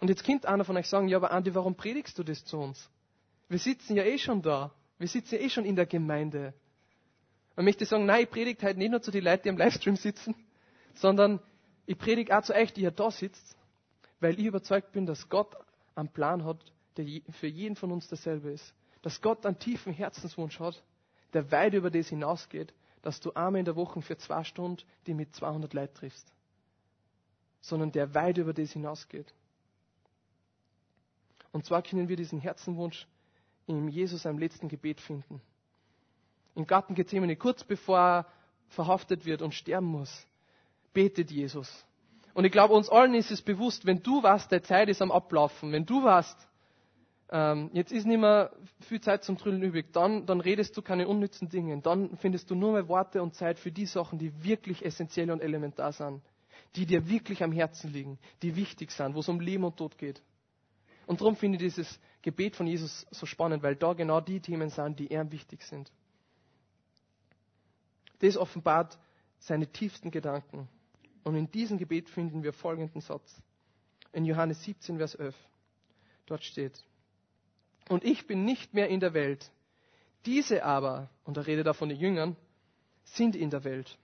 Und 0.00 0.08
jetzt 0.08 0.24
könnte 0.24 0.48
einer 0.48 0.64
von 0.64 0.76
euch 0.76 0.88
sagen, 0.88 1.08
ja, 1.08 1.16
aber 1.16 1.30
Andi, 1.30 1.54
warum 1.54 1.74
predigst 1.74 2.18
du 2.18 2.24
das 2.24 2.44
zu 2.44 2.58
uns? 2.58 2.90
Wir 3.48 3.58
sitzen 3.58 3.96
ja 3.96 4.04
eh 4.04 4.18
schon 4.18 4.42
da. 4.42 4.72
Wir 4.98 5.08
sitzen 5.08 5.36
ja 5.36 5.40
eh 5.40 5.50
schon 5.50 5.64
in 5.64 5.76
der 5.76 5.86
Gemeinde. 5.86 6.52
Man 7.54 7.64
möchte 7.64 7.84
sagen, 7.86 8.06
nein, 8.06 8.24
ich 8.24 8.30
predige 8.30 8.62
halt 8.64 8.76
nicht 8.76 8.90
nur 8.90 9.02
zu 9.02 9.10
den 9.10 9.24
Leuten, 9.24 9.44
die 9.44 9.50
am 9.50 9.56
Livestream 9.56 9.96
sitzen, 9.96 10.34
sondern 10.94 11.40
ich 11.86 11.98
predige 11.98 12.36
auch 12.36 12.42
zu 12.42 12.54
euch, 12.54 12.72
die 12.72 12.82
ihr 12.82 12.90
da 12.90 13.10
sitzt, 13.10 13.57
weil 14.20 14.38
ich 14.38 14.46
überzeugt 14.46 14.92
bin, 14.92 15.06
dass 15.06 15.28
Gott 15.28 15.56
einen 15.94 16.08
Plan 16.08 16.44
hat, 16.44 16.58
der 16.96 17.06
für 17.32 17.46
jeden 17.46 17.76
von 17.76 17.92
uns 17.92 18.08
dasselbe 18.08 18.50
ist. 18.50 18.74
Dass 19.02 19.20
Gott 19.20 19.46
einen 19.46 19.58
tiefen 19.58 19.92
Herzenswunsch 19.92 20.58
hat, 20.58 20.82
der 21.32 21.50
weit 21.52 21.74
über 21.74 21.90
das 21.90 22.08
hinausgeht, 22.08 22.74
dass 23.02 23.20
du 23.20 23.32
einmal 23.32 23.60
in 23.60 23.64
der 23.64 23.76
Woche 23.76 24.02
für 24.02 24.16
zwei 24.18 24.42
Stunden 24.44 24.82
die 25.06 25.14
mit 25.14 25.34
200 25.34 25.72
Leuten 25.72 25.94
triffst. 25.94 26.32
Sondern 27.60 27.92
der 27.92 28.14
weit 28.14 28.38
über 28.38 28.52
das 28.52 28.72
hinausgeht. 28.72 29.32
Und 31.52 31.64
zwar 31.64 31.82
können 31.82 32.08
wir 32.08 32.16
diesen 32.16 32.40
Herzenwunsch 32.40 33.06
in 33.66 33.88
Jesus 33.88 34.26
am 34.26 34.38
letzten 34.38 34.68
Gebet 34.68 35.00
finden. 35.00 35.40
Im 36.54 36.66
Garten 36.66 36.94
Gethsemane, 36.94 37.36
kurz 37.36 37.62
bevor 37.62 37.98
er 37.98 38.26
verhaftet 38.68 39.24
wird 39.24 39.42
und 39.42 39.54
sterben 39.54 39.86
muss, 39.86 40.26
betet 40.92 41.30
Jesus. 41.30 41.86
Und 42.34 42.44
ich 42.44 42.52
glaube, 42.52 42.74
uns 42.74 42.88
allen 42.88 43.14
ist 43.14 43.30
es 43.30 43.42
bewusst, 43.42 43.86
wenn 43.86 44.02
du 44.02 44.22
weißt, 44.22 44.50
der 44.50 44.62
Zeit 44.62 44.88
ist 44.88 45.02
am 45.02 45.10
Ablaufen, 45.10 45.72
wenn 45.72 45.86
du 45.86 46.02
weißt, 46.02 46.48
ähm, 47.30 47.70
jetzt 47.72 47.92
ist 47.92 48.06
nicht 48.06 48.20
mehr 48.20 48.52
viel 48.80 49.00
Zeit 49.00 49.22
zum 49.24 49.36
Trüllen 49.36 49.62
übrig, 49.62 49.92
dann, 49.92 50.24
dann 50.24 50.40
redest 50.40 50.76
du 50.76 50.82
keine 50.82 51.08
unnützen 51.08 51.48
Dinge. 51.48 51.80
Dann 51.82 52.16
findest 52.16 52.50
du 52.50 52.54
nur 52.54 52.72
mehr 52.72 52.88
Worte 52.88 53.22
und 53.22 53.34
Zeit 53.34 53.58
für 53.58 53.70
die 53.70 53.86
Sachen, 53.86 54.18
die 54.18 54.44
wirklich 54.44 54.84
essentiell 54.84 55.30
und 55.30 55.40
elementar 55.40 55.92
sind, 55.92 56.22
die 56.76 56.86
dir 56.86 57.08
wirklich 57.08 57.42
am 57.42 57.52
Herzen 57.52 57.92
liegen, 57.92 58.18
die 58.42 58.56
wichtig 58.56 58.92
sind, 58.92 59.14
wo 59.14 59.20
es 59.20 59.28
um 59.28 59.40
Leben 59.40 59.64
und 59.64 59.76
Tod 59.76 59.98
geht. 59.98 60.22
Und 61.06 61.20
darum 61.20 61.36
finde 61.36 61.56
ich 61.56 61.62
dieses 61.62 62.00
Gebet 62.22 62.56
von 62.56 62.66
Jesus 62.66 63.06
so 63.10 63.26
spannend, 63.26 63.62
weil 63.62 63.76
da 63.76 63.92
genau 63.92 64.20
die 64.20 64.40
Themen 64.40 64.70
sind, 64.70 64.98
die 64.98 65.12
ihm 65.12 65.30
wichtig 65.30 65.62
sind. 65.62 65.90
Das 68.20 68.36
offenbart 68.36 68.98
seine 69.38 69.66
tiefsten 69.66 70.10
Gedanken. 70.10 70.68
Und 71.24 71.34
in 71.34 71.50
diesem 71.50 71.78
Gebet 71.78 72.08
finden 72.08 72.42
wir 72.42 72.52
folgenden 72.52 73.00
Satz. 73.00 73.42
In 74.12 74.24
Johannes 74.24 74.62
17, 74.64 74.98
Vers 74.98 75.14
11. 75.14 75.34
Dort 76.26 76.44
steht, 76.44 76.84
und 77.88 78.04
ich 78.04 78.26
bin 78.26 78.44
nicht 78.44 78.74
mehr 78.74 78.88
in 78.88 79.00
der 79.00 79.14
Welt. 79.14 79.50
Diese 80.26 80.64
aber, 80.64 81.08
und 81.24 81.36
er 81.36 81.46
redet 81.46 81.66
da 81.66 81.72
von 81.72 81.88
den 81.88 81.98
Jüngern, 81.98 82.36
sind 83.04 83.34
in 83.34 83.50
der 83.50 83.64
Welt. 83.64 83.98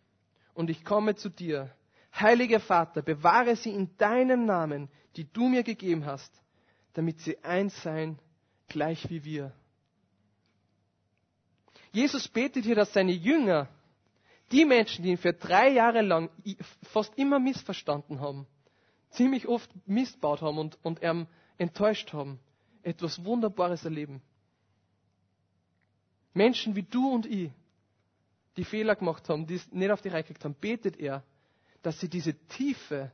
Und 0.54 0.70
ich 0.70 0.84
komme 0.84 1.16
zu 1.16 1.28
dir. 1.28 1.70
Heiliger 2.18 2.60
Vater, 2.60 3.02
bewahre 3.02 3.56
sie 3.56 3.70
in 3.70 3.96
deinem 3.98 4.46
Namen, 4.46 4.88
die 5.16 5.30
du 5.30 5.48
mir 5.48 5.64
gegeben 5.64 6.06
hast, 6.06 6.32
damit 6.94 7.20
sie 7.20 7.42
eins 7.42 7.82
seien, 7.82 8.18
gleich 8.68 9.10
wie 9.10 9.24
wir. 9.24 9.52
Jesus 11.92 12.28
betet 12.28 12.64
hier, 12.64 12.76
dass 12.76 12.92
seine 12.92 13.12
Jünger, 13.12 13.68
die 14.52 14.64
Menschen, 14.64 15.02
die 15.02 15.10
ihn 15.10 15.18
für 15.18 15.32
drei 15.32 15.70
Jahre 15.70 16.02
lang 16.02 16.30
fast 16.82 17.16
immer 17.18 17.38
missverstanden 17.38 18.20
haben, 18.20 18.46
ziemlich 19.10 19.48
oft 19.48 19.70
missbaut 19.86 20.42
haben 20.42 20.58
und, 20.58 20.78
und 20.82 21.02
er 21.02 21.26
enttäuscht 21.58 22.12
haben, 22.12 22.38
etwas 22.82 23.24
Wunderbares 23.24 23.84
erleben. 23.84 24.20
Menschen 26.34 26.74
wie 26.74 26.82
du 26.82 27.08
und 27.10 27.26
ich, 27.26 27.50
die 28.56 28.64
Fehler 28.64 28.96
gemacht 28.96 29.28
haben, 29.28 29.46
die 29.46 29.54
es 29.54 29.72
nicht 29.72 29.90
auf 29.90 30.02
die 30.02 30.08
Reihe 30.08 30.22
gekriegt 30.22 30.44
haben, 30.44 30.54
betet 30.54 30.98
er, 30.98 31.22
dass 31.82 32.00
sie 32.00 32.08
diese 32.08 32.34
tiefe, 32.48 33.12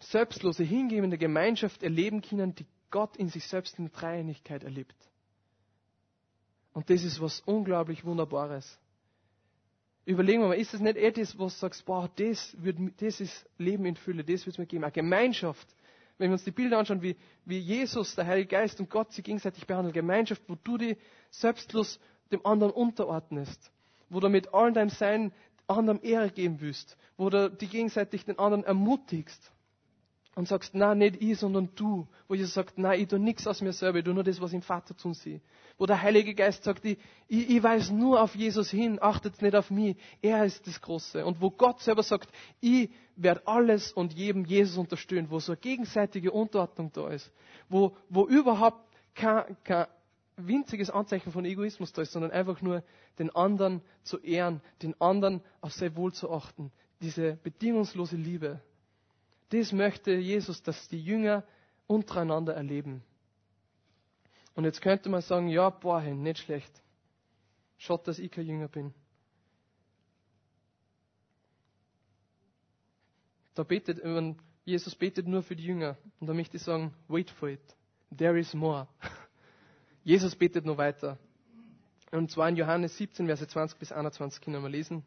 selbstlose, 0.00 0.64
hingebende 0.64 1.18
Gemeinschaft 1.18 1.82
erleben 1.82 2.22
können, 2.22 2.54
die 2.54 2.66
Gott 2.90 3.16
in 3.16 3.28
sich 3.28 3.46
selbst 3.46 3.78
in 3.78 3.86
der 3.86 3.94
Dreieinigkeit 3.94 4.64
erlebt. 4.64 4.96
Und 6.72 6.88
das 6.90 7.02
ist 7.02 7.20
was 7.20 7.40
unglaublich 7.40 8.04
Wunderbares. 8.04 8.78
Überlegen 10.08 10.40
wir 10.40 10.48
mal, 10.48 10.54
ist 10.54 10.72
das 10.72 10.80
nicht 10.80 10.96
etwas, 10.96 11.38
was 11.38 11.52
du 11.52 11.60
sagst, 11.60 11.84
boah, 11.84 12.08
das, 12.16 12.56
wird, 12.62 12.78
das 12.96 13.20
ist 13.20 13.46
Leben 13.58 13.84
in 13.84 13.94
Fülle, 13.94 14.24
das 14.24 14.46
wird 14.46 14.54
es 14.54 14.58
mir 14.58 14.64
geben. 14.64 14.82
Eine 14.82 14.90
Gemeinschaft, 14.90 15.68
wenn 16.16 16.30
wir 16.30 16.32
uns 16.32 16.44
die 16.44 16.50
Bilder 16.50 16.78
anschauen, 16.78 17.02
wie, 17.02 17.14
wie 17.44 17.58
Jesus, 17.58 18.14
der 18.14 18.26
Heilige 18.26 18.48
Geist 18.48 18.80
und 18.80 18.88
Gott 18.88 19.12
sie 19.12 19.22
gegenseitig 19.22 19.66
behandeln. 19.66 19.92
Gemeinschaft, 19.92 20.40
wo 20.48 20.56
du 20.64 20.78
dich 20.78 20.96
selbstlos 21.28 22.00
dem 22.32 22.46
anderen 22.46 22.72
unterordnest. 22.72 23.70
Wo 24.08 24.18
du 24.18 24.30
mit 24.30 24.54
all 24.54 24.72
deinem 24.72 24.88
Sein 24.88 25.30
anderen 25.66 26.00
Ehre 26.00 26.30
geben 26.30 26.62
willst. 26.62 26.96
Wo 27.18 27.28
du 27.28 27.50
die 27.50 27.66
gegenseitig 27.66 28.24
den 28.24 28.38
anderen 28.38 28.64
ermutigst 28.64 29.52
und 30.38 30.46
sagst, 30.46 30.72
na 30.72 30.94
nicht 30.94 31.20
ich, 31.20 31.36
sondern 31.36 31.68
du. 31.74 32.06
Wo 32.28 32.34
Jesus 32.34 32.54
sagt, 32.54 32.74
na 32.76 32.94
ich 32.94 33.08
tue 33.08 33.18
nichts 33.18 33.44
aus 33.48 33.60
mir 33.60 33.72
selber, 33.72 33.98
ich 33.98 34.04
tue 34.04 34.14
nur 34.14 34.22
das, 34.22 34.40
was 34.40 34.52
im 34.52 34.62
Vater 34.62 34.96
tun 34.96 35.12
sie. 35.12 35.40
Wo 35.78 35.84
der 35.84 36.00
Heilige 36.00 36.32
Geist 36.32 36.62
sagt, 36.62 36.84
ich, 36.84 36.96
ich, 37.26 37.50
ich 37.50 37.60
weise 37.60 37.92
nur 37.92 38.22
auf 38.22 38.36
Jesus 38.36 38.70
hin, 38.70 38.98
achtet 39.02 39.42
nicht 39.42 39.56
auf 39.56 39.68
mich, 39.72 39.96
er 40.22 40.44
ist 40.44 40.64
das 40.68 40.80
Große. 40.80 41.26
Und 41.26 41.40
wo 41.40 41.50
Gott 41.50 41.80
selber 41.80 42.04
sagt, 42.04 42.30
ich 42.60 42.88
werde 43.16 43.44
alles 43.48 43.90
und 43.90 44.12
jedem 44.12 44.44
Jesus 44.44 44.78
unterstützen, 44.78 45.28
wo 45.28 45.40
so 45.40 45.50
eine 45.50 45.60
gegenseitige 45.60 46.30
Unterordnung 46.30 46.92
da 46.92 47.08
ist, 47.08 47.32
wo, 47.68 47.96
wo 48.08 48.28
überhaupt 48.28 48.80
kein, 49.16 49.56
kein 49.64 49.86
winziges 50.36 50.88
Anzeichen 50.88 51.32
von 51.32 51.46
Egoismus 51.46 51.92
da 51.92 52.02
ist, 52.02 52.12
sondern 52.12 52.30
einfach 52.30 52.62
nur 52.62 52.84
den 53.18 53.34
anderen 53.34 53.82
zu 54.04 54.18
ehren, 54.18 54.60
den 54.82 54.94
anderen 55.00 55.42
auf 55.62 55.72
sein 55.72 55.96
Wohl 55.96 56.12
zu 56.12 56.30
achten. 56.30 56.70
Diese 57.00 57.34
bedingungslose 57.42 58.14
Liebe. 58.14 58.60
Das 59.50 59.72
möchte 59.72 60.12
Jesus, 60.12 60.62
dass 60.62 60.88
die 60.88 61.02
Jünger 61.02 61.44
untereinander 61.86 62.54
erleben. 62.54 63.02
Und 64.54 64.64
jetzt 64.64 64.82
könnte 64.82 65.08
man 65.08 65.22
sagen, 65.22 65.48
ja, 65.48 65.70
boah, 65.70 66.02
nicht 66.02 66.40
schlecht. 66.40 66.82
Schaut, 67.78 68.06
dass 68.08 68.18
ich 68.18 68.30
kein 68.30 68.46
Jünger 68.46 68.68
bin. 68.68 68.92
Da 73.54 73.62
betet, 73.62 74.02
Jesus 74.64 74.94
betet 74.94 75.26
nur 75.26 75.42
für 75.42 75.56
die 75.56 75.64
Jünger. 75.64 75.96
Und 76.20 76.26
da 76.26 76.34
möchte 76.34 76.56
ich 76.56 76.62
sagen, 76.62 76.92
wait 77.08 77.30
for 77.30 77.48
it. 77.48 77.60
There 78.16 78.38
is 78.38 78.52
more. 78.54 78.88
Jesus 80.04 80.34
betet 80.36 80.64
noch 80.64 80.76
weiter. 80.76 81.18
Und 82.10 82.30
zwar 82.30 82.48
in 82.48 82.56
Johannes 82.56 82.96
17, 82.96 83.26
Verse 83.26 83.46
20 83.46 83.78
bis 83.78 83.92
21 83.92 84.40
können 84.40 84.62
wir 84.62 84.68
lesen. 84.68 85.04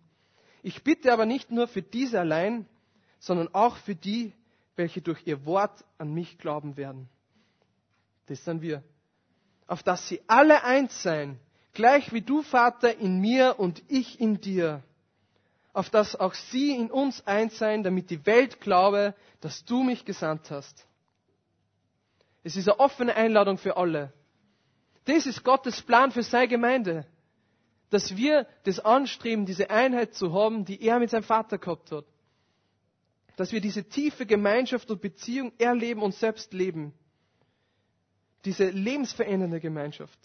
Ich 0.63 0.83
bitte 0.83 1.11
aber 1.11 1.25
nicht 1.25 1.51
nur 1.51 1.67
für 1.67 1.81
diese 1.81 2.19
allein, 2.19 2.65
sondern 3.21 3.53
auch 3.53 3.77
für 3.77 3.95
die, 3.95 4.33
welche 4.75 5.01
durch 5.01 5.21
ihr 5.25 5.45
Wort 5.45 5.85
an 5.99 6.11
mich 6.11 6.39
glauben 6.39 6.75
werden. 6.75 7.07
Das 8.25 8.43
sind 8.43 8.61
wir. 8.61 8.83
Auf 9.67 9.83
dass 9.83 10.07
sie 10.07 10.21
alle 10.27 10.63
eins 10.63 11.03
sein, 11.03 11.39
gleich 11.73 12.11
wie 12.13 12.21
du, 12.21 12.41
Vater, 12.41 12.97
in 12.97 13.19
mir 13.21 13.59
und 13.59 13.83
ich 13.87 14.19
in 14.19 14.41
dir. 14.41 14.81
Auf 15.71 15.89
dass 15.91 16.15
auch 16.15 16.33
sie 16.33 16.75
in 16.75 16.89
uns 16.89 17.25
eins 17.27 17.57
sein, 17.59 17.83
damit 17.83 18.09
die 18.09 18.25
Welt 18.25 18.59
glaube, 18.59 19.13
dass 19.39 19.63
du 19.65 19.83
mich 19.83 20.03
gesandt 20.03 20.49
hast. 20.49 20.87
Es 22.43 22.55
ist 22.55 22.67
eine 22.67 22.79
offene 22.79 23.15
Einladung 23.15 23.59
für 23.59 23.77
alle. 23.77 24.11
Das 25.05 25.27
ist 25.27 25.43
Gottes 25.43 25.81
Plan 25.83 26.11
für 26.11 26.23
seine 26.23 26.47
Gemeinde. 26.47 27.05
Dass 27.91 28.17
wir 28.17 28.47
das 28.63 28.79
anstreben, 28.79 29.45
diese 29.45 29.69
Einheit 29.69 30.15
zu 30.15 30.33
haben, 30.33 30.65
die 30.65 30.81
er 30.81 30.97
mit 30.97 31.11
seinem 31.11 31.23
Vater 31.23 31.59
gehabt 31.59 31.91
hat 31.91 32.05
dass 33.35 33.51
wir 33.51 33.61
diese 33.61 33.83
tiefe 33.83 34.25
Gemeinschaft 34.25 34.89
und 34.91 35.01
Beziehung 35.01 35.51
erleben 35.57 36.01
und 36.01 36.13
selbst 36.13 36.53
leben. 36.53 36.93
Diese 38.45 38.69
lebensverändernde 38.69 39.59
Gemeinschaft, 39.59 40.19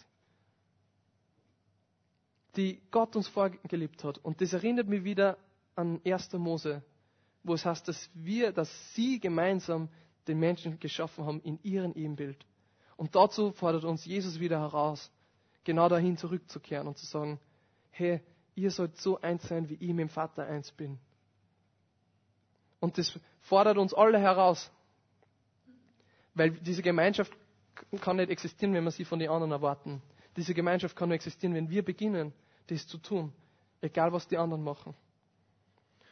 die 2.56 2.80
Gott 2.90 3.14
uns 3.14 3.28
vorgelebt 3.28 4.04
hat. 4.04 4.18
Und 4.18 4.40
das 4.40 4.52
erinnert 4.52 4.88
mich 4.88 5.04
wieder 5.04 5.36
an 5.74 6.00
1. 6.04 6.32
Mose, 6.34 6.82
wo 7.42 7.54
es 7.54 7.64
heißt, 7.64 7.86
dass 7.86 8.10
wir, 8.14 8.52
dass 8.52 8.94
sie 8.94 9.20
gemeinsam 9.20 9.88
den 10.26 10.38
Menschen 10.38 10.80
geschaffen 10.80 11.26
haben 11.26 11.40
in 11.42 11.58
ihrem 11.62 11.92
Ebenbild. 11.92 12.44
Und 12.96 13.14
dazu 13.14 13.52
fordert 13.52 13.84
uns 13.84 14.04
Jesus 14.04 14.40
wieder 14.40 14.58
heraus, 14.60 15.12
genau 15.64 15.88
dahin 15.88 16.16
zurückzukehren 16.16 16.88
und 16.88 16.96
zu 16.96 17.06
sagen, 17.06 17.38
hey, 17.90 18.20
ihr 18.54 18.70
sollt 18.70 18.96
so 18.96 19.20
eins 19.20 19.46
sein, 19.46 19.68
wie 19.68 19.74
ich 19.74 19.88
mit 19.88 20.00
dem 20.00 20.08
Vater 20.08 20.46
eins 20.46 20.72
bin. 20.72 20.98
Und 22.80 22.98
das 22.98 23.18
fordert 23.40 23.78
uns 23.78 23.94
alle 23.94 24.18
heraus. 24.18 24.70
Weil 26.34 26.50
diese 26.50 26.82
Gemeinschaft 26.82 27.32
kann 28.00 28.16
nicht 28.16 28.30
existieren, 28.30 28.74
wenn 28.74 28.84
wir 28.84 28.90
sie 28.90 29.04
von 29.04 29.18
den 29.18 29.30
anderen 29.30 29.52
erwarten. 29.52 30.02
Diese 30.36 30.54
Gemeinschaft 30.54 30.96
kann 30.96 31.08
nur 31.08 31.16
existieren, 31.16 31.54
wenn 31.54 31.70
wir 31.70 31.84
beginnen, 31.84 32.32
das 32.66 32.86
zu 32.86 32.98
tun. 32.98 33.32
Egal, 33.80 34.12
was 34.12 34.28
die 34.28 34.36
anderen 34.36 34.62
machen. 34.62 34.94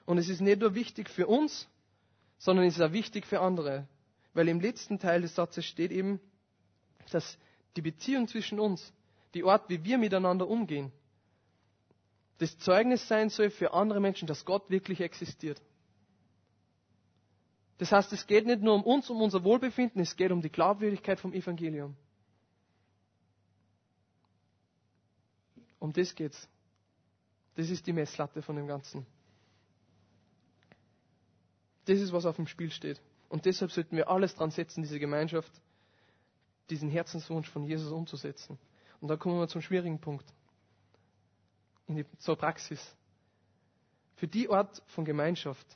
Und 0.06 0.18
es 0.18 0.28
ist 0.28 0.40
nicht 0.40 0.60
nur 0.60 0.74
wichtig 0.74 1.08
für 1.08 1.26
uns, 1.26 1.68
sondern 2.38 2.66
es 2.66 2.76
ist 2.76 2.82
auch 2.82 2.92
wichtig 2.92 3.26
für 3.26 3.40
andere. 3.40 3.86
Weil 4.32 4.48
im 4.48 4.60
letzten 4.60 4.98
Teil 4.98 5.22
des 5.22 5.34
Satzes 5.34 5.64
steht 5.64 5.90
eben, 5.92 6.20
dass 7.10 7.38
die 7.76 7.82
Beziehung 7.82 8.28
zwischen 8.28 8.60
uns, 8.60 8.92
die 9.34 9.44
Art, 9.44 9.68
wie 9.68 9.84
wir 9.84 9.98
miteinander 9.98 10.48
umgehen, 10.48 10.92
das 12.38 12.58
Zeugnis 12.58 13.06
sein 13.06 13.30
soll 13.30 13.50
für 13.50 13.72
andere 13.72 14.00
Menschen, 14.00 14.26
dass 14.26 14.44
Gott 14.44 14.68
wirklich 14.68 15.00
existiert. 15.00 15.60
Das 17.78 17.90
heißt, 17.90 18.12
es 18.12 18.26
geht 18.26 18.46
nicht 18.46 18.62
nur 18.62 18.74
um 18.74 18.84
uns, 18.84 19.10
um 19.10 19.20
unser 19.20 19.42
Wohlbefinden, 19.42 20.00
es 20.00 20.16
geht 20.16 20.30
um 20.30 20.40
die 20.40 20.50
Glaubwürdigkeit 20.50 21.18
vom 21.18 21.32
Evangelium. 21.32 21.96
Um 25.80 25.92
das 25.92 26.14
geht's. 26.14 26.48
Das 27.56 27.68
ist 27.70 27.86
die 27.86 27.92
Messlatte 27.92 28.42
von 28.42 28.56
dem 28.56 28.66
Ganzen. 28.66 29.04
Das 31.84 31.98
ist, 32.00 32.12
was 32.12 32.26
auf 32.26 32.36
dem 32.36 32.46
Spiel 32.46 32.70
steht. 32.70 33.00
Und 33.28 33.44
deshalb 33.44 33.70
sollten 33.72 33.96
wir 33.96 34.08
alles 34.08 34.34
dran 34.34 34.50
setzen, 34.50 34.82
diese 34.82 34.98
Gemeinschaft, 34.98 35.52
diesen 36.70 36.88
Herzenswunsch 36.88 37.48
von 37.50 37.64
Jesus 37.64 37.92
umzusetzen. 37.92 38.58
Und 39.00 39.08
da 39.08 39.16
kommen 39.16 39.38
wir 39.38 39.48
zum 39.48 39.60
schwierigen 39.60 40.00
Punkt. 40.00 40.24
In 41.86 41.96
die, 41.96 42.06
zur 42.18 42.36
Praxis. 42.36 42.96
Für 44.16 44.28
die 44.28 44.48
Art 44.48 44.82
von 44.86 45.04
Gemeinschaft, 45.04 45.66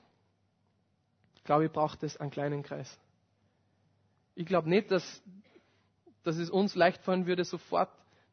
glaube 1.49 1.65
ich, 1.65 1.73
braucht 1.73 2.03
es 2.03 2.19
einen 2.19 2.31
kleinen 2.31 2.63
Kreis. 2.63 2.99
Ich 4.35 4.45
glaube 4.45 4.69
nicht, 4.69 4.91
dass, 4.91 5.23
dass 6.23 6.37
es 6.37 6.51
uns 6.51 6.75
leicht 6.75 7.03
fallen 7.03 7.25
würde, 7.27 7.43
sofort 7.43 7.89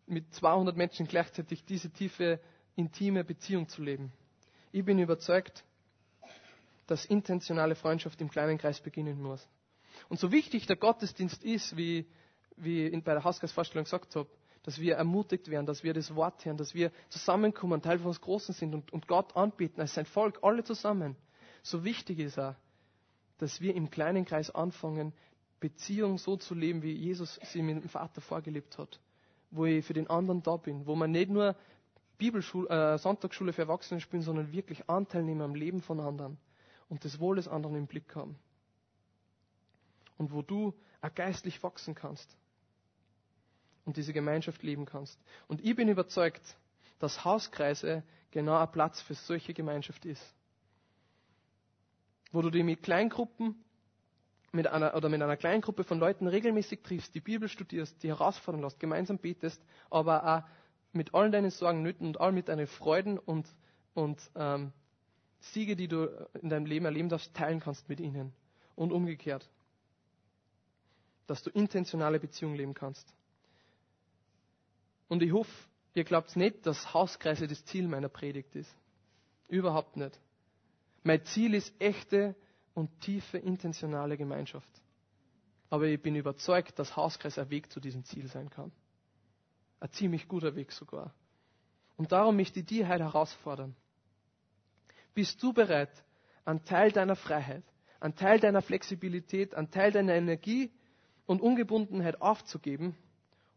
mit 0.06 0.34
200 0.34 0.76
Menschen 0.76 1.08
gleichzeitig 1.08 1.64
diese 1.64 1.90
tiefe, 1.90 2.42
intime 2.76 3.24
Beziehung 3.24 3.70
zu 3.70 3.82
leben. 3.82 4.12
Ich 4.74 4.84
bin 4.84 5.00
überzeugt, 5.00 5.64
dass 6.88 7.06
intentionale 7.06 7.76
Freundschaft 7.76 8.20
im 8.20 8.30
kleinen 8.30 8.58
Kreis 8.58 8.82
beginnen 8.82 9.22
muss. 9.22 9.48
Und 10.10 10.20
so 10.20 10.34
wichtig 10.34 10.68
der 10.68 10.76
Gottesdienst 10.76 11.42
ist, 11.42 11.78
wie, 11.78 12.06
wie 12.58 12.88
ich 12.88 13.02
bei 13.06 13.14
der 13.14 13.24
Hausgeistvorstellung 13.24 13.86
gesagt 13.86 14.14
habe, 14.18 14.28
dass 14.64 14.78
wir 14.82 14.96
ermutigt 14.98 15.50
werden, 15.50 15.66
dass 15.66 15.86
wir 15.86 15.94
das 15.94 16.14
Wort 16.16 16.44
hören, 16.44 16.58
dass 16.58 16.76
wir 16.76 16.92
zusammenkommen, 17.08 17.82
Teil 17.82 18.00
von 18.00 18.08
uns 18.08 18.20
Großen 18.20 18.54
sind 18.54 18.76
und, 18.76 18.92
und 18.92 19.08
Gott 19.08 19.38
anbieten 19.38 19.80
als 19.80 19.94
sein 19.94 20.06
Volk, 20.06 20.40
alle 20.42 20.66
zusammen. 20.66 21.16
So 21.64 21.86
wichtig 21.86 22.20
ist 22.20 22.38
er, 22.38 22.58
dass 23.38 23.62
wir 23.62 23.76
im 23.76 23.90
kleinen 23.90 24.26
Kreis 24.26 24.50
anfangen, 24.50 25.14
Beziehung 25.60 26.18
so 26.18 26.38
zu 26.38 26.54
leben, 26.54 26.84
wie 26.84 26.94
Jesus 26.94 27.40
sie 27.44 27.62
mit 27.62 27.82
dem 27.82 27.90
Vater 27.90 28.22
vorgelebt 28.22 28.78
hat. 28.78 29.00
Wo 29.52 29.66
ich 29.66 29.86
für 29.86 29.94
den 29.94 30.08
anderen 30.08 30.44
da 30.44 30.58
bin. 30.58 30.86
Wo 30.86 30.96
man 30.96 31.12
nicht 31.12 31.30
nur 31.30 31.56
Bibelschule, 32.18 32.70
äh, 32.70 32.98
Sonntagsschule 32.98 33.54
für 33.54 33.64
Erwachsene 33.64 34.00
spielen, 34.00 34.22
sondern 34.22 34.52
wirklich 34.52 34.90
Anteil 34.90 35.24
nehmen 35.24 35.42
am 35.42 35.56
Leben 35.56 35.82
von 35.82 36.00
anderen. 36.00 36.38
Und 36.90 37.04
das 37.04 37.20
Wohl 37.20 37.38
des 37.38 37.48
anderen 37.48 37.76
im 37.76 37.88
Blick 37.88 38.16
haben. 38.16 38.38
Und 40.18 40.32
wo 40.32 40.42
du 40.42 40.74
auch 41.02 41.14
geistlich 41.14 41.62
wachsen 41.64 41.96
kannst. 41.96 42.38
Und 43.86 43.98
diese 43.98 44.14
Gemeinschaft 44.14 44.64
leben 44.64 44.86
kannst. 44.86 45.20
Und 45.48 45.64
ich 45.64 45.76
bin 45.76 45.90
überzeugt, 45.90 46.58
dass 47.00 47.24
Hauskreise 47.24 48.04
genau 48.32 48.58
ein 48.58 48.72
Platz 48.72 49.02
für 49.02 49.14
solche 49.14 49.54
Gemeinschaft 49.54 50.06
ist 50.06 50.36
wo 52.36 52.42
du 52.42 52.50
dich 52.50 52.64
mit 52.64 52.84
Kleingruppen 52.84 53.56
mit 54.52 54.68
einer, 54.68 54.94
oder 54.96 55.10
mit 55.10 55.22
einer 55.22 55.38
kleinen 55.38 55.62
Gruppe 55.62 55.84
von 55.84 56.00
Leuten 56.00 56.28
regelmäßig 56.28 56.82
triffst, 56.84 57.16
die 57.16 57.22
Bibel 57.22 57.48
studierst, 57.48 58.02
die 58.04 58.10
herausfordern 58.10 58.62
lässt, 58.62 58.80
gemeinsam 58.80 59.18
betest, 59.18 59.62
aber 59.90 60.24
auch 60.24 60.44
mit 60.94 61.14
allen 61.14 61.32
deinen 61.32 61.50
Sorgen, 61.50 61.82
Nöten 61.82 62.08
und 62.08 62.20
all 62.20 62.32
mit 62.32 62.50
deinen 62.50 62.68
Freuden 62.68 63.18
und, 63.18 63.48
und 63.94 64.20
ähm, 64.36 64.72
Siege, 65.40 65.76
die 65.76 65.88
du 65.88 66.06
in 66.42 66.50
deinem 66.50 66.66
Leben 66.66 66.86
erleben 66.86 67.10
darfst, 67.10 67.34
teilen 67.34 67.60
kannst 67.60 67.88
mit 67.90 68.00
ihnen. 68.00 68.34
Und 68.76 68.92
umgekehrt. 68.92 69.50
Dass 71.28 71.42
du 71.44 71.50
intentionale 71.50 72.20
Beziehungen 72.20 72.56
leben 72.56 72.74
kannst. 72.74 73.14
Und 75.08 75.24
ich 75.24 75.32
hoffe, 75.32 75.52
ihr 75.94 76.04
glaubt 76.04 76.36
nicht, 76.36 76.66
dass 76.66 76.94
Hauskreise 76.94 77.48
das 77.48 77.64
Ziel 77.66 77.88
meiner 77.88 78.10
Predigt 78.10 78.56
ist. 78.56 78.74
Überhaupt 79.48 79.96
nicht. 79.96 80.20
Mein 81.06 81.24
Ziel 81.26 81.54
ist 81.54 81.72
echte 81.80 82.36
und 82.74 83.00
tiefe 83.02 83.38
intentionale 83.38 84.18
Gemeinschaft. 84.18 84.82
Aber 85.70 85.86
ich 85.86 86.02
bin 86.02 86.16
überzeugt, 86.16 86.80
dass 86.80 86.96
Hauskreis 86.96 87.38
ein 87.38 87.52
Weg 87.52 87.72
zu 87.72 87.80
diesem 87.80 88.04
Ziel 88.06 88.28
sein 88.28 88.50
kann. 88.50 88.72
Ein 89.80 89.92
ziemlich 89.92 90.28
guter 90.28 90.56
Weg 90.56 90.72
sogar. 90.72 91.14
Und 91.96 92.12
darum 92.12 92.36
möchte 92.36 92.62
ich 92.62 92.66
dich 92.66 92.88
heute 92.88 93.04
herausfordern. 93.04 93.76
Bist 95.14 95.42
du 95.44 95.54
bereit, 95.54 95.92
einen 96.44 96.66
Teil 96.66 96.92
deiner 96.92 97.16
Freiheit, 97.16 97.64
einen 98.00 98.16
Teil 98.16 98.40
deiner 98.40 98.64
Flexibilität, 98.64 99.54
einen 99.54 99.70
Teil 99.70 99.92
deiner 99.92 100.16
Energie 100.16 100.72
und 101.28 101.40
Ungebundenheit 101.40 102.20
aufzugeben, 102.20 102.98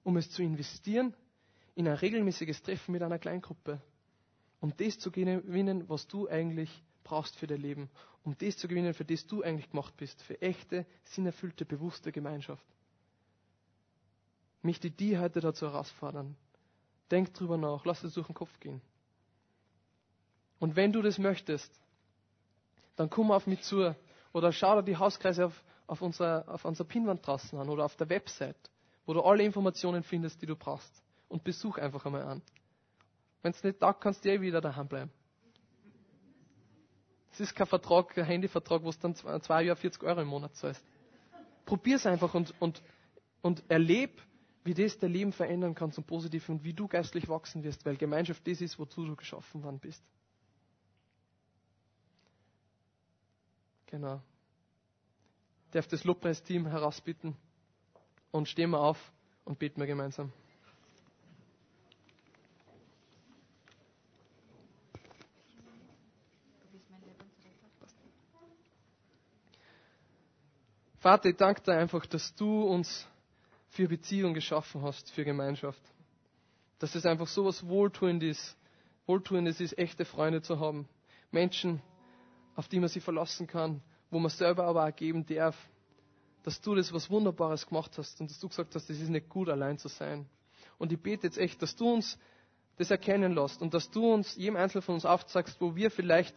um 0.04 0.18
es 0.18 0.30
zu 0.30 0.42
investieren 0.42 1.14
in 1.74 1.88
ein 1.88 1.94
regelmäßiges 1.96 2.60
Treffen 2.60 2.92
mit 2.92 3.02
einer 3.02 3.18
Kleingruppe, 3.18 3.80
um 4.60 4.76
das 4.76 4.98
zu 4.98 5.10
gewinnen, 5.10 5.88
was 5.88 6.06
du 6.08 6.28
eigentlich 6.28 6.84
brauchst 7.08 7.36
für 7.36 7.46
dein 7.46 7.62
Leben, 7.62 7.90
um 8.22 8.36
das 8.36 8.58
zu 8.58 8.68
gewinnen, 8.68 8.92
für 8.92 9.04
das 9.04 9.26
du 9.26 9.42
eigentlich 9.42 9.70
gemacht 9.70 9.96
bist, 9.96 10.22
für 10.22 10.40
echte, 10.42 10.84
sinnerfüllte, 11.04 11.64
bewusste 11.64 12.12
Gemeinschaft. 12.12 12.64
Mich 14.60 14.78
die 14.78 14.90
die 14.90 15.18
heute 15.18 15.40
dazu 15.40 15.66
herausfordern. 15.66 16.36
Denk 17.10 17.32
drüber 17.32 17.56
nach, 17.56 17.86
lass 17.86 18.04
es 18.04 18.12
durch 18.12 18.26
den 18.26 18.34
Kopf 18.34 18.60
gehen. 18.60 18.82
Und 20.58 20.76
wenn 20.76 20.92
du 20.92 21.00
das 21.00 21.18
möchtest, 21.18 21.72
dann 22.96 23.08
komm 23.08 23.30
auf 23.30 23.46
mich 23.46 23.62
zu 23.62 23.94
oder 24.32 24.52
schau 24.52 24.76
dir 24.76 24.82
die 24.82 24.96
Hauskreise 24.96 25.46
auf, 25.46 25.64
auf, 25.86 26.02
unserer, 26.02 26.44
auf 26.48 26.66
unserer 26.66 26.86
Pinwand 26.86 27.26
draußen 27.26 27.58
an 27.58 27.70
oder 27.70 27.86
auf 27.86 27.96
der 27.96 28.10
Website, 28.10 28.70
wo 29.06 29.14
du 29.14 29.22
alle 29.22 29.44
Informationen 29.44 30.02
findest, 30.02 30.42
die 30.42 30.46
du 30.46 30.56
brauchst. 30.56 31.02
Und 31.28 31.44
besuch 31.44 31.78
einfach 31.78 32.04
einmal 32.04 32.22
an. 32.22 32.42
Wenn 33.42 33.52
es 33.52 33.62
nicht 33.62 33.80
da 33.80 33.92
kannst 33.92 34.24
du 34.24 34.30
eh 34.30 34.40
wieder 34.40 34.60
daheim 34.60 34.88
bleiben. 34.88 35.12
Es 37.38 37.50
ist 37.50 37.54
kein 37.54 37.68
Vertrag, 37.68 38.08
kein 38.08 38.24
Handyvertrag, 38.24 38.82
wo 38.82 38.90
du 38.90 38.96
dann 39.00 39.14
zwei, 39.14 39.62
Jahre 39.62 39.76
40 39.76 40.02
Euro 40.02 40.22
im 40.22 40.26
Monat 40.26 40.56
zahlst. 40.56 40.84
Probier's 41.66 42.04
einfach 42.04 42.34
und, 42.34 42.52
und, 42.58 42.82
und 43.42 43.62
erleb, 43.70 44.20
wie 44.64 44.74
das 44.74 44.98
dein 44.98 45.12
Leben 45.12 45.32
verändern 45.32 45.76
kann 45.76 45.92
zum 45.92 46.02
Positiven 46.02 46.56
und 46.56 46.64
wie 46.64 46.74
du 46.74 46.88
geistlich 46.88 47.28
wachsen 47.28 47.62
wirst, 47.62 47.86
weil 47.86 47.96
Gemeinschaft 47.96 48.44
das 48.48 48.60
ist, 48.60 48.76
wozu 48.80 49.04
du 49.06 49.14
geschaffen 49.14 49.62
worden 49.62 49.78
bist. 49.78 50.02
Genau. 53.86 54.20
Ich 55.66 55.70
darf 55.70 55.86
das 55.86 56.02
Lobpreisteam 56.02 56.66
herausbitten 56.66 57.36
und 58.32 58.48
stehen 58.48 58.70
wir 58.70 58.80
auf 58.80 59.12
und 59.44 59.60
beten 59.60 59.80
wir 59.80 59.86
gemeinsam. 59.86 60.32
Vater, 71.00 71.28
ich 71.28 71.36
danke 71.36 71.62
dir 71.62 71.74
einfach, 71.74 72.04
dass 72.06 72.34
du 72.34 72.62
uns 72.62 73.06
für 73.68 73.86
Beziehung 73.86 74.34
geschaffen 74.34 74.82
hast, 74.82 75.10
für 75.12 75.24
Gemeinschaft. 75.24 75.80
Dass 76.80 76.94
es 76.96 77.06
einfach 77.06 77.28
so 77.28 77.44
was 77.44 77.66
Wohltuendes, 77.68 78.56
Wohltuendes 79.06 79.60
ist, 79.60 79.78
echte 79.78 80.04
Freunde 80.04 80.42
zu 80.42 80.58
haben. 80.58 80.88
Menschen, 81.30 81.80
auf 82.56 82.66
die 82.66 82.80
man 82.80 82.88
sich 82.88 83.04
verlassen 83.04 83.46
kann, 83.46 83.80
wo 84.10 84.18
man 84.18 84.30
selber 84.30 84.64
aber 84.64 84.86
auch 84.86 84.96
geben 84.96 85.24
darf. 85.24 85.56
Dass 86.42 86.60
du 86.60 86.74
das 86.74 86.92
was 86.92 87.08
Wunderbares 87.10 87.66
gemacht 87.66 87.96
hast 87.96 88.20
und 88.20 88.30
dass 88.30 88.40
du 88.40 88.48
gesagt 88.48 88.74
hast, 88.74 88.90
es 88.90 89.00
ist 89.00 89.08
nicht 89.08 89.28
gut, 89.28 89.48
allein 89.48 89.78
zu 89.78 89.86
sein. 89.86 90.28
Und 90.78 90.90
ich 90.92 91.00
bete 91.00 91.28
jetzt 91.28 91.38
echt, 91.38 91.62
dass 91.62 91.76
du 91.76 91.92
uns 91.94 92.18
das 92.76 92.90
erkennen 92.90 93.34
lässt 93.34 93.62
und 93.62 93.72
dass 93.72 93.90
du 93.90 94.12
uns, 94.12 94.34
jedem 94.34 94.56
Einzelnen 94.56 94.82
von 94.82 94.96
uns 94.96 95.04
aufzeigst, 95.04 95.60
wo 95.60 95.76
wir 95.76 95.92
vielleicht 95.92 96.34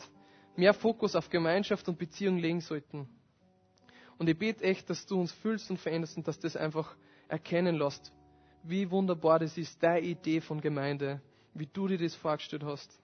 mehr 0.56 0.74
Fokus 0.76 1.16
auf 1.16 1.30
Gemeinschaft 1.30 1.88
und 1.88 1.98
Beziehung 1.98 2.38
legen 2.38 2.62
sollten 2.62 3.08
und 4.22 4.30
ich 4.30 4.38
bete 4.38 4.64
echt, 4.64 4.88
dass 4.88 5.04
du 5.08 5.20
uns 5.20 5.32
fühlst 5.32 5.72
und 5.72 5.80
veränderst 5.80 6.16
und 6.16 6.28
dass 6.28 6.38
das 6.38 6.56
einfach 6.56 6.96
erkennen 7.28 7.76
lässt, 7.76 8.14
wie 8.62 8.92
wunderbar 8.92 9.40
das 9.40 9.58
ist, 9.58 9.82
deine 9.82 10.06
Idee 10.06 10.42
von 10.42 10.62
Gemeinde, 10.62 11.20
wie 11.56 11.66
du 11.66 11.88
dir 11.88 11.98
das 11.98 12.14
vorgestellt 12.14 12.64
hast. 12.64 13.02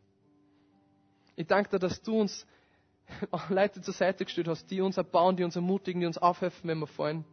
Ich 1.35 1.47
danke 1.47 1.71
dir, 1.71 1.79
dass 1.79 2.03
du 2.03 2.21
uns 2.21 2.45
Leute 3.49 3.81
zur 3.81 3.95
Seite 3.95 4.25
gestellt 4.25 4.47
hast, 4.47 4.69
die 4.69 4.79
uns 4.79 4.97
erbauen, 4.97 5.35
die 5.35 5.43
uns 5.43 5.55
ermutigen, 5.55 6.01
die 6.01 6.05
uns 6.05 6.19
aufhelfen, 6.19 6.69
wenn 6.69 6.77
wir 6.77 6.85
fallen. 6.85 7.25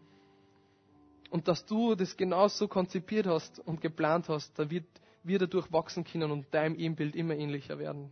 und 1.28 1.46
dass 1.46 1.66
du 1.66 1.94
das 1.94 2.16
genauso 2.16 2.68
konzipiert 2.68 3.26
hast 3.26 3.58
und 3.58 3.82
geplant 3.82 4.30
hast, 4.30 4.58
da 4.58 4.70
wird 4.70 4.86
wir 5.24 5.38
dadurch 5.38 5.70
wachsen 5.70 6.04
können 6.04 6.30
und 6.30 6.46
deinem 6.54 6.76
Ebenbild 6.76 7.14
immer 7.14 7.34
ähnlicher 7.34 7.78
werden. 7.78 8.10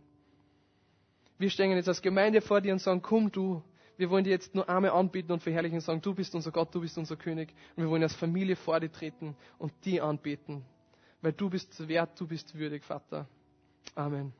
Wir 1.39 1.49
stehen 1.49 1.71
jetzt 1.71 1.87
als 1.87 2.03
Gemeinde 2.03 2.41
vor 2.41 2.61
dir 2.61 2.73
und 2.73 2.79
sagen, 2.79 3.01
komm 3.01 3.31
du, 3.31 3.63
wir 4.03 4.09
wollen 4.09 4.25
dir 4.25 4.31
jetzt 4.31 4.53
nur 4.53 4.67
einmal 4.67 4.91
anbieten 4.91 5.31
und 5.31 5.41
verherrlichen 5.41 5.77
und 5.77 5.81
sagen, 5.81 6.01
du 6.01 6.13
bist 6.13 6.35
unser 6.35 6.51
Gott, 6.51 6.75
du 6.75 6.81
bist 6.81 6.97
unser 6.97 7.15
König. 7.15 7.53
Und 7.77 7.83
wir 7.83 7.89
wollen 7.89 8.03
als 8.03 8.13
Familie 8.13 8.57
vor 8.57 8.77
dir 8.81 8.91
treten 8.91 9.33
und 9.57 9.71
die 9.85 10.01
anbeten. 10.01 10.65
Weil 11.21 11.31
du 11.31 11.49
bist 11.49 11.87
wert, 11.87 12.19
du 12.19 12.27
bist 12.27 12.53
würdig, 12.53 12.83
Vater. 12.83 13.29
Amen. 13.95 14.33